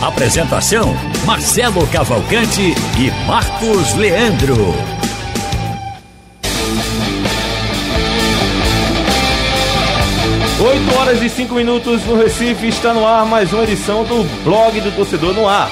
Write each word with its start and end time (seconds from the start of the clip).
Apresentação: 0.00 0.94
Marcelo 1.24 1.86
Cavalcante 1.86 2.74
e 2.98 3.26
Marcos 3.26 3.94
Leandro. 3.94 4.74
8 10.60 10.94
horas 10.96 11.22
e 11.22 11.28
5 11.30 11.54
minutos 11.54 12.04
no 12.04 12.16
Recife, 12.16 12.68
está 12.68 12.92
no 12.92 13.06
ar 13.06 13.24
mais 13.24 13.52
uma 13.52 13.62
edição 13.64 14.04
do 14.04 14.24
Blog 14.44 14.80
do 14.80 14.94
Torcedor 14.94 15.32
no 15.32 15.48
Ar. 15.48 15.70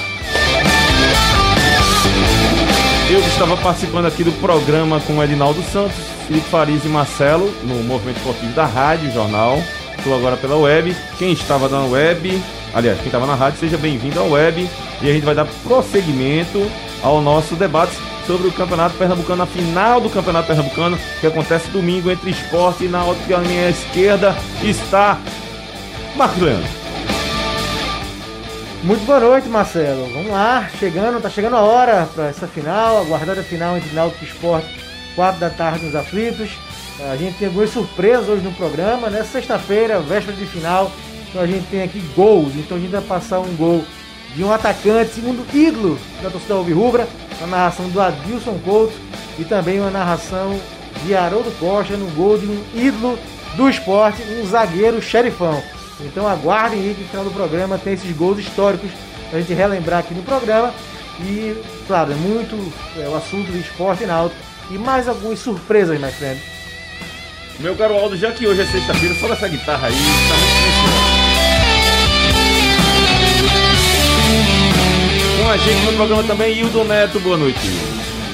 Eu 3.09 3.19
estava 3.19 3.55
participando 3.57 4.07
aqui 4.07 4.23
do 4.23 4.31
programa 4.33 4.99
com 5.01 5.23
Edinaldo 5.23 5.61
Santos, 5.71 5.95
Felipe 6.27 6.49
Farias 6.49 6.83
e 6.83 6.87
Marcelo, 6.87 7.53
no 7.63 7.83
Movimento 7.83 8.17
Esportivo 8.17 8.53
da 8.53 8.65
Rádio 8.65 9.11
Jornal. 9.11 9.59
Estou 9.97 10.15
agora 10.15 10.35
pela 10.35 10.55
web. 10.55 10.95
Quem 11.17 11.31
estava 11.31 11.69
na 11.69 11.83
web, 11.85 12.41
aliás, 12.75 12.97
quem 12.97 13.07
estava 13.07 13.25
na 13.25 13.33
rádio, 13.33 13.59
seja 13.59 13.77
bem-vindo 13.77 14.19
à 14.19 14.23
web. 14.23 14.69
E 15.01 15.09
a 15.09 15.13
gente 15.13 15.25
vai 15.25 15.33
dar 15.33 15.47
prosseguimento 15.63 16.69
ao 17.01 17.21
nosso 17.21 17.55
debate 17.55 17.93
sobre 18.27 18.47
o 18.47 18.51
Campeonato 18.51 18.95
Pernambucano, 18.97 19.43
a 19.43 19.47
final 19.47 20.01
do 20.01 20.09
Campeonato 20.09 20.47
Pernambucano, 20.47 20.97
que 21.21 21.27
acontece 21.27 21.69
domingo 21.69 22.11
entre 22.11 22.31
esporte 22.31 22.85
e 22.85 22.87
na 22.89 23.03
outra 23.03 23.39
minha 23.39 23.69
esquerda 23.69 24.35
está 24.61 25.19
Marcos 26.15 26.41
Leandro. 26.41 26.69
Muito 28.83 29.05
boa 29.05 29.19
noite, 29.19 29.47
Marcelo. 29.47 30.07
Vamos 30.13 30.31
lá, 30.31 30.69
chegando, 30.79 31.21
tá 31.21 31.29
chegando 31.29 31.55
a 31.55 31.61
hora 31.61 32.07
para 32.13 32.27
essa 32.27 32.47
final, 32.47 32.99
aguardada 32.99 33.41
final 33.41 33.77
entre 33.77 33.93
Náutico 33.95 34.23
e 34.23 34.27
Esporte, 34.27 34.67
4 35.15 35.39
da 35.39 35.49
tarde 35.49 35.85
nos 35.85 35.95
aflitos. 35.95 36.51
A 37.11 37.15
gente 37.15 37.37
tem 37.37 37.47
algumas 37.47 37.69
surpresas 37.71 38.29
hoje 38.29 38.43
no 38.43 38.53
programa, 38.53 39.09
né? 39.09 39.23
Sexta-feira, 39.23 39.99
véspera 39.99 40.37
de 40.37 40.45
final, 40.45 40.91
então 41.35 41.43
a 41.43 41.47
gente 41.47 41.67
tem 41.67 41.83
aqui 41.83 41.99
gols. 42.15 42.55
Então 42.55 42.77
a 42.77 42.79
gente 42.79 42.91
vai 42.91 43.01
passar 43.01 43.41
um 43.41 43.53
gol 43.57 43.83
de 44.33 44.41
um 44.41 44.53
atacante, 44.53 45.15
segundo 45.15 45.45
ídolo 45.53 45.99
da 46.23 46.29
torcida 46.29 46.53
Alvirrubra, 46.53 47.07
a 47.43 47.45
narração 47.45 47.89
do 47.89 47.99
Adilson 47.99 48.57
Couto 48.63 48.93
e 49.37 49.43
também 49.43 49.81
uma 49.81 49.91
narração 49.91 50.57
de 51.05 51.13
Haroldo 51.13 51.51
Costa 51.59 51.97
no 51.97 52.09
gol 52.11 52.37
de 52.37 52.45
um 52.45 52.63
ídolo 52.73 53.19
do 53.57 53.69
esporte, 53.69 54.21
um 54.23 54.45
zagueiro 54.45 55.01
xerifão. 55.01 55.61
Então 55.99 56.25
aguardem 56.25 56.79
aí 56.79 56.93
que 56.93 57.01
no 57.01 57.09
final 57.09 57.25
do 57.25 57.31
programa 57.31 57.77
tem 57.77 57.93
esses 57.93 58.15
gols 58.15 58.39
históricos 58.39 58.89
pra 59.29 59.39
gente 59.41 59.53
relembrar 59.53 59.99
aqui 59.99 60.13
no 60.13 60.23
programa. 60.23 60.73
E, 61.19 61.61
claro, 61.85 62.13
é 62.13 62.15
muito 62.15 62.55
é, 62.97 63.09
o 63.09 63.15
assunto 63.15 63.51
do 63.51 63.57
esporte 63.57 64.05
náutico. 64.05 64.39
E 64.71 64.77
mais 64.77 65.07
algumas 65.07 65.39
surpresas, 65.39 65.99
my 65.99 66.11
friend. 66.11 66.41
Meu 67.59 67.75
caro 67.75 67.95
Aldo, 67.95 68.17
já 68.17 68.31
que 68.31 68.47
hoje 68.47 68.61
é 68.61 68.65
sexta-feira, 68.65 69.15
só 69.15 69.31
essa 69.31 69.47
guitarra 69.47 69.87
aí, 69.87 69.93
tá 69.93 70.35
muito 70.35 71.14
Com 75.45 75.51
a 75.51 75.57
gente 75.57 75.85
no 75.85 75.93
programa 75.93 76.23
também, 76.23 76.57
Hildo 76.57 76.83
Neto, 76.85 77.19
boa 77.19 77.37
noite. 77.37 77.59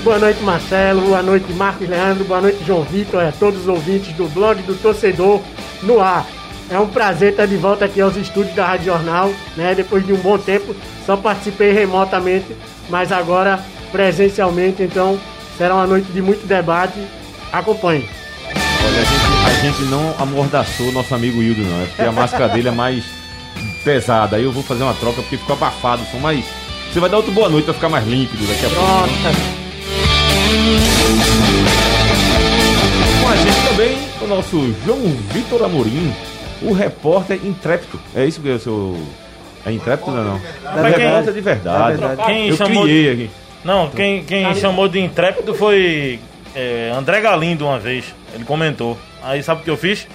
Boa 0.02 0.18
noite, 0.18 0.42
Marcelo. 0.44 1.02
Boa 1.02 1.22
noite, 1.22 1.52
Marcos 1.52 1.90
Leandro. 1.90 2.24
Boa 2.24 2.40
noite, 2.40 2.64
João 2.66 2.84
Vitor. 2.84 3.22
A 3.22 3.34
todos 3.34 3.64
os 3.64 3.68
ouvintes 3.68 4.16
do 4.16 4.30
blog 4.30 4.62
do 4.62 4.82
Torcedor 4.82 5.42
no 5.84 6.00
ar. 6.00 6.26
É 6.70 6.80
um 6.80 6.88
prazer 6.88 7.32
estar 7.32 7.46
de 7.48 7.58
volta 7.58 7.84
aqui 7.84 8.00
aos 8.00 8.16
estúdios 8.16 8.56
da 8.56 8.66
Rádio 8.66 8.86
Jornal, 8.86 9.30
né? 9.58 9.76
Depois 9.76 10.06
de 10.06 10.14
um 10.14 10.20
bom 10.20 10.38
tempo, 10.38 10.74
só 11.06 11.18
participei 11.18 11.74
remotamente, 11.74 12.56
mas 12.90 13.12
agora 13.12 13.60
presencialmente, 13.92 14.82
então 14.82 15.20
será 15.58 15.76
uma 15.76 15.88
noite 15.88 16.10
de 16.14 16.22
muito 16.22 16.48
debate. 16.48 16.98
Acompanhe. 17.52 18.08
Olha, 18.56 19.02
a 19.02 19.04
gente, 19.04 19.48
a 19.48 19.62
gente 19.66 19.82
não 19.90 20.16
amordaçou 20.18 20.88
o 20.88 20.92
nosso 20.94 21.14
amigo 21.14 21.44
Hildo, 21.44 21.62
não. 21.62 21.84
É 21.84 21.86
porque 21.88 22.04
a 22.04 22.12
máscara 22.14 22.48
dele 22.48 22.70
é 22.70 22.72
mais 22.72 23.04
pesada. 23.84 24.38
Aí 24.38 24.46
eu 24.46 24.52
vou 24.54 24.64
fazer 24.64 24.84
uma 24.84 24.94
troca 24.94 25.22
porque 25.22 25.36
ficou 25.36 25.58
abafado 25.58 26.04
o 26.04 26.06
som, 26.06 26.18
mas 26.20 26.61
você 26.92 27.00
vai 27.00 27.10
dar 27.10 27.18
outro 27.18 27.32
boa 27.32 27.50
noite 27.50 27.66
pra 27.66 27.74
ficar 27.74 27.90
mais 27.90 28.06
límpido 28.06 28.46
daqui 28.46 28.66
a 28.66 28.70
pouco. 28.70 28.84
Pronto. 29.22 29.62
Com 33.22 33.30
a 33.30 33.36
gente 33.36 33.68
também 33.70 33.98
o 34.22 34.28
nosso 34.28 34.76
João 34.86 35.00
Vitor 35.32 35.64
Amorim, 35.64 36.14
o 36.62 36.74
repórter 36.74 37.40
intrépido. 37.46 38.00
É 38.16 38.26
isso 38.26 38.42
que 38.42 38.50
é 38.50 38.54
o 38.54 38.60
seu. 38.60 39.02
É 39.66 39.72
intrépido, 39.72 40.12
não? 40.12 40.24
não? 40.24 40.42
Da 40.64 40.82
verdade. 40.82 41.04
repórter 41.04 41.34
de 41.34 41.42
verdade. 41.42 41.78
Da 41.98 42.08
verdade. 42.08 42.24
Quem 42.32 42.48
eu 42.50 42.58
chamou 42.58 42.84
criei 42.84 43.04
de- 43.16 43.24
aqui. 43.24 43.32
Não, 43.64 43.90
quem, 43.90 44.24
quem 44.24 44.56
chamou 44.56 44.88
de 44.88 45.00
intrépido 45.00 45.54
foi 45.54 46.20
é, 46.56 46.92
André 46.98 47.22
Galindo 47.22 47.66
uma 47.66 47.78
vez. 47.80 48.06
Ele 48.34 48.44
comentou. 48.44 48.98
Aí 49.24 49.44
sabe 49.44 49.62
o 49.62 49.64
que 49.64 49.70
eu 49.70 49.78
fiz? 49.78 50.08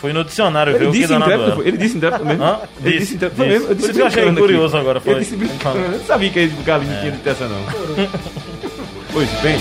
Fui 0.00 0.12
no 0.14 0.24
dicionário 0.24 0.72
ver 0.72 0.78
Ele 0.80 0.88
o 0.88 0.92
que 0.92 0.98
disse 0.98 1.08
danado 1.12 1.30
intrépido, 1.30 1.46
era. 1.48 1.56
foi- 1.56 1.68
ele 1.68 1.76
disse 1.76 1.96
intrépido 1.96 2.24
mesmo. 2.24 2.42
Hã? 2.44 2.58
Ele 2.82 2.90
Disse, 2.90 2.98
disse 3.00 3.14
intrépido 3.16 3.36
foi 3.36 3.46
mesmo. 3.48 3.68
Eu 3.68 3.74
disse 3.74 3.80
Por 3.80 3.84
isso 3.90 3.92
que 3.94 4.00
eu 4.02 4.06
achei 4.06 4.22
brincando 4.22 4.40
aqui. 4.44 4.52
curioso 4.54 4.76
agora, 4.78 5.00
foi. 5.00 5.12
Eu, 5.12 5.18
disse, 5.18 5.36
brincando. 5.36 5.78
eu 5.78 5.88
não 5.90 6.04
sabia 6.04 6.30
que 6.30 6.44
o 6.46 6.62
Galinho 6.64 6.92
É. 6.94 7.00
tinha 7.00 7.12
dito 7.12 7.28
essa 7.28 7.44
não. 7.46 7.62
pois 9.12 9.28
bem. 9.42 9.58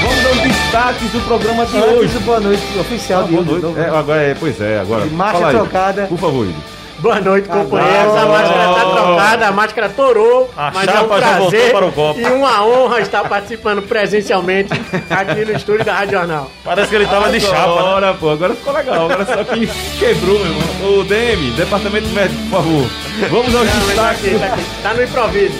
Vamos 0.00 0.26
aos 0.26 0.40
destaques 0.42 1.10
do 1.10 1.20
programa 1.26 1.66
de 1.66 1.76
Antes 1.76 1.90
hoje. 1.90 2.18
boa 2.20 2.38
noite 2.40 2.62
oficial 2.78 3.24
de 3.24 3.32
Boa 3.32 3.44
noite. 3.60 3.78
É, 3.80 3.88
agora 3.88 4.22
é, 4.22 4.34
pois 4.38 4.60
é, 4.60 4.78
agora. 4.78 5.04
De 5.04 5.14
marcha 5.14 5.46
aí. 5.48 5.54
trocada. 5.56 6.06
Por 6.06 6.18
favor, 6.18 6.44
Hildo. 6.46 6.77
Boa 6.98 7.20
noite, 7.20 7.48
companheiros. 7.48 8.14
A 8.16 8.26
máscara 8.26 8.70
está 8.70 8.84
trocada, 8.90 9.46
a 9.46 9.52
máscara 9.52 9.88
torou, 9.88 10.50
A 10.56 10.70
mas 10.74 10.88
é 10.88 11.00
um 11.00 11.08
prazer 11.08 11.72
para 11.72 11.86
o 11.86 11.92
copo. 11.92 12.18
e 12.18 12.24
uma 12.24 12.64
honra 12.66 13.00
estar 13.00 13.22
participando 13.28 13.82
presencialmente 13.82 14.70
aqui 15.08 15.44
no 15.44 15.52
estúdio 15.56 15.84
da 15.84 15.94
Rádio 15.94 16.18
Jornal. 16.18 16.50
Parece 16.64 16.88
que 16.88 16.96
ele 16.96 17.06
tava 17.06 17.30
de 17.30 17.40
chapa. 17.40 17.56
né? 17.56 17.78
Agora, 17.78 18.14
pô, 18.14 18.30
agora 18.30 18.54
ficou 18.54 18.72
legal. 18.72 19.04
Agora 19.10 19.24
só 19.24 19.44
que 19.44 19.66
quebrou, 19.98 20.38
meu 20.40 20.46
irmão. 20.48 20.98
O 20.98 21.04
DM, 21.04 21.50
Departamento 21.52 22.08
Médico, 22.08 22.40
por 22.50 22.56
favor. 22.62 22.90
Vamos 23.30 23.54
aos 23.54 23.64
Não, 23.66 23.94
tá 23.94 24.12
destaques. 24.12 24.24
aqui, 24.24 24.38
tá 24.38 24.46
aqui. 24.46 24.64
Tá 24.82 24.94
no 24.94 25.02
improviso. 25.04 25.54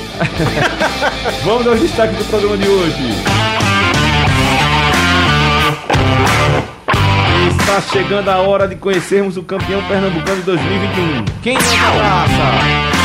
Vamos 1.44 1.66
aos 1.69 1.81
destaques 1.81 2.16
do 2.19 2.25
programa 2.25 2.56
de 2.59 2.69
hoje. 2.69 3.15
Está 7.69 7.83
chegando 7.83 8.31
a 8.31 8.39
hora 8.39 8.67
de 8.67 8.77
conhecermos 8.77 9.37
o 9.37 9.43
campeão 9.43 9.87
pernambucano 9.87 10.37
de 10.37 10.43
2021. 10.43 11.25
Quem 11.43 11.55
é 11.55 11.59
da 11.59 11.67
praça? 11.67 12.33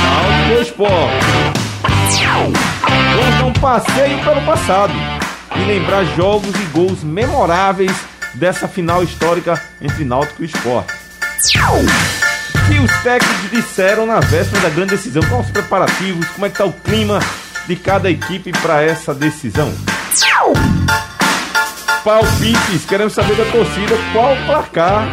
Náutico 0.01 0.61
Esporte. 0.61 1.25
Vamos 3.13 3.39
dar 3.39 3.45
um 3.45 3.53
passeio 3.53 4.23
pelo 4.23 4.41
passado 4.43 4.93
e 5.57 5.65
lembrar 5.65 6.05
jogos 6.15 6.55
e 6.55 6.65
gols 6.71 7.03
memoráveis 7.03 7.91
dessa 8.35 8.65
final 8.65 9.03
histórica 9.03 9.61
entre 9.81 10.05
Náutico 10.05 10.41
e 10.41 10.45
Esporte. 10.45 10.93
Que 12.65 12.79
os 12.79 12.91
técnicos 13.03 13.51
disseram 13.51 14.05
na 14.05 14.21
véspera 14.21 14.61
da 14.61 14.69
grande 14.69 14.91
decisão? 14.91 15.21
Quais 15.23 15.45
os 15.45 15.51
preparativos? 15.51 16.25
Como 16.29 16.45
é 16.45 16.49
que 16.49 16.55
está 16.55 16.63
o 16.63 16.71
clima 16.71 17.19
de 17.67 17.75
cada 17.75 18.09
equipe 18.09 18.53
para 18.53 18.81
essa 18.81 19.13
decisão? 19.13 19.73
Palpites, 22.03 22.85
queremos 22.85 23.13
saber 23.13 23.35
da 23.35 23.45
torcida 23.45 23.95
qual 24.11 24.33
o 24.33 24.45
placar 24.45 25.07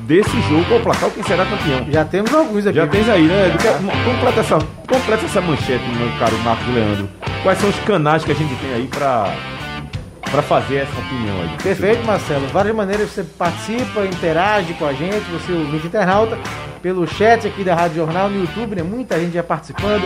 desse 0.00 0.40
jogo, 0.42 0.64
qual 0.66 0.80
o 0.80 0.82
placar, 0.82 1.10
quem 1.10 1.22
será 1.22 1.44
campeão. 1.46 1.86
Já 1.90 2.04
temos 2.04 2.34
alguns 2.34 2.66
aqui. 2.66 2.76
Já 2.76 2.86
tens 2.86 3.08
aí, 3.08 3.22
né? 3.22 3.56
Quer- 3.60 3.74
Completa 4.04 4.40
essa, 4.40 4.58
completa 4.88 5.24
essa 5.24 5.40
manchete, 5.40 5.84
meu 5.96 6.08
caro 6.18 6.36
Marcos 6.38 6.66
Leandro. 6.74 7.08
Quais 7.42 7.58
são 7.58 7.70
os 7.70 7.78
canais 7.80 8.24
que 8.24 8.32
a 8.32 8.34
gente 8.34 8.54
tem 8.56 8.74
aí 8.74 8.86
para 8.88 9.32
para 10.30 10.40
fazer 10.42 10.76
essa 10.76 10.98
opinião 10.98 11.40
aí? 11.42 11.50
Perfeito, 11.62 12.04
Marcelo. 12.06 12.46
Várias 12.48 12.74
maneiras 12.74 13.10
você 13.10 13.22
participa, 13.22 14.04
interage 14.06 14.72
com 14.74 14.86
a 14.86 14.92
gente, 14.94 15.20
você 15.30 15.52
ouvinte 15.52 15.86
internauta, 15.86 16.38
pelo 16.82 17.06
chat 17.06 17.46
aqui 17.46 17.62
da 17.62 17.74
Rádio 17.74 17.96
Jornal 17.96 18.28
no 18.30 18.40
YouTube, 18.40 18.74
né? 18.76 18.82
Muita 18.82 19.20
gente 19.20 19.34
já 19.34 19.42
participando. 19.42 20.02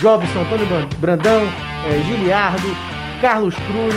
Jobson, 0.00 0.40
Antônio 0.40 0.66
Bran- 0.66 0.88
Brandão, 0.98 1.42
eh, 1.86 2.02
Giliardo, 2.06 2.76
Carlos 3.20 3.54
Cruz, 3.54 3.94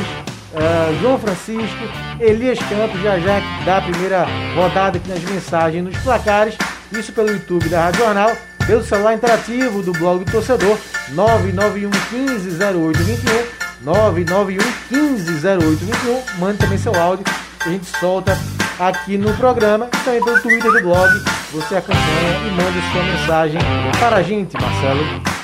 eh, 0.54 0.98
João 1.02 1.18
Francisco, 1.18 1.84
Elias 2.20 2.60
Campos, 2.60 3.02
já 3.02 3.20
já 3.20 3.40
que 3.42 3.66
dá 3.66 3.78
a 3.78 3.82
primeira 3.82 4.28
rodada 4.56 4.98
aqui 4.98 5.10
nas 5.10 5.24
mensagens 5.24 5.84
nos 5.84 5.98
placares. 5.98 6.56
Isso 6.92 7.14
pelo 7.14 7.30
YouTube 7.30 7.70
da 7.70 7.86
Rádio 7.86 8.02
Jornal, 8.02 8.32
pelo 8.68 8.84
celular 8.84 9.14
interativo 9.14 9.82
do 9.82 9.94
blog 9.94 10.26
do 10.26 10.32
torcedor 10.32 10.78
991 11.10 11.90
15 12.10 12.50
0821 12.58 13.62
991 13.82 14.58
15 14.90 15.48
0821. 15.48 16.40
Mande 16.40 16.58
também 16.58 16.78
seu 16.78 16.94
áudio 16.96 17.24
que 17.24 17.70
a 17.70 17.72
gente 17.72 17.86
solta 17.98 18.38
aqui 18.80 19.18
no 19.18 19.34
programa. 19.36 19.88
E 19.94 19.98
também 20.04 20.24
pelo 20.24 20.42
Twitter 20.42 20.72
do 20.72 20.82
blog. 20.82 21.10
Você 21.54 21.76
acompanha 21.76 22.48
e 22.48 22.52
manda 22.52 22.92
sua 22.92 23.04
mensagem 23.04 23.60
para 24.00 24.18
a 24.18 24.24
gente, 24.24 24.54
Marcelo. 24.60 25.41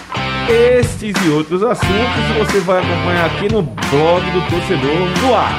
Estes 0.49 1.13
e 1.25 1.29
outros 1.29 1.61
assuntos 1.63 2.38
você 2.38 2.59
vai 2.61 2.79
acompanhar 2.79 3.25
aqui 3.25 3.51
no 3.51 3.61
blog 3.61 4.31
do 4.31 4.41
torcedor 4.49 5.21
no 5.21 5.35
ar. 5.35 5.53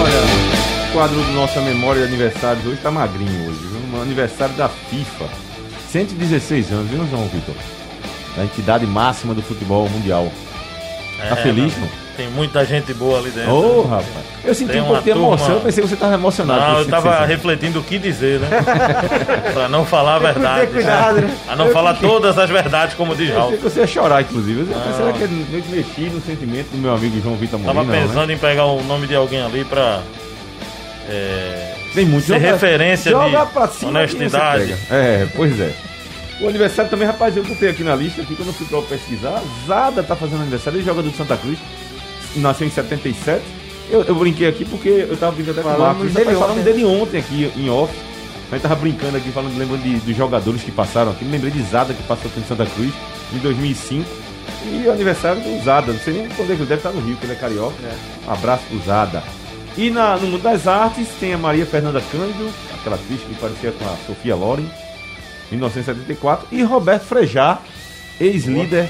Olha, 0.00 0.88
o 0.88 0.92
quadro 0.92 1.16
do 1.22 1.32
nossa 1.32 1.60
memória 1.60 2.02
de 2.02 2.08
aniversários 2.08 2.64
hoje 2.66 2.80
tá 2.80 2.90
magrinho 2.90 3.48
hoje, 3.48 3.58
viu? 3.66 3.98
Um 3.98 4.02
aniversário 4.02 4.54
da 4.54 4.68
FIFA. 4.68 5.26
116 5.90 6.70
anos, 6.72 6.90
viu, 6.90 7.06
João 7.08 7.26
Vitor? 7.28 7.54
Da 8.36 8.44
entidade 8.44 8.86
máxima 8.86 9.34
do 9.34 9.42
futebol 9.42 9.88
mundial. 9.88 10.30
Tá 11.28 11.34
É, 11.34 11.36
feliz, 11.36 11.72
mas 11.78 11.90
não? 11.90 12.07
Tem 12.18 12.28
muita 12.28 12.64
gente 12.66 12.92
boa 12.92 13.18
ali 13.20 13.30
dentro. 13.30 13.52
Ô, 13.52 13.82
rapaz. 13.82 14.04
Eu 14.44 14.52
senti 14.54 14.72
Tem 14.72 14.80
um 14.82 14.86
pouco 14.86 15.02
de 15.02 15.10
emoção, 15.10 15.38
turma- 15.46 15.54
eu 15.54 15.60
pensei 15.60 15.82
que 15.84 15.88
você 15.88 15.94
tava 15.96 16.14
emocionado. 16.14 16.60
Não, 16.60 16.74
eu 16.74 16.80
esse 16.82 16.90
tava 16.90 17.02
116 17.10 17.16
anos. 17.22 17.28
refletindo 17.36 17.78
o 17.78 17.82
que 17.84 17.96
dizer, 17.98 18.40
né? 18.40 18.48
pra 19.54 19.68
não 19.68 19.84
falar 19.86 20.16
a 20.16 20.18
verdade. 20.18 20.60
Ter 20.66 20.72
cuidado, 20.72 21.20
né? 21.20 21.36
A 21.48 21.54
não 21.54 21.70
falar 21.70 21.94
todas 21.94 22.36
as 22.36 22.50
verdades, 22.50 22.94
como 22.96 23.14
diz 23.14 23.30
Eu 23.30 23.36
Raul. 23.36 23.50
pensei 23.52 23.58
que 23.68 23.74
você 23.74 23.80
ia 23.80 23.86
chorar, 23.86 24.22
inclusive. 24.22 24.60
Eu 24.62 24.66
pensei 24.80 25.12
que 25.12 25.22
ele 25.22 25.46
meio 25.48 25.62
que 25.62 25.70
mexia 25.70 26.10
no 26.10 26.20
sentimento 26.20 26.70
do 26.72 26.78
meu 26.78 26.92
amigo 26.92 27.20
João 27.22 27.36
Vitor 27.36 27.60
Tava 27.60 27.72
Molina. 27.74 27.92
não, 27.94 28.00
né? 28.02 28.06
pensando 28.08 28.32
em 28.32 28.38
pegar 28.38 28.64
o 28.66 28.82
nome 28.82 29.06
de 29.06 29.14
alguém 29.14 29.40
ali 29.42 29.64
pra. 29.64 30.00
É, 31.08 31.74
Tem 31.94 32.04
muito 32.04 32.26
ser 32.26 32.34
joga- 32.34 32.52
referência 32.52 33.10
joga 33.12 33.46
de 33.46 33.52
pra 33.52 33.68
cima 33.68 33.90
honestidade. 33.90 34.74
É, 34.90 35.26
pois 35.36 35.58
é. 35.60 35.72
O 36.40 36.48
aniversário 36.48 36.90
também, 36.90 37.06
rapaz, 37.06 37.36
eu 37.36 37.42
botei 37.42 37.68
aqui 37.70 37.82
na 37.82 37.96
lista, 37.96 38.22
aqui 38.22 38.34
quando 38.36 38.48
eu 38.48 38.54
fui 38.54 38.66
pra 38.66 38.80
pesquisar. 38.82 39.40
Zada 39.66 40.02
tá 40.02 40.14
fazendo 40.14 40.42
aniversário, 40.42 40.78
ele 40.78 40.84
joga 40.86 41.02
do 41.02 41.10
Santa 41.16 41.36
Cruz, 41.36 41.58
nasceu 42.36 42.66
em 42.66 42.70
77. 42.70 43.42
Eu, 43.90 44.02
eu 44.02 44.14
brinquei 44.14 44.46
aqui 44.46 44.64
porque 44.64 44.88
eu 45.08 45.16
tava 45.16 45.32
brincando 45.32 45.60
até 45.60 45.68
com 45.68 45.74
o 45.74 45.78
Marcos. 45.80 46.12
dele 46.12 46.36
ontem. 46.36 46.62
dele 46.62 46.84
ontem 46.84 47.18
aqui 47.18 47.52
em 47.56 47.70
off. 47.70 47.92
A 48.50 48.54
gente 48.54 48.62
tava 48.62 48.76
brincando 48.76 49.16
aqui, 49.16 49.30
falando, 49.30 49.56
lembrando 49.58 49.82
de- 49.82 49.96
dos 50.00 50.16
jogadores 50.16 50.62
que 50.62 50.70
passaram 50.70 51.10
aqui. 51.12 51.24
Me 51.24 51.32
lembrei 51.32 51.50
de 51.50 51.62
Zada, 51.62 51.92
que 51.94 52.02
passou 52.04 52.30
aqui 52.30 52.40
no 52.40 52.46
Santa 52.46 52.66
Cruz 52.66 52.92
em 53.32 53.38
2005. 53.38 54.08
E 54.64 54.86
o 54.86 54.92
aniversário 54.92 55.40
do 55.40 55.62
Zada, 55.64 55.92
não 55.92 56.00
sei 56.00 56.14
nem 56.14 56.28
quando 56.30 56.50
é 56.52 56.54
que 56.56 56.62
ele 56.62 56.68
deve 56.68 56.74
estar 56.76 56.90
no 56.90 57.00
Rio, 57.00 57.16
que 57.16 57.24
ele 57.26 57.32
é 57.32 57.36
carioca. 57.36 57.74
Um 58.26 58.32
abraço 58.32 58.64
pro 58.68 58.78
Zada. 58.84 59.22
E 59.76 59.90
na- 59.90 60.16
no 60.16 60.26
mundo 60.28 60.42
das 60.42 60.66
artes 60.66 61.06
tem 61.20 61.32
a 61.34 61.38
Maria 61.38 61.64
Fernanda 61.66 62.02
Cândido, 62.10 62.50
aquela 62.74 62.96
atriz 62.96 63.20
que 63.20 63.34
parecia 63.36 63.70
com 63.72 63.84
a 63.84 63.96
Sofia 64.06 64.34
Loren, 64.34 64.66
1974. 65.50 66.46
E 66.50 66.62
Roberto 66.62 67.04
Frejá, 67.04 67.58
ex-líder 68.20 68.88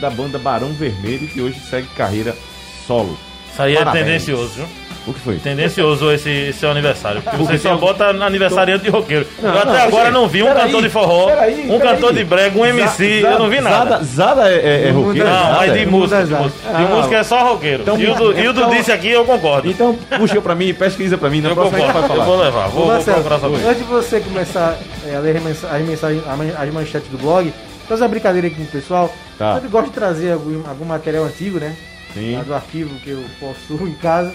da 0.00 0.10
banda 0.10 0.38
Barão 0.38 0.72
Vermelho, 0.72 1.26
que 1.28 1.40
hoje 1.40 1.58
segue 1.68 1.88
carreira 1.96 2.36
solo. 2.86 3.16
Isso 3.52 3.62
aí 3.62 3.74
é 3.74 3.78
Parabéns. 3.78 4.04
tendencioso, 4.04 4.48
viu? 4.54 4.66
O 5.06 5.14
que 5.14 5.20
foi? 5.20 5.36
Tendencioso 5.38 6.12
esse, 6.12 6.28
esse 6.30 6.58
seu 6.60 6.70
aniversário. 6.70 7.22
Porque 7.22 7.36
Porque 7.38 7.52
você 7.54 7.58
só 7.58 7.70
tem- 7.70 7.78
bota 7.78 8.04
aniversariante 8.10 8.84
de 8.84 8.90
roqueiro. 8.90 9.26
Não, 9.42 9.50
eu 9.50 9.58
até 9.58 9.72
não, 9.72 9.76
agora 9.80 10.10
não 10.10 10.28
vi 10.28 10.42
um 10.42 10.54
cantor 10.54 10.82
de 10.82 10.88
forró, 10.90 11.26
peraí, 11.26 11.54
um 11.70 11.78
peraí. 11.78 11.80
cantor 11.94 12.12
de 12.12 12.22
brega, 12.24 12.58
um 12.58 12.66
MC, 12.66 13.22
Zada- 13.22 13.34
eu 13.34 13.38
não 13.38 13.48
vi 13.48 13.60
nada. 13.62 13.90
Zada, 14.02 14.04
Zada 14.04 14.50
é, 14.52 14.54
é, 14.84 14.88
é 14.88 14.92
Não, 14.92 15.02
roqueiro? 15.02 15.26
Não, 15.28 15.34
Zada 15.42 15.56
mas 15.56 15.70
é? 15.70 15.78
de 15.78 15.86
música, 15.86 16.24
de 16.24 16.34
música, 16.34 16.68
artes. 16.68 16.78
de 16.86 16.92
Ah, 16.92 16.96
música 16.96 17.16
é 17.16 17.22
só 17.24 17.44
roqueiro. 17.52 17.82
então- 17.82 17.98
Hildo, 17.98 18.38
Hildo 18.38 18.60
então- 18.60 18.70
disse 18.70 18.92
aqui, 18.92 19.08
eu 19.10 19.24
concordo. 19.24 19.70
Então 19.70 19.98
puxa 20.18 20.40
pra 20.42 20.54
mim, 20.54 20.74
pesquisa 20.74 21.16
pra 21.16 21.30
mim, 21.30 21.40
na 21.40 21.48
eu 21.48 21.56
concordo, 21.56 21.78
vai 21.78 22.02
eu 22.02 22.06
falar. 22.08 22.24
vou 22.24 22.36
levar, 22.38 22.68
vou, 22.68 22.84
vou 22.84 22.92
Marcelo, 22.92 23.22
procurar 23.24 23.40
saber. 23.40 23.66
antes 23.68 23.78
de 23.78 23.84
você 23.90 24.20
começar 24.20 24.78
é, 25.08 25.16
a 25.16 25.18
ler 25.18 25.36
as 25.38 25.42
mensa- 25.42 25.66
as 25.68 25.82
mensagens, 25.82 26.22
as 26.58 26.72
manchetes 26.74 27.08
do 27.10 27.16
blog, 27.16 27.52
fazer 27.88 28.02
uma 28.02 28.08
brincadeira 28.08 28.46
aqui 28.46 28.56
com 28.56 28.62
o 28.64 28.66
pessoal. 28.66 29.10
Tá. 29.38 29.58
Eu 29.64 29.70
gosto 29.70 29.86
de 29.86 29.92
trazer 29.94 30.32
algum, 30.32 30.62
algum 30.68 30.84
material 30.84 31.24
antigo, 31.24 31.58
né? 31.58 31.74
Sim. 32.14 32.36
Lá 32.36 32.42
do 32.42 32.54
arquivo 32.54 32.94
que 33.00 33.10
eu 33.10 33.24
possuo 33.38 33.86
em 33.86 33.94
casa. 33.94 34.34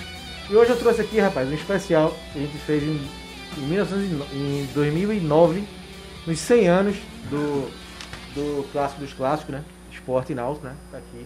E 0.50 0.56
hoje 0.56 0.72
eu 0.72 0.78
trouxe 0.78 1.02
aqui, 1.02 1.20
rapaz, 1.20 1.50
um 1.50 1.54
especial 1.54 2.16
que 2.32 2.40
a 2.40 2.42
gente 2.42 2.58
fez 2.60 2.84
em, 2.84 3.02
em, 3.58 3.62
1909 3.62 4.36
em 4.36 4.66
2009, 4.74 5.64
nos 6.28 6.40
100 6.40 6.68
anos 6.68 6.96
do, 7.30 7.72
do 8.36 8.72
clássico 8.72 9.02
dos 9.02 9.14
clássicos, 9.14 9.54
né? 9.54 9.64
Esporte 9.92 10.34
e 10.34 10.36
Náutico, 10.36 10.68
né? 10.68 10.76
Tá 10.92 10.98
aqui. 11.00 11.26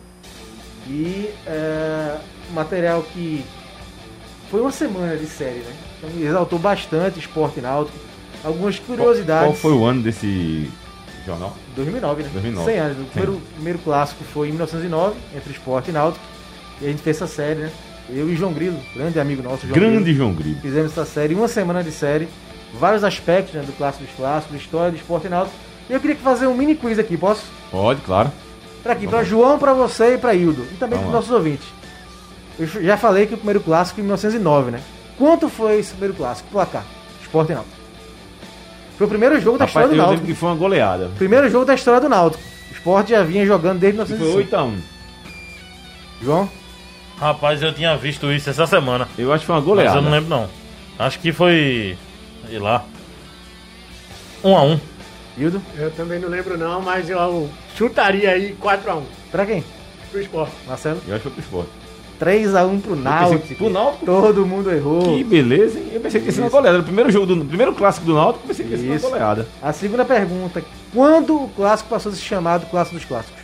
E 0.88 1.30
é, 1.46 2.18
material 2.54 3.04
que 3.04 3.44
foi 4.50 4.62
uma 4.62 4.72
semana 4.72 5.16
de 5.18 5.28
série, 5.28 5.60
né? 5.60 5.75
Então 5.98 6.10
exaltou 6.22 6.57
bastante 6.57 7.19
esporte 7.19 7.60
náutico. 7.62 7.98
Algumas 8.44 8.80
Qual, 8.80 8.98
curiosidades. 8.98 9.50
qual 9.50 9.54
foi 9.54 9.74
o 9.74 9.86
ano 9.86 10.01
desse 10.01 10.72
jornal? 11.25 11.56
2009, 11.75 12.24
né? 12.24 12.30
2009. 12.31 12.72
100 12.72 12.80
anos. 12.80 13.00
O 13.00 13.06
primeiro, 13.06 13.42
primeiro 13.54 13.80
clássico 13.80 14.24
foi 14.24 14.48
em 14.48 14.51
1909, 14.51 15.19
entre 15.36 15.51
esporte 15.51 15.90
e 15.90 15.94
náutico. 15.94 16.24
E 16.81 16.86
a 16.86 16.90
gente 16.90 17.02
fez 17.02 17.18
essa 17.18 17.28
série, 17.28 17.60
né? 17.60 17.72
Eu 18.10 18.30
e 18.30 18.36
João 18.36 18.54
Grilo, 18.54 18.80
grande 18.96 19.20
amigo 19.20 19.44
nosso, 19.44 19.68
João 19.68 19.74
Grande 19.80 20.00
Grilo, 20.04 20.18
João 20.18 20.34
Grilo. 20.34 20.60
fizemos 20.62 20.92
essa 20.92 21.06
série, 21.06 21.36
uma 21.36 21.48
semana 21.48 21.84
de 21.84 21.92
série, 21.92 22.28
vários 22.74 23.04
aspectos 23.04 23.54
né, 23.54 23.62
do 23.62 23.72
clássico 23.74 24.04
dos 24.04 24.16
clássicos, 24.16 24.56
história 24.60 24.92
do 24.92 24.98
esporte 24.98 25.30
náutico. 25.30 25.56
E 25.90 25.94
eu 25.94 26.00
queria 26.00 26.16
fazer 26.16 26.48
um 26.48 26.56
mini 26.56 26.76
quiz 26.76 26.98
aqui, 26.98 27.16
posso? 27.18 27.44
Pode, 27.70 28.02
claro. 28.02 28.31
Pra 28.81 28.94
aqui, 28.94 29.08
pra 29.08 29.24
João, 29.24 29.60
pra 29.60 29.74
você 29.74 30.16
e 30.16 30.18
pra 30.18 30.34
Hildo. 30.34 30.64
E 30.72 30.76
também 30.78 30.98
Vamos 30.98 31.02
pros 31.02 31.06
lá. 31.08 31.12
nossos 31.20 31.31
ouvintes. 31.31 31.68
Eu 32.58 32.68
já 32.68 32.98
falei 32.98 33.28
que 33.28 33.34
o 33.34 33.38
primeiro 33.38 33.60
clássico 33.60 34.00
em 34.00 34.04
1909, 34.04 34.72
né? 34.72 34.82
Quanto 35.18 35.48
foi 35.50 35.80
esse 35.80 35.92
primeiro 35.92 36.14
clássico? 36.16 36.50
Placar. 36.50 36.86
Esporte 37.22 37.54
Náutico. 37.54 37.75
Foi 38.98 39.06
o 39.06 39.10
primeiro 39.10 39.40
jogo 39.40 39.58
da 39.58 39.66
Rapaz, 39.66 39.86
história 39.86 40.02
do 40.04 40.08
Náutico. 40.08 40.28
que 40.28 40.34
foi 40.34 40.50
uma 40.50 40.56
goleada. 40.56 41.12
Primeiro 41.18 41.50
jogo 41.50 41.66
da 41.66 41.75
história 41.75 42.02
do 42.02 42.10
Náutico. 42.10 42.44
O 42.70 42.74
Sport 42.74 43.10
já 43.10 43.24
vinha 43.24 43.46
jogando 43.46 43.80
desde 43.80 43.98
Foi 44.06 44.18
1905. 44.18 44.56
8x1. 44.56 44.80
João? 46.22 46.50
Rapaz, 47.19 47.62
eu 47.62 47.74
tinha 47.74 47.95
visto 47.98 48.31
isso 48.31 48.50
essa 48.50 48.66
semana. 48.66 49.07
Eu 49.18 49.31
acho 49.33 49.42
que 49.42 49.48
foi 49.48 49.56
uma 49.56 49.62
Mas 49.62 49.68
goleada. 49.68 49.98
eu 49.98 50.01
não 50.01 50.12
lembro 50.12 50.30
não. 50.30 50.50
Acho 50.98 51.19
que 51.19 51.31
foi. 51.33 51.98
Sei 52.48 52.60
lá. 52.60 52.83
Um 54.44 54.56
a 54.56 54.63
um. 54.63 54.80
Hildo? 55.38 55.62
Eu 55.77 55.92
também 55.92 56.19
não 56.19 56.30
lembro 56.30 56.57
não, 56.57 56.81
mas 56.81 57.10
eu 57.10 57.50
chutaria 57.75 58.31
aí 58.31 58.56
4x1 58.62 59.01
Pra 59.31 59.45
quem? 59.45 59.63
pro 60.12 60.19
esporte. 60.19 60.54
Marcelo? 60.68 61.00
Eu 61.07 61.16
acho 61.16 61.24
que 61.24 61.30
foi 61.30 61.31
pro 61.31 61.42
esporte. 61.42 61.69
3x1 62.19 62.81
pro 62.81 62.95
Náutico. 62.95 63.56
pro 63.56 63.69
Náutico? 63.69 64.06
Todo 64.06 64.45
mundo 64.45 64.72
errou. 64.72 65.01
Que 65.18 65.24
beleza, 65.24 65.77
hein? 65.80 65.89
Eu 65.94 66.01
pensei 66.01 66.19
que 66.19 66.27
ia 66.27 66.31
ser 66.33 66.42
uma 66.42 66.50
goleada. 66.50 66.80
O 66.80 66.83
primeiro 66.83 67.12
jogo 67.12 67.25
do. 67.27 67.45
Primeiro 67.45 67.74
clássico 67.74 68.06
do 68.06 68.15
Náutico, 68.15 68.44
eu 68.44 68.48
pensei 68.48 68.65
que 68.65 68.72
ia 68.72 68.77
ser 68.77 68.86
uma 68.88 68.95
Isso. 68.95 69.10
goleada. 69.10 69.48
A 69.62 69.72
segunda 69.72 70.04
pergunta. 70.04 70.63
Quando 70.94 71.44
o 71.44 71.50
clássico 71.50 71.89
passou 71.89 72.12
a 72.12 72.15
ser 72.15 72.22
chamado 72.22 72.65
Clássico 72.65 72.95
dos 72.98 73.06
Clássicos? 73.06 73.39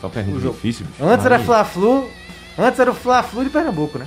Só 0.00 0.08
pergunta 0.08 0.40
difícil, 0.48 0.84
bicho. 0.86 1.04
Antes 1.04 1.24
era. 1.24 1.38
Fla-Flu. 1.38 2.08
Antes 2.58 2.80
era 2.80 2.90
o 2.90 2.94
Fla-Flu 2.94 3.44
de 3.44 3.50
Pernambuco, 3.50 3.98
né? 3.98 4.06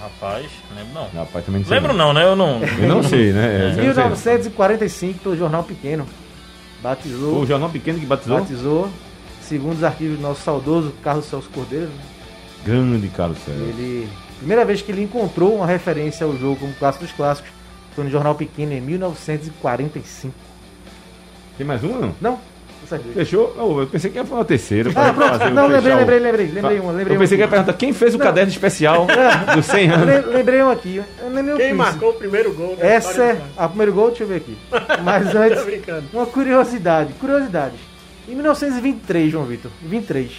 Rapaz, 0.00 0.46
lembro 0.74 0.94
não. 0.94 1.08
Rapaz, 1.10 1.44
também 1.44 1.60
não 1.60 1.68
sei. 1.68 1.76
Lembro 1.78 1.92
não, 1.92 2.12
né? 2.12 2.24
Eu 2.24 2.34
não. 2.34 2.60
Eu 2.62 2.88
não 2.88 3.02
sei, 3.02 3.32
né? 3.32 3.72
Sei. 3.74 3.82
1945, 3.84 5.18
pelo 5.20 5.36
Jornal 5.36 5.62
Pequeno. 5.62 6.04
Foi 6.04 6.90
Batizou. 6.90 7.40
o 7.40 7.46
jornal 7.46 7.70
pequeno 7.70 8.00
que 8.00 8.06
batizou? 8.06 8.40
Batizou. 8.40 8.90
Segundo 9.40 9.76
os 9.76 9.84
arquivos 9.84 10.16
do 10.16 10.22
nosso 10.22 10.42
saudoso 10.42 10.92
Carlos 11.02 11.26
Celso 11.26 11.48
Cordeiro, 11.50 11.86
né? 11.86 12.02
Grande 12.64 13.06
Carlos 13.08 13.38
César. 13.38 13.60
Ele. 13.60 14.08
Primeira 14.38 14.64
vez 14.64 14.82
que 14.82 14.90
ele 14.90 15.02
encontrou 15.02 15.54
uma 15.54 15.66
referência 15.66 16.26
ao 16.26 16.36
jogo 16.36 16.56
como 16.56 16.74
clássico 16.74 17.04
dos 17.04 17.14
clássicos 17.14 17.52
foi 17.94 18.02
no 18.02 18.10
Jornal 18.10 18.34
Pequeno 18.34 18.72
em 18.72 18.80
1945. 18.80 20.34
Tem 21.56 21.64
mais 21.64 21.84
uma, 21.84 21.98
não? 22.00 22.14
Não? 22.20 22.38
Fechou? 23.14 23.54
Oh, 23.58 23.80
eu 23.80 23.86
pensei 23.86 24.10
que 24.10 24.18
ia 24.18 24.24
falar 24.24 24.40
uma 24.40 24.44
terceira. 24.44 24.90
Ah, 24.94 25.12
pronto. 25.12 25.44
o 25.44 25.50
Não, 25.50 25.66
lembrei, 25.66 25.92
o- 25.94 25.98
lembrei, 25.98 26.18
lembrei. 26.18 26.46
Lembrei 26.46 26.80
uma, 26.80 26.92
lembrei 26.92 27.16
Eu 27.16 27.20
pensei 27.20 27.36
que 27.38 27.42
ia 27.42 27.46
uma. 27.46 27.50
perguntar 27.50 27.72
quem 27.74 27.92
fez 27.92 28.14
o 28.14 28.18
Não. 28.18 28.24
caderno 28.26 28.50
especial 28.50 29.06
dos 29.54 29.66
100 29.66 29.90
aqui. 29.90 29.94
anos. 30.02 30.26
Le- 30.26 30.32
Lembrei 30.36 30.62
um 30.62 30.70
aqui. 30.70 31.02
Quem 31.56 31.72
marcou 31.74 32.10
o 32.10 32.14
primeiro 32.14 32.52
gol? 32.52 32.76
Essa 32.80 33.22
é. 33.22 33.40
A 33.56 33.68
primeiro 33.68 33.92
gol, 33.92 34.08
deixa 34.08 34.24
eu 34.24 34.28
ver 34.28 34.36
aqui. 34.36 34.56
Mas 35.02 35.26
antes, 35.34 35.64
brincando. 35.64 36.06
uma 36.12 36.26
curiosidade. 36.26 37.12
Curiosidades. 37.14 37.78
Em 38.28 38.34
1923, 38.34 39.32
João 39.32 39.44
Vitor, 39.44 39.70
23, 39.82 40.30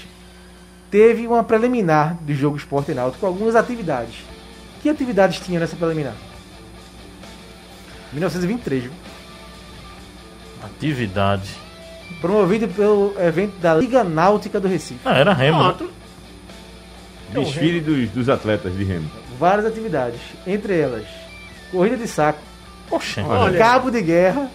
teve 0.92 1.26
uma 1.28 1.44
preliminar 1.44 2.16
do 2.22 2.34
jogo 2.34 2.56
Esporte 2.56 2.92
e 2.92 2.94
Náutico 2.94 3.20
com 3.22 3.28
algumas 3.28 3.56
atividades. 3.56 4.16
Que 4.82 4.90
atividades 4.90 5.40
tinha 5.40 5.60
nessa 5.60 5.76
preliminar? 5.76 6.14
1923, 8.14 8.84
viu? 8.84 8.92
Atividade. 10.64 11.50
Promovido 12.22 12.68
pelo 12.68 13.14
evento 13.20 13.54
da 13.60 13.74
Liga 13.76 14.04
Náutica 14.04 14.60
do 14.60 14.68
Recife. 14.68 15.00
Ah, 15.06 15.18
era 15.18 15.34
remo. 15.34 15.58
né? 15.58 15.64
Pronto. 15.78 15.92
Desfile 17.34 17.82
dos, 17.82 18.10
dos 18.10 18.30
atletas 18.30 18.76
de 18.78 18.84
remo. 18.84 19.10
Várias 19.40 19.66
atividades, 19.66 20.20
entre 20.46 20.78
elas 20.80 21.04
corrida 21.72 21.98
de 21.98 22.08
saco, 22.08 22.38
Poxa. 22.88 23.24
Olha. 23.28 23.58
cabo 23.58 23.90
de 23.90 24.00
guerra 24.00 24.48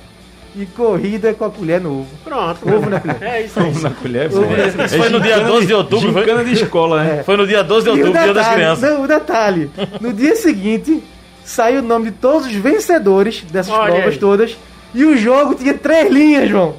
e 0.55 0.64
corrida 0.67 1.35
com 1.35 1.45
a 1.47 1.50
colher 1.50 1.81
no 1.81 2.00
ovo. 2.00 2.09
Pronto. 2.23 2.61
Ovo 2.73 2.88
na 2.88 3.00
colher. 3.00 3.23
É 3.23 3.43
isso 3.43 3.59
aí. 3.59 3.75
Na 3.83 3.90
colher, 3.90 4.33
Ô, 4.33 4.45
é- 4.45 4.85
Isso 4.87 4.97
foi 4.97 5.09
no 5.09 5.21
dia 5.21 5.35
gincana 5.35 5.49
12 5.52 5.67
de 5.67 5.75
outubro, 5.75 6.12
foi? 6.12 6.45
De 6.45 6.52
escola, 6.52 7.02
né? 7.02 7.23
Foi 7.25 7.37
no 7.37 7.45
dia 7.45 7.64
12 7.64 7.83
de 7.85 7.90
outubro, 7.90 8.12
dia 8.12 8.33
das 8.33 8.37
detalhe, 8.37 8.55
crianças. 8.55 8.88
não, 8.90 9.02
o 9.02 9.09
detalhe, 9.09 9.71
no 10.00 10.12
dia 10.12 10.37
seguinte 10.37 11.02
saiu 11.45 11.81
o 11.81 11.83
nome 11.83 12.07
de 12.07 12.11
todos 12.12 12.47
os 12.47 12.55
vencedores 12.55 13.43
dessas 13.50 13.73
Olha 13.75 13.95
provas 13.95 14.14
aí. 14.14 14.19
todas 14.21 14.57
e 14.95 15.04
o 15.04 15.16
jogo 15.16 15.54
tinha 15.54 15.75
três 15.75 16.11
linhas, 16.11 16.49
João. 16.49 16.76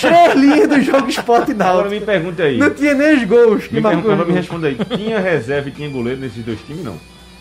três 0.00 0.34
linhas 0.34 0.68
do 0.68 0.80
jogo 0.80 1.08
Esporte 1.08 1.52
Agora 1.52 1.74
Náutico. 1.74 1.90
me 1.94 2.00
pergunta 2.00 2.42
aí. 2.42 2.58
Não 2.58 2.70
tinha 2.70 2.94
nem 2.94 3.14
os 3.16 3.24
gols 3.24 3.66
que 3.66 3.74
Me 3.74 3.82
pergunta, 3.82 4.24
me 4.24 4.32
responda 4.32 4.66
aí. 4.68 4.76
Tinha 4.96 5.18
reserva 5.18 5.68
e 5.68 5.72
tinha 5.72 5.88
goleiro 5.88 6.20
nesses 6.20 6.44
dois 6.44 6.58
times, 6.66 6.84
não? 6.84 6.96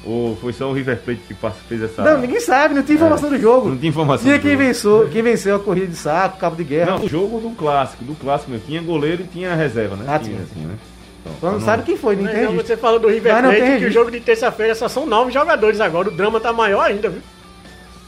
Ou 0.05 0.35
foi 0.35 0.53
só 0.53 0.69
o 0.69 0.73
River 0.73 0.99
Plate 0.99 1.21
que 1.27 1.35
fez 1.67 1.81
essa. 1.81 2.03
Não, 2.03 2.19
ninguém 2.21 2.39
sabe, 2.39 2.75
não 2.75 2.83
tinha 2.83 2.95
informação 2.95 3.27
do 3.27 3.39
jogo. 3.39 3.69
Não 3.69 3.77
tinha 3.77 3.89
informação 3.89 4.23
Tinha 4.25 4.37
do 4.37 4.41
quem 4.41 4.51
jogo. 4.51 4.63
venceu, 4.63 5.09
quem 5.11 5.21
venceu 5.23 5.55
a 5.55 5.59
corrida 5.59 5.87
de 5.87 5.95
saco, 5.95 6.37
cabo 6.37 6.55
de 6.55 6.63
guerra. 6.63 6.91
Não, 6.91 7.05
o 7.05 7.09
jogo 7.09 7.39
do 7.39 7.49
clássico, 7.55 8.03
do 8.03 8.13
clássico 8.13 8.51
mesmo. 8.51 8.67
Tinha 8.67 8.81
goleiro 8.83 9.23
e 9.23 9.27
tinha 9.27 9.55
reserva, 9.55 9.95
né? 9.95 10.05
Ah, 10.07 10.19
tinha, 10.19 10.35
tinha. 10.35 10.43
assim, 10.43 10.59
né? 10.67 10.75
Então, 11.21 11.33
Só 11.41 11.47
não 11.47 11.57
pra 11.57 11.65
sabe 11.65 11.83
quem 11.83 11.97
foi, 11.97 12.15
não 12.15 12.25
tem 12.25 12.33
não, 12.35 12.51
registro. 12.51 12.67
você 12.67 12.77
falou 12.77 12.99
do 12.99 13.07
River 13.07 13.33
não 13.41 13.49
Plate 13.49 13.59
tem 13.61 13.79
que 13.79 13.85
o 13.85 13.91
jogo 13.91 14.11
de 14.11 14.19
terça-feira 14.19 14.75
só 14.75 14.87
são 14.87 15.07
nove 15.07 15.31
jogadores 15.31 15.81
agora. 15.81 16.07
O 16.09 16.11
drama 16.11 16.39
tá 16.39 16.53
maior 16.53 16.81
ainda, 16.81 17.09
viu? 17.09 17.21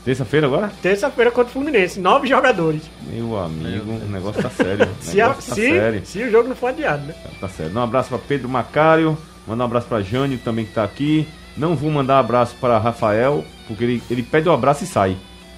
Terça-feira 0.08 0.48
agora? 0.48 0.72
Terça-feira 0.82 1.30
contra 1.32 1.50
o 1.50 1.52
Fluminense, 1.52 2.00
nove 2.00 2.30
jogadores. 2.30 2.82
Meu 3.12 3.38
amigo, 3.38 3.92
o 3.92 4.10
negócio 4.10 4.42
tá 4.42 4.50
sério. 4.50 4.88
Se, 5.02 5.20
a- 5.20 5.28
negócio 5.28 5.50
tá 5.50 5.56
se, 5.56 5.70
sério. 5.70 6.02
se 6.06 6.24
o 6.24 6.32
jogo 6.32 6.48
não 6.48 6.56
for 6.56 6.68
adiado, 6.68 7.06
né? 7.06 7.14
Tá 7.42 7.50
certo. 7.50 7.78
Um 7.78 7.82
abraço 7.82 8.08
para 8.08 8.18
Pedro 8.20 8.48
Macário, 8.48 9.18
mandar 9.46 9.66
um 9.66 9.68
abraço 9.68 9.86
para 9.88 10.02
Jânio 10.02 10.38
também 10.38 10.64
que 10.64 10.72
tá 10.72 10.86
aqui. 10.86 11.28
Não 11.58 11.76
vou 11.76 11.92
mandar 11.92 12.16
um 12.16 12.20
abraço 12.20 12.56
para 12.56 12.78
Rafael, 12.78 13.44
porque 13.68 13.84
ele, 13.84 14.04
ele 14.10 14.24
pede 14.24 14.48
um 14.48 14.54
abraço 14.54 14.86
e 14.86 14.88
sai. 14.88 15.18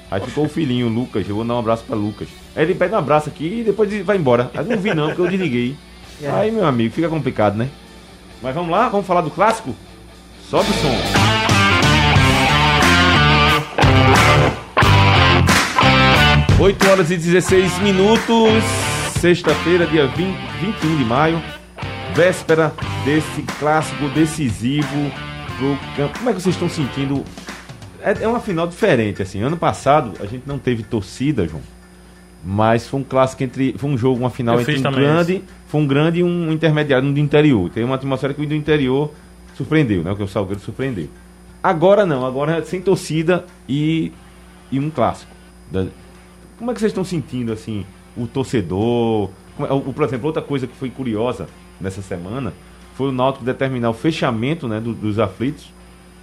Aí 0.10 0.20
ficou 0.20 0.46
o 0.46 0.50
filhinho, 0.50 0.88
o 0.88 0.89
Lucas. 0.89 1.29
Eu 1.29 1.36
vou 1.36 1.46
dar 1.46 1.53
um 1.53 1.60
abraço 1.60 1.84
para 1.84 1.96
Lucas. 1.96 2.27
Aí 2.56 2.63
ele 2.63 2.74
pede 2.74 2.96
um 2.96 2.98
abraço 2.98 3.29
aqui 3.29 3.60
e 3.60 3.63
depois 3.63 3.94
vai 4.03 4.18
embora. 4.18 4.50
Aí 4.56 4.65
não 4.65 4.77
vi 4.77 4.96
não, 4.96 5.10
porque 5.10 5.22
eu 5.22 5.27
desliguei. 5.27 5.75
Aí, 6.34 6.50
meu 6.50 6.65
amigo, 6.65 6.91
fica 6.91 7.08
complicado, 7.08 7.56
né? 7.56 7.70
Mas 8.41 8.56
vamos 8.56 8.72
lá, 8.72 8.89
vamos 8.89 9.06
falar 9.06 9.22
do 9.22 9.29
clássico? 9.29 9.75
Sobe 10.50 10.72
o 10.72 10.74
som. 10.74 11.49
8 16.60 16.89
horas 16.89 17.10
e 17.10 17.16
16 17.16 17.80
minutos, 17.80 18.63
sexta-feira, 19.22 19.88
dia 19.88 20.08
20, 20.08 20.36
21 20.60 20.98
de 20.98 21.06
maio, 21.06 21.42
véspera 22.13 22.74
desse 23.06 23.44
clássico 23.58 24.10
decisivo 24.10 25.10
pro 25.58 25.78
campo. 25.96 26.18
Como 26.18 26.30
é 26.30 26.34
que 26.34 26.42
vocês 26.42 26.56
estão 26.56 26.68
sentindo? 26.68 27.24
É, 28.01 28.24
é 28.24 28.28
uma 28.28 28.42
final 28.42 28.68
diferente, 28.68 29.22
assim. 29.22 29.42
Ano 29.42 29.56
passado 29.56 30.12
a 30.20 30.25
gente 30.25 30.44
não 30.46 30.60
teve 30.60 30.84
torcida, 30.84 31.48
João. 31.48 31.63
Mas 32.44 32.86
foi 32.86 33.00
um 33.00 33.04
clássico 33.06 33.42
entre. 33.42 33.74
Foi 33.78 33.89
um 33.89 33.98
jogo, 33.98 34.20
uma 34.20 34.30
final 34.30 34.56
Eu 34.56 34.62
entre 34.62 34.86
um 34.86 34.92
grande. 34.92 35.44
Foi 35.66 35.80
um 35.80 35.88
grande 35.88 36.20
e 36.20 36.24
um 36.25 36.51
intermediário, 36.51 37.08
um 37.08 37.13
do 37.13 37.22
interior. 37.22 37.70
Tem 37.70 37.86
uma 37.86 37.96
atmosfera 37.96 38.34
que 38.34 38.42
o 38.42 38.46
do 38.46 38.54
interior 38.54 39.13
surpreendeu, 39.56 40.04
né? 40.04 40.12
O 40.12 40.16
que 40.18 40.24
o 40.24 40.28
Salgueiro 40.28 40.60
surpreendeu. 40.60 41.08
Agora 41.63 42.06
não, 42.06 42.25
agora 42.25 42.58
é 42.58 42.62
sem 42.63 42.82
torcida 42.82 43.46
e, 43.68 44.12
e 44.70 44.78
um 44.78 44.89
clássico. 44.89 45.32
Como 46.60 46.70
é 46.70 46.74
que 46.75 46.80
vocês 46.80 46.92
estão 46.92 47.04
sentindo, 47.04 47.51
assim, 47.51 47.86
o 48.16 48.28
torcedor? 48.28 49.30
É- 49.60 49.92
Por 49.94 50.04
exemplo, 50.04 50.28
outra 50.28 50.42
coisa 50.44 50.68
que 50.68 50.75
foi 50.75 50.89
curiosa 50.92 51.48
nessa 51.82 52.01
semana 52.04 52.54
foi 52.96 53.10
o 53.10 53.12
Náutico 53.12 53.44
determinar 53.46 53.89
o 53.89 53.94
fechamento 53.94 54.68
né, 54.68 54.80
do- 54.80 54.94
dos 54.94 55.18
aflitos 55.20 55.72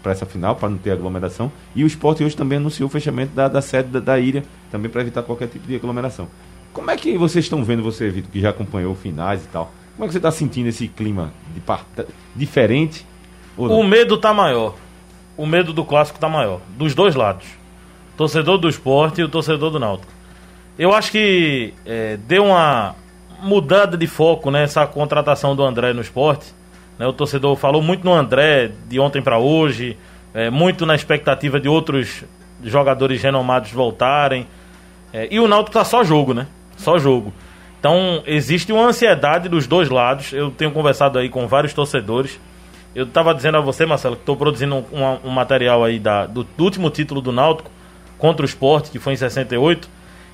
para 0.02 0.12
essa 0.12 0.24
final, 0.26 0.54
para 0.54 0.68
não 0.68 0.78
ter 0.78 0.92
aglomeração. 0.92 1.50
E 1.74 1.82
o 1.82 1.86
esporte 1.86 2.22
hoje 2.22 2.36
também 2.36 2.58
anunciou 2.58 2.86
o 2.86 2.90
fechamento 2.90 3.34
da, 3.34 3.48
da 3.48 3.60
sede 3.60 3.88
da, 3.88 3.98
da 3.98 4.18
ilha, 4.20 4.44
também 4.70 4.88
para 4.90 5.00
evitar 5.00 5.22
qualquer 5.24 5.48
tipo 5.48 5.66
de 5.66 5.74
aglomeração. 5.74 6.28
Como 6.72 6.90
é 6.90 6.96
que 6.96 7.16
vocês 7.18 7.44
estão 7.46 7.64
vendo, 7.64 7.82
você, 7.82 8.08
Vitor, 8.10 8.30
que 8.30 8.38
já 8.40 8.50
acompanhou 8.50 8.94
finais 8.94 9.42
e 9.44 9.48
tal? 9.48 9.72
Como 9.96 10.04
é 10.04 10.06
que 10.06 10.12
você 10.12 10.18
está 10.18 10.30
sentindo 10.30 10.68
esse 10.68 10.86
clima 10.86 11.32
de 11.54 11.62
diferente? 12.36 13.06
O 13.56 13.82
medo 13.82 14.18
tá 14.18 14.34
maior. 14.34 14.74
O 15.36 15.46
medo 15.46 15.72
do 15.72 15.84
clássico 15.84 16.18
tá 16.18 16.28
maior. 16.28 16.60
Dos 16.76 16.94
dois 16.94 17.14
lados. 17.14 17.46
Torcedor 18.16 18.58
do 18.58 18.68
esporte 18.68 19.22
e 19.22 19.24
o 19.24 19.28
torcedor 19.28 19.70
do 19.70 19.78
Náutico. 19.80 20.12
Eu 20.78 20.92
acho 20.92 21.10
que 21.10 21.72
é, 21.86 22.16
deu 22.26 22.44
uma 22.46 22.94
mudada 23.42 23.96
de 23.96 24.06
foco 24.06 24.50
nessa 24.50 24.86
contratação 24.86 25.54
do 25.56 25.62
André 25.62 25.92
no 25.92 26.00
esporte. 26.00 26.46
né? 26.98 27.06
O 27.06 27.12
torcedor 27.12 27.56
falou 27.56 27.82
muito 27.82 28.04
no 28.04 28.12
André 28.12 28.70
de 28.88 28.98
ontem 29.00 29.22
para 29.22 29.38
hoje, 29.38 29.96
é, 30.34 30.50
muito 30.50 30.84
na 30.84 30.94
expectativa 30.94 31.58
de 31.58 31.68
outros 31.68 32.24
jogadores 32.62 33.22
renomados 33.22 33.70
voltarem. 33.72 34.46
É, 35.12 35.28
e 35.30 35.40
o 35.40 35.48
Náutico 35.48 35.72
tá 35.78 35.84
só 35.84 36.04
jogo, 36.04 36.34
né? 36.34 36.46
Só 36.76 36.98
jogo. 36.98 37.32
Então 37.80 38.22
existe 38.26 38.72
uma 38.72 38.86
ansiedade 38.86 39.48
dos 39.48 39.66
dois 39.66 39.88
lados. 39.88 40.32
Eu 40.32 40.50
tenho 40.50 40.70
conversado 40.72 41.18
aí 41.18 41.28
com 41.28 41.46
vários 41.46 41.72
torcedores. 41.72 42.38
Eu 42.94 43.04
estava 43.04 43.34
dizendo 43.34 43.58
a 43.58 43.60
você, 43.60 43.84
Marcelo, 43.86 44.16
que 44.16 44.22
estou 44.22 44.36
produzindo 44.36 44.74
um, 44.74 44.84
um- 44.92 45.18
um 45.24 45.30
material 45.30 45.84
aí 45.84 45.98
da, 45.98 46.26
do, 46.26 46.44
do 46.44 46.64
último 46.64 46.90
título 46.90 47.20
do 47.20 47.30
Náutico 47.32 47.70
contra 48.18 48.42
o 48.44 48.48
Sport, 48.48 48.90
que 48.90 48.98
foi 48.98 49.12
em 49.12 49.16
68. 49.16 49.88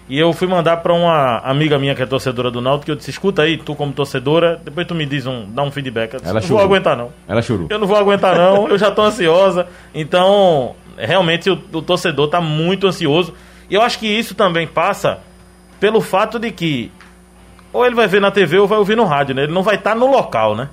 E 0.08 0.18
eu 0.18 0.32
fui 0.32 0.48
mandar 0.48 0.78
para 0.78 0.92
uma 0.92 1.38
amiga 1.38 1.78
minha 1.78 1.94
que 1.94 2.02
é 2.02 2.06
torcedora 2.06 2.50
do 2.50 2.60
Náutico, 2.60 2.86
que 2.86 2.90
eu 2.90 2.96
disse, 2.96 3.10
escuta 3.10 3.42
aí, 3.42 3.56
tu 3.56 3.74
como 3.74 3.92
torcedora, 3.92 4.60
depois 4.62 4.86
tu 4.86 4.94
me 4.94 5.06
diz 5.06 5.26
um, 5.26 5.46
dá 5.48 5.62
um 5.62 5.70
feedback. 5.70 6.14
Eu 6.14 6.20
disse, 6.20 6.30
Ela 6.30 6.40
não 6.40 6.48
vou 6.48 6.58
aguentar 6.60 6.96
não. 6.96 7.10
Ela 7.26 7.40
chorou. 7.40 7.66
Eu 7.70 7.78
não 7.78 7.86
vou 7.86 7.96
aguentar 7.96 8.36
não, 8.36 8.68
eu 8.68 8.76
já 8.76 8.90
tô 8.90 9.02
ansiosa. 9.02 9.66
Então, 9.94 10.74
realmente 10.98 11.48
o, 11.48 11.58
o 11.72 11.80
torcedor 11.82 12.28
tá 12.28 12.40
muito 12.40 12.86
ansioso. 12.86 13.32
E 13.70 13.74
eu 13.74 13.82
acho 13.82 13.98
que 13.98 14.06
isso 14.06 14.34
também 14.34 14.66
passa 14.66 15.20
pelo 15.80 16.00
fato 16.00 16.38
de 16.38 16.50
que 16.50 16.90
ou 17.72 17.86
ele 17.86 17.94
vai 17.94 18.06
ver 18.06 18.20
na 18.20 18.30
TV 18.30 18.58
ou 18.58 18.66
vai 18.66 18.78
ouvir 18.78 18.96
no 18.96 19.04
rádio, 19.04 19.34
né? 19.34 19.44
Ele 19.44 19.52
não 19.52 19.62
vai 19.62 19.76
estar 19.76 19.94
no 19.94 20.10
local, 20.10 20.54
né? 20.54 20.68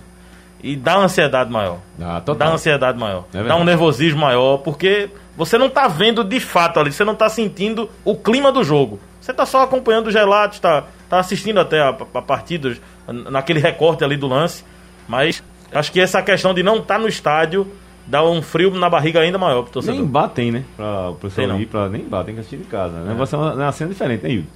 E 0.62 0.76
dá 0.76 0.98
uma 0.98 1.06
ansiedade 1.06 1.52
maior. 1.52 1.78
Ah. 2.02 2.20
Dá 2.20 2.46
uma 2.48 2.56
ansiedade 2.56 2.98
maior. 2.98 3.26
É 3.34 3.44
dá 3.44 3.56
um 3.56 3.64
nervosismo 3.64 4.20
maior, 4.20 4.58
porque 4.58 5.10
você 5.38 5.58
não 5.58 5.70
tá 5.70 5.88
vendo 5.88 6.24
de 6.24 6.40
fato 6.40 6.80
ali, 6.80 6.92
você 6.92 7.04
não 7.06 7.16
tá 7.16 7.30
sentindo 7.30 7.90
o 8.04 8.16
clima 8.16 8.52
do 8.52 8.64
jogo. 8.64 9.00
Você 9.22 9.34
tá 9.34 9.46
só 9.46 9.64
acompanhando 9.64 10.08
os 10.08 10.14
relatos, 10.14 10.60
tá, 10.60 10.84
tá 11.10 11.20
assistindo 11.20 11.60
até 11.60 11.80
a, 11.82 11.90
a 11.90 12.22
partida, 12.22 12.76
naquele 13.08 13.60
recorte 13.60 14.04
ali 14.04 14.18
do 14.18 14.28
lance. 14.28 14.64
Mas 15.08 15.44
acho 15.72 15.92
que 15.92 16.00
essa 16.00 16.22
questão 16.22 16.54
de 16.54 16.62
não 16.62 16.78
estar 16.78 17.00
no 17.00 17.08
estádio 17.08 17.68
dá 18.06 18.24
um 18.24 18.42
frio 18.42 18.72
na 18.72 18.90
barriga 18.90 19.20
ainda 19.20 19.38
maior 19.38 19.64
pro 19.64 19.72
torcedor. 19.72 20.00
Nem 20.00 20.06
batem, 20.06 20.52
né? 20.52 20.64
Pra 20.76 21.10
o 21.10 21.16
pessoal 21.16 21.48
Tem 21.48 21.56
não. 21.56 21.62
ir 21.62 21.68
pra. 21.68 21.88
Nem 21.88 22.02
batem 22.04 22.34
que 22.34 22.40
assistir 22.42 22.58
de 22.58 22.66
casa. 22.66 22.98
Né? 22.98 23.14
Vai 23.14 23.28
ser 23.28 23.36
uma, 23.36 23.54
uma 23.54 23.72
cena 23.72 23.90
diferente, 23.92 24.24
né, 24.24 24.30
Yuri? 24.32 24.48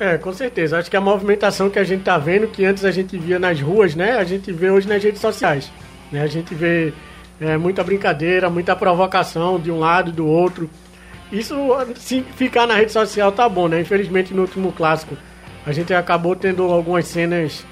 É, 0.00 0.16
com 0.16 0.32
certeza. 0.32 0.78
Acho 0.78 0.90
que 0.90 0.96
a 0.96 1.00
movimentação 1.00 1.68
que 1.68 1.78
a 1.78 1.84
gente 1.84 2.04
tá 2.04 2.16
vendo, 2.16 2.48
que 2.48 2.64
antes 2.64 2.86
a 2.86 2.90
gente 2.90 3.18
via 3.18 3.38
nas 3.38 3.60
ruas, 3.60 3.94
né? 3.94 4.12
A 4.12 4.24
gente 4.24 4.50
vê 4.50 4.70
hoje 4.70 4.88
nas 4.88 5.04
redes 5.04 5.20
sociais. 5.20 5.70
Né? 6.10 6.22
A 6.22 6.26
gente 6.26 6.54
vê 6.54 6.94
é, 7.38 7.58
muita 7.58 7.84
brincadeira, 7.84 8.48
muita 8.48 8.74
provocação 8.74 9.60
de 9.60 9.70
um 9.70 9.78
lado 9.78 10.08
e 10.08 10.12
do 10.14 10.26
outro. 10.26 10.70
Isso, 11.30 11.54
se 11.96 12.22
ficar 12.34 12.66
na 12.66 12.74
rede 12.74 12.92
social, 12.92 13.30
tá 13.30 13.46
bom, 13.46 13.68
né? 13.68 13.78
Infelizmente, 13.78 14.32
no 14.32 14.40
último 14.40 14.72
clássico, 14.72 15.18
a 15.66 15.70
gente 15.70 15.92
acabou 15.92 16.34
tendo 16.34 16.62
algumas 16.62 17.06
cenas 17.06 17.66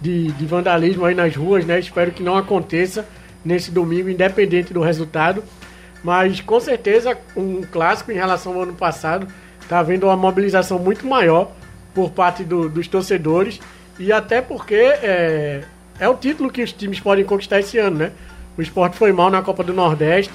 de, 0.00 0.30
de 0.30 0.46
vandalismo 0.46 1.04
aí 1.04 1.16
nas 1.16 1.34
ruas, 1.34 1.66
né? 1.66 1.80
Espero 1.80 2.12
que 2.12 2.22
não 2.22 2.36
aconteça 2.36 3.04
nesse 3.44 3.72
domingo, 3.72 4.08
independente 4.08 4.72
do 4.72 4.80
resultado. 4.80 5.42
Mas 6.04 6.40
com 6.40 6.60
certeza 6.60 7.18
um 7.36 7.62
clássico 7.62 8.12
em 8.12 8.14
relação 8.14 8.54
ao 8.54 8.62
ano 8.62 8.74
passado 8.74 9.26
tá 9.68 9.80
havendo 9.80 10.06
uma 10.06 10.16
mobilização 10.16 10.78
muito 10.78 11.04
maior 11.06 11.50
por 11.94 12.10
parte 12.10 12.44
do- 12.44 12.68
dos 12.68 12.86
torcedores 12.88 13.60
e 13.98 14.12
até 14.12 14.40
porque 14.40 14.74
é, 14.74 15.62
é 15.98 16.08
o 16.08 16.14
título 16.14 16.50
que 16.50 16.62
os 16.62 16.72
times 16.72 17.00
podem 17.00 17.24
conquistar 17.24 17.60
esse 17.60 17.78
ano, 17.78 17.96
né? 17.98 18.12
O 18.56 18.62
esporte 18.62 18.96
foi 18.96 19.12
mal 19.12 19.30
na 19.30 19.40
Copa 19.42 19.62
do 19.64 19.72
Nordeste, 19.72 20.32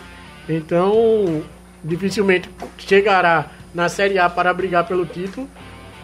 então 0.47 1.43
dificilmente 1.83 2.49
chegará 2.77 3.47
na 3.73 3.89
Série 3.89 4.17
A 4.17 4.29
para 4.29 4.53
brigar 4.53 4.85
pelo 4.87 5.05
título. 5.05 5.47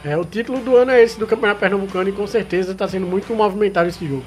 É, 0.05 0.17
o 0.17 0.25
título 0.25 0.59
do 0.59 0.75
ano 0.75 0.91
é 0.91 1.01
esse 1.01 1.17
do 1.17 1.25
Campeonato 1.25 1.59
Pernambucano 1.61 2.09
e 2.09 2.11
com 2.11 2.27
certeza 2.27 2.73
está 2.73 2.87
sendo 2.87 3.07
muito 3.07 3.33
movimentado 3.33 3.87
esse 3.89 4.05
jogo. 4.05 4.23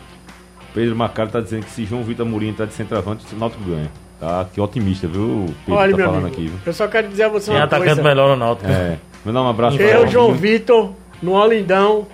Pedro 0.75 0.97
Macaro 0.97 1.31
tá 1.31 1.41
dizendo 1.41 1.65
que 1.65 1.71
se 1.71 1.85
João 1.85 2.03
Vitor 2.03 2.27
Amorim 2.27 2.49
entrar 2.49 2.67
de 2.67 2.75
centroavante, 2.75 3.25
o 3.35 3.39
Náutico 3.39 3.63
ganha. 3.65 3.91
Tá, 4.19 4.47
que 4.53 4.59
otimista, 4.61 5.07
viu? 5.07 5.23
O 5.23 5.55
Pedro 5.67 5.75
Olha, 5.81 5.91
tá 5.91 5.97
meu 5.99 6.07
falando 6.07 6.23
amigo, 6.27 6.37
aqui, 6.37 6.49
viu? 6.49 6.59
eu 6.65 6.73
só 6.73 6.89
quero 6.89 7.09
dizer 7.09 7.25
a 7.25 7.29
você 7.29 7.47
Tem 7.51 7.57
uma 7.61 7.65
atacante 7.65 7.87
coisa. 7.95 8.03
melhor 8.03 8.29
no 8.31 8.37
Náutico. 8.37 8.71
É. 8.71 8.97
Mandar 9.25 9.43
um 9.43 9.49
abraço 9.49 9.81
Eu, 9.81 10.01
pra 10.01 10.07
João 10.09 10.33
Vitor, 10.33 10.93
no 11.23 11.33
Olindão, 11.33 12.07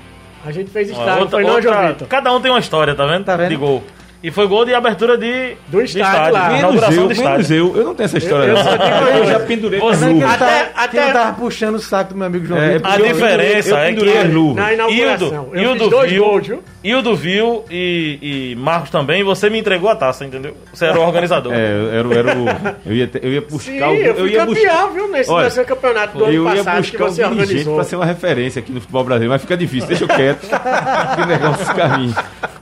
a 0.45 0.51
gente 0.53 0.71
fez 0.71 0.89
Ó, 0.91 0.93
estádio, 0.93 1.23
outra- 1.23 1.31
foi 1.39 1.43
não, 1.45 1.55
outra- 1.55 1.73
João 1.73 1.89
Vitor? 1.89 2.09
Cada 2.09 2.33
um 2.33 2.41
tem 2.41 2.51
uma 2.51 2.61
história, 2.61 2.95
tá 2.95 3.07
vendo? 3.07 3.25
Tá 3.25 3.37
vendo? 3.37 3.49
De 3.51 3.57
gol. 3.57 3.83
E 4.23 4.31
foi 4.31 4.47
gol 4.47 4.65
de 4.65 4.73
abertura 4.73 5.19
de, 5.19 5.57
Do 5.67 5.79
de 5.79 5.99
estádio 5.99 6.33
lá. 6.33 6.49
Menos 6.51 6.75
eu, 6.83 6.91
do 6.91 6.91
menos 6.93 7.19
estádio. 7.19 7.57
eu. 7.57 7.77
Eu 7.77 7.85
não 7.85 7.95
tenho 7.95 8.05
essa 8.05 8.19
história. 8.19 8.45
Eu- 8.45 8.49
eu 8.51 8.55
não. 8.55 8.63
só 8.65 8.77
digo 8.77 9.19
eu 9.19 9.27
já 9.27 9.41
pendurei 9.41 9.81
Você- 9.81 10.15
que 10.15 10.23
Até- 10.23 10.65
que 10.65 10.99
até- 10.99 11.13
tava 11.13 11.33
puxando 11.33 11.75
o 11.75 11.79
saco 11.81 12.13
do 12.13 12.17
meu 12.19 12.27
amigo 12.29 12.47
João 12.47 12.61
É, 12.61 12.75
Vitor. 12.75 12.91
A 12.93 12.99
eu- 13.01 13.07
diferença 13.07 13.69
eu 13.71 13.77
é 13.77 13.87
pendurei 13.89 14.13
que-. 14.13 14.29
Na 14.55 14.73
inauguração. 14.75 15.29
Hildo, 15.29 15.51
eu 15.57 15.63
Hildo 15.63 15.81
fiz 15.81 15.91
dois 15.91 16.11
viu, 16.13 16.25
gols, 16.25 16.47
viu? 16.47 16.63
Hildo 16.85 17.17
viu 17.17 17.65
e, 17.71 18.53
e 18.53 18.57
Marcos 18.57 18.91
também, 18.91 19.25
você 19.25 19.51
me 19.51 19.59
entregou 19.59 19.89
a 19.91 19.97
taça, 19.97 20.25
entendeu? 20.25 20.57
Você 20.73 20.85
era 20.87 20.99
o 21.01 21.03
organizador. 21.03 21.53
É, 21.53 21.73
eu 21.73 21.93
era, 21.93 22.09
o- 22.09 22.13
era 22.13 22.39
o. 22.39 22.47
Eu 22.89 22.95
ia, 22.95 23.11
eu 23.21 23.33
ia 23.33 23.41
buscar 23.41 23.73
Sim, 23.73 23.81
o. 23.81 23.95
eu 24.03 24.15
fui 24.15 24.31
ia 24.31 24.47
campeão, 24.47 24.93
viu? 24.93 25.09
Nesse, 25.09 25.31
Olha, 25.31 25.45
nesse 25.45 25.65
campeonato 25.65 26.19
do 26.19 26.25
eu 26.27 26.47
ano 26.47 26.57
ia 26.57 26.65
passado 26.65 26.83
que 26.85 26.91
buscar 26.93 27.05
o 27.05 27.09
você 27.09 27.23
dirigente 27.25 27.43
organizou. 27.43 27.75
pra 27.75 27.85
ser 27.85 27.97
uma 27.97 28.07
referência 28.07 28.61
aqui 28.61 28.71
no 28.73 28.81
futebol 28.81 29.03
brasileiro, 29.05 29.33
mas 29.33 29.41
fica 29.43 29.57
difícil, 29.57 29.89
deixa 29.89 30.05
eu 30.05 30.09
quieto. 30.09 30.47
que 30.49 31.27
negócio 31.27 31.63
esse 31.63 31.75
caminho. 31.75 32.15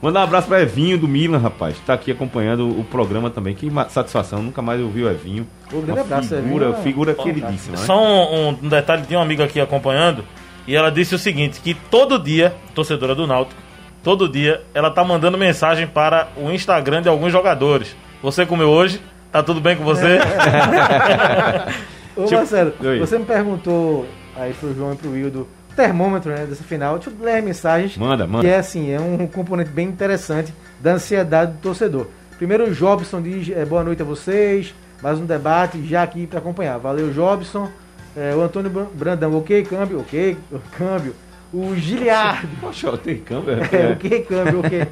Mandar 0.03 0.21
um 0.21 0.23
abraço 0.25 0.49
pra 0.49 0.63
Evinho 0.63 0.97
do 0.97 1.07
Milan, 1.07 1.39
rapaz. 1.39 1.77
Tá 1.87 1.93
aqui 1.95 2.11
acompanhando 2.11 2.67
o 2.69 2.83
programa 2.85 3.29
também. 3.29 3.55
Que 3.55 3.71
satisfação, 3.91 4.43
nunca 4.43 4.63
mais 4.63 4.81
ouvi 4.81 5.05
o 5.05 5.11
Evinho. 5.11 5.47
Um 5.73 5.81
grande 5.83 6.01
abraço, 6.01 6.29
figura, 6.35 6.67
Evinho. 6.69 6.83
figura 6.83 7.15
queridíssima, 7.15 7.77
né? 7.77 7.85
Só 7.85 8.03
um, 8.03 8.49
um- 8.49 8.59
um 8.63 8.69
detalhe, 8.69 9.05
tinha 9.07 9.19
uma 9.19 9.25
amiga 9.27 9.45
aqui 9.45 9.61
acompanhando 9.61 10.25
e 10.67 10.75
ela 10.75 10.91
disse 10.91 11.15
o 11.15 11.19
seguinte, 11.19 11.61
que 11.61 11.75
todo 11.75 12.19
dia, 12.19 12.55
torcedora 12.75 13.15
do 13.15 13.27
Náutico, 13.27 13.61
todo 14.03 14.27
dia 14.29 14.63
ela 14.73 14.91
tá 14.91 15.05
mandando 15.05 15.37
mensagem 15.37 15.87
para 15.87 16.29
o 16.37 16.51
Instagram 16.51 17.03
de 17.03 17.09
alguns 17.11 17.31
jogadores. 17.31 17.95
Você 18.23 18.47
comeu 18.47 18.69
hoje? 18.71 19.01
Tá 19.31 19.43
tudo 19.43 19.61
bem 19.61 19.77
com 19.77 19.85
você? 19.85 20.19
Ô 22.17 22.25
Tipo, 22.25 22.37
Marcelo, 22.37 22.73
oi. 22.83 22.99
você 22.99 23.19
me 23.19 23.25
perguntou 23.25 24.07
aí 24.37 24.53
pro 24.55 24.75
João 24.75 24.93
e 24.93 24.97
pro 24.97 25.11
Wildo 25.13 25.47
termômetro 25.81 26.31
né, 26.33 26.47
dessa 26.47 26.63
final. 26.65 26.95
Deixa 26.99 27.11
eu 27.11 27.25
ler 27.25 27.39
as 27.39 27.45
mensagens. 27.45 27.97
Manda, 27.97 28.27
manda. 28.27 28.45
Que 28.47 28.53
é 28.53 28.59
assim, 28.59 28.91
é 28.91 29.01
um 29.01 29.27
componente 29.27 29.71
bem 29.71 29.89
interessante 29.89 30.53
da 30.81 30.93
ansiedade 30.93 31.53
do 31.53 31.59
torcedor. 31.59 32.07
Primeiro 32.37 32.69
o 32.69 32.75
Jobson 32.75 33.21
diz 33.23 33.49
é, 33.51 33.65
boa 33.65 33.83
noite 33.85 34.03
a 34.03 34.05
vocês. 34.05 34.75
Mais 35.03 35.19
um 35.19 35.25
debate 35.25 35.83
já 35.87 36.03
aqui 36.03 36.27
para 36.27 36.39
acompanhar. 36.39 36.79
Valeu, 36.79 37.11
Jobson. 37.13 37.71
É, 38.17 38.35
o 38.35 38.41
Antônio 38.43 38.71
Bran- 38.71 38.87
Brandão, 38.93 39.35
ok, 39.39 39.63
câmbio, 39.65 40.01
ok, 40.01 40.37
câmbio. 40.77 41.15
O 41.53 41.75
Giliardo. 41.75 42.49
Poxa, 42.61 42.97
tem 42.99 43.17
câmera. 43.19 43.67
É, 43.75 43.93
ok, 43.93 44.23
câmbio, 44.23 44.61
ok. 44.61 44.87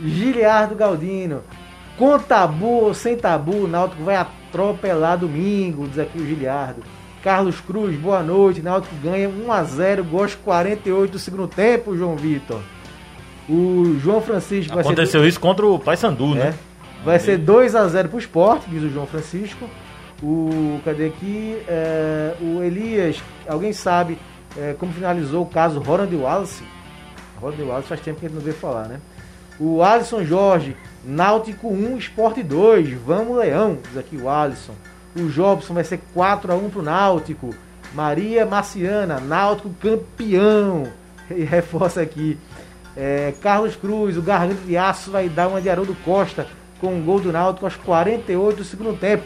Giliardo 0.00 0.74
Galdino. 0.74 1.42
Com 1.96 2.18
tabu 2.18 2.66
ou 2.86 2.94
sem 2.94 3.16
tabu, 3.16 3.64
o 3.64 3.68
Náutico 3.68 4.02
vai 4.02 4.16
atropelar 4.16 5.16
domingo, 5.16 5.86
diz 5.86 5.98
aqui 6.00 6.18
o 6.18 6.26
Giliardo. 6.26 6.82
Carlos 7.24 7.58
Cruz, 7.58 7.96
boa 7.98 8.22
noite. 8.22 8.60
Náutico 8.60 8.94
ganha 9.02 9.30
1x0, 9.30 10.02
gosto 10.02 10.36
48 10.44 11.12
do 11.12 11.18
segundo 11.18 11.48
tempo, 11.48 11.96
João 11.96 12.16
Vitor. 12.16 12.60
O 13.48 13.96
João 13.98 14.20
Francisco 14.20 14.74
vai 14.74 14.84
ser. 14.84 14.90
Aconteceu 14.90 15.26
isso 15.26 15.40
contra 15.40 15.66
o 15.66 15.78
Paysandu, 15.78 16.32
É. 16.34 16.50
né? 16.50 16.54
Vai 17.02 17.18
ser 17.18 17.38
2x0 17.38 18.08
pro 18.08 18.18
esporte, 18.18 18.68
diz 18.68 18.82
o 18.82 18.90
João 18.90 19.06
Francisco. 19.06 19.68
O. 20.22 20.80
Cadê 20.84 21.06
aqui? 21.06 21.58
É, 21.66 22.34
o 22.42 22.62
Elias, 22.62 23.22
alguém 23.48 23.72
sabe 23.72 24.18
é, 24.56 24.74
como 24.78 24.92
finalizou 24.92 25.42
o 25.42 25.46
caso 25.46 25.80
Ronald 25.80 26.14
Wallace? 26.14 26.62
Ronald 27.40 27.62
Wallace 27.62 27.88
faz 27.88 28.00
tempo 28.02 28.20
que 28.20 28.26
ele 28.26 28.34
não 28.34 28.40
veio 28.42 28.54
falar, 28.56 28.86
né? 28.86 29.00
O 29.58 29.82
Alisson 29.82 30.24
Jorge, 30.24 30.76
Náutico 31.02 31.68
1, 31.68 31.96
Esporte 31.96 32.42
2. 32.42 32.90
Vamos, 33.06 33.36
Leão, 33.38 33.78
diz 33.88 33.96
aqui 33.96 34.16
o 34.16 34.28
Alisson. 34.28 34.74
O 35.16 35.28
Jobson 35.28 35.74
vai 35.74 35.84
ser 35.84 36.00
4x1 36.14 36.70
pro 36.70 36.82
Náutico. 36.82 37.54
Maria 37.94 38.44
Marciana, 38.44 39.20
Náutico 39.20 39.70
campeão. 39.80 40.88
E 41.30 41.42
reforça 41.42 42.00
aqui. 42.02 42.38
É, 42.96 43.34
Carlos 43.40 43.76
Cruz, 43.76 44.16
o 44.16 44.22
Garganta 44.22 44.62
de 44.62 44.76
Aço 44.76 45.10
vai 45.10 45.28
dar 45.28 45.48
uma 45.48 45.60
de 45.60 45.68
Haroldo 45.68 45.96
Costa 46.04 46.46
com 46.80 46.94
um 46.94 47.02
gol 47.02 47.20
do 47.20 47.32
Náutico 47.32 47.64
aos 47.64 47.76
48 47.76 48.56
do 48.58 48.64
segundo 48.64 48.98
tempo. 48.98 49.24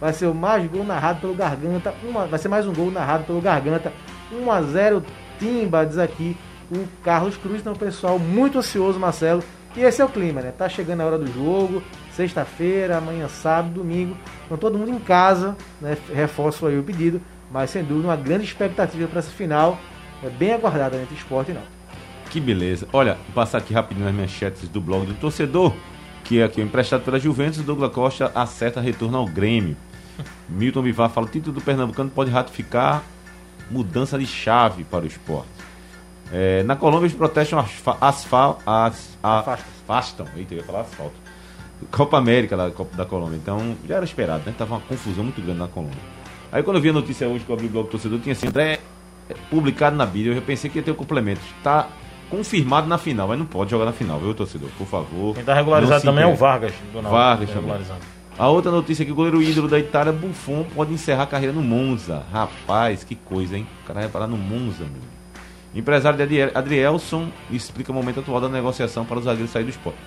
Vai 0.00 0.12
ser 0.12 0.26
o 0.26 0.34
mais 0.34 0.68
gol 0.70 0.84
narrado 0.84 1.20
pelo 1.20 1.34
Garganta. 1.34 1.94
Uma, 2.04 2.26
vai 2.26 2.38
ser 2.38 2.48
mais 2.48 2.66
um 2.66 2.72
gol 2.72 2.90
narrado 2.90 3.24
pelo 3.24 3.40
Garganta. 3.40 3.92
1 4.32 4.50
a 4.50 4.62
0 4.62 5.04
Timba, 5.38 5.86
diz 5.86 5.98
aqui 5.98 6.36
o 6.70 6.86
Carlos 7.02 7.36
Cruz. 7.36 7.60
Então, 7.60 7.74
pessoal, 7.74 8.18
muito 8.18 8.58
ansioso, 8.58 8.98
Marcelo. 8.98 9.42
E 9.76 9.80
esse 9.80 10.00
é 10.00 10.04
o 10.04 10.08
clima, 10.08 10.40
né? 10.40 10.52
Tá 10.56 10.68
chegando 10.68 11.00
a 11.00 11.06
hora 11.06 11.18
do 11.18 11.26
jogo. 11.32 11.82
Sexta-feira, 12.22 12.98
amanhã, 12.98 13.28
sábado, 13.28 13.74
domingo. 13.74 14.16
Então, 14.44 14.58
todo 14.58 14.76
mundo 14.76 14.90
em 14.90 14.98
casa, 14.98 15.56
né? 15.80 15.96
Reforço 16.12 16.66
aí 16.66 16.76
o 16.76 16.82
pedido. 16.82 17.22
Mas, 17.48 17.70
sem 17.70 17.84
dúvida, 17.84 18.08
uma 18.08 18.16
grande 18.16 18.42
expectativa 18.42 19.06
para 19.06 19.20
essa 19.20 19.30
final. 19.30 19.78
É 20.24 20.28
bem 20.28 20.52
aguardada 20.52 20.96
entre 21.00 21.14
esporte 21.14 21.52
e 21.52 21.54
não. 21.54 21.62
Que 22.28 22.40
beleza. 22.40 22.88
Olha, 22.92 23.14
vou 23.14 23.34
passar 23.36 23.58
aqui 23.58 23.72
rapidinho 23.72 24.08
as 24.08 24.12
manchetes 24.12 24.68
do 24.68 24.80
blog 24.80 25.06
do 25.06 25.14
torcedor, 25.14 25.72
que 26.24 26.40
é 26.40 26.44
aqui 26.44 26.60
emprestado 26.60 27.04
pela 27.04 27.20
Juventus, 27.20 27.62
Douglas 27.62 27.92
Costa 27.92 28.32
acerta 28.34 28.80
retorno 28.80 29.16
ao 29.16 29.24
Grêmio. 29.26 29.76
Milton 30.48 30.82
Bivar 30.82 31.10
fala, 31.10 31.24
o 31.28 31.30
título 31.30 31.52
do 31.54 31.60
Pernambucano 31.60 32.10
pode 32.10 32.32
ratificar 32.32 33.04
mudança 33.70 34.18
de 34.18 34.26
chave 34.26 34.82
para 34.82 35.04
o 35.04 35.06
esporte. 35.06 35.48
É, 36.32 36.64
na 36.64 36.74
Colômbia 36.74 37.06
eles 37.06 37.16
protestam 37.16 37.60
asfa, 37.60 37.96
asfal, 38.00 38.58
as, 38.66 39.16
a- 39.22 39.38
afastam. 39.52 40.26
Eita, 40.36 40.54
eu 40.54 40.58
ia 40.58 40.64
falar 40.64 40.80
asfalto. 40.80 41.27
Copa 41.90 42.18
América 42.18 42.56
da, 42.56 42.70
Copa 42.70 42.96
da 42.96 43.04
Colômbia. 43.04 43.36
Então 43.36 43.76
já 43.86 43.96
era 43.96 44.04
esperado, 44.04 44.42
né? 44.46 44.54
Tava 44.56 44.74
uma 44.74 44.80
confusão 44.80 45.24
muito 45.24 45.40
grande 45.40 45.58
na 45.60 45.68
Colômbia. 45.68 45.98
Aí 46.50 46.62
quando 46.62 46.76
eu 46.76 46.82
vi 46.82 46.88
a 46.90 46.92
notícia 46.92 47.28
hoje 47.28 47.44
que 47.44 47.50
eu 47.50 47.54
abri 47.54 47.66
o 47.66 47.70
blog 47.70 47.86
do 47.86 47.90
torcedor, 47.90 48.18
tinha 48.20 48.32
assim, 48.32 48.48
André, 48.48 48.80
é, 49.28 49.34
publicado 49.50 49.96
na 49.96 50.06
Bíblia, 50.06 50.32
eu 50.32 50.36
já 50.36 50.40
pensei 50.42 50.70
que 50.70 50.78
ia 50.78 50.82
ter 50.82 50.90
o 50.90 50.94
complemento. 50.94 51.40
Tá 51.62 51.88
confirmado 52.30 52.86
na 52.86 52.98
final, 52.98 53.28
mas 53.28 53.38
não 53.38 53.46
pode 53.46 53.70
jogar 53.70 53.84
na 53.84 53.92
final, 53.92 54.18
viu, 54.18 54.34
torcedor? 54.34 54.68
Por 54.76 54.86
favor. 54.86 55.34
Quem 55.34 55.44
tá 55.44 55.54
regularizado 55.54 56.02
também 56.02 56.24
é 56.24 56.26
o. 56.26 56.34
Vargas. 56.34 56.72
Do 56.92 57.02
Náutico, 57.02 57.10
Vargas 57.10 57.48
tá 57.50 57.54
também. 57.54 57.86
A 58.38 58.48
outra 58.48 58.70
notícia 58.70 59.02
é 59.02 59.06
que 59.06 59.10
o 59.10 59.14
goleiro 59.16 59.42
ídolo 59.42 59.66
da 59.68 59.78
Itália, 59.80 60.12
Buffon, 60.12 60.64
pode 60.74 60.92
encerrar 60.92 61.24
a 61.24 61.26
carreira 61.26 61.52
no 61.52 61.60
Monza. 61.60 62.22
Rapaz, 62.32 63.02
que 63.02 63.16
coisa, 63.16 63.56
hein? 63.56 63.66
O 63.82 63.86
cara 63.88 64.00
vai 64.00 64.08
parar 64.08 64.26
no 64.28 64.36
Monza, 64.36 64.84
meu. 64.84 65.02
Empresário 65.74 66.16
de 66.16 66.22
Adriel- 66.22 66.50
Adrielson 66.54 67.28
explica 67.50 67.90
o 67.90 67.94
momento 67.94 68.20
atual 68.20 68.40
da 68.40 68.48
negociação 68.48 69.04
para 69.04 69.18
o 69.18 69.22
zagueiro 69.22 69.50
sair 69.50 69.64
do 69.64 69.70
esporte. 69.70 69.98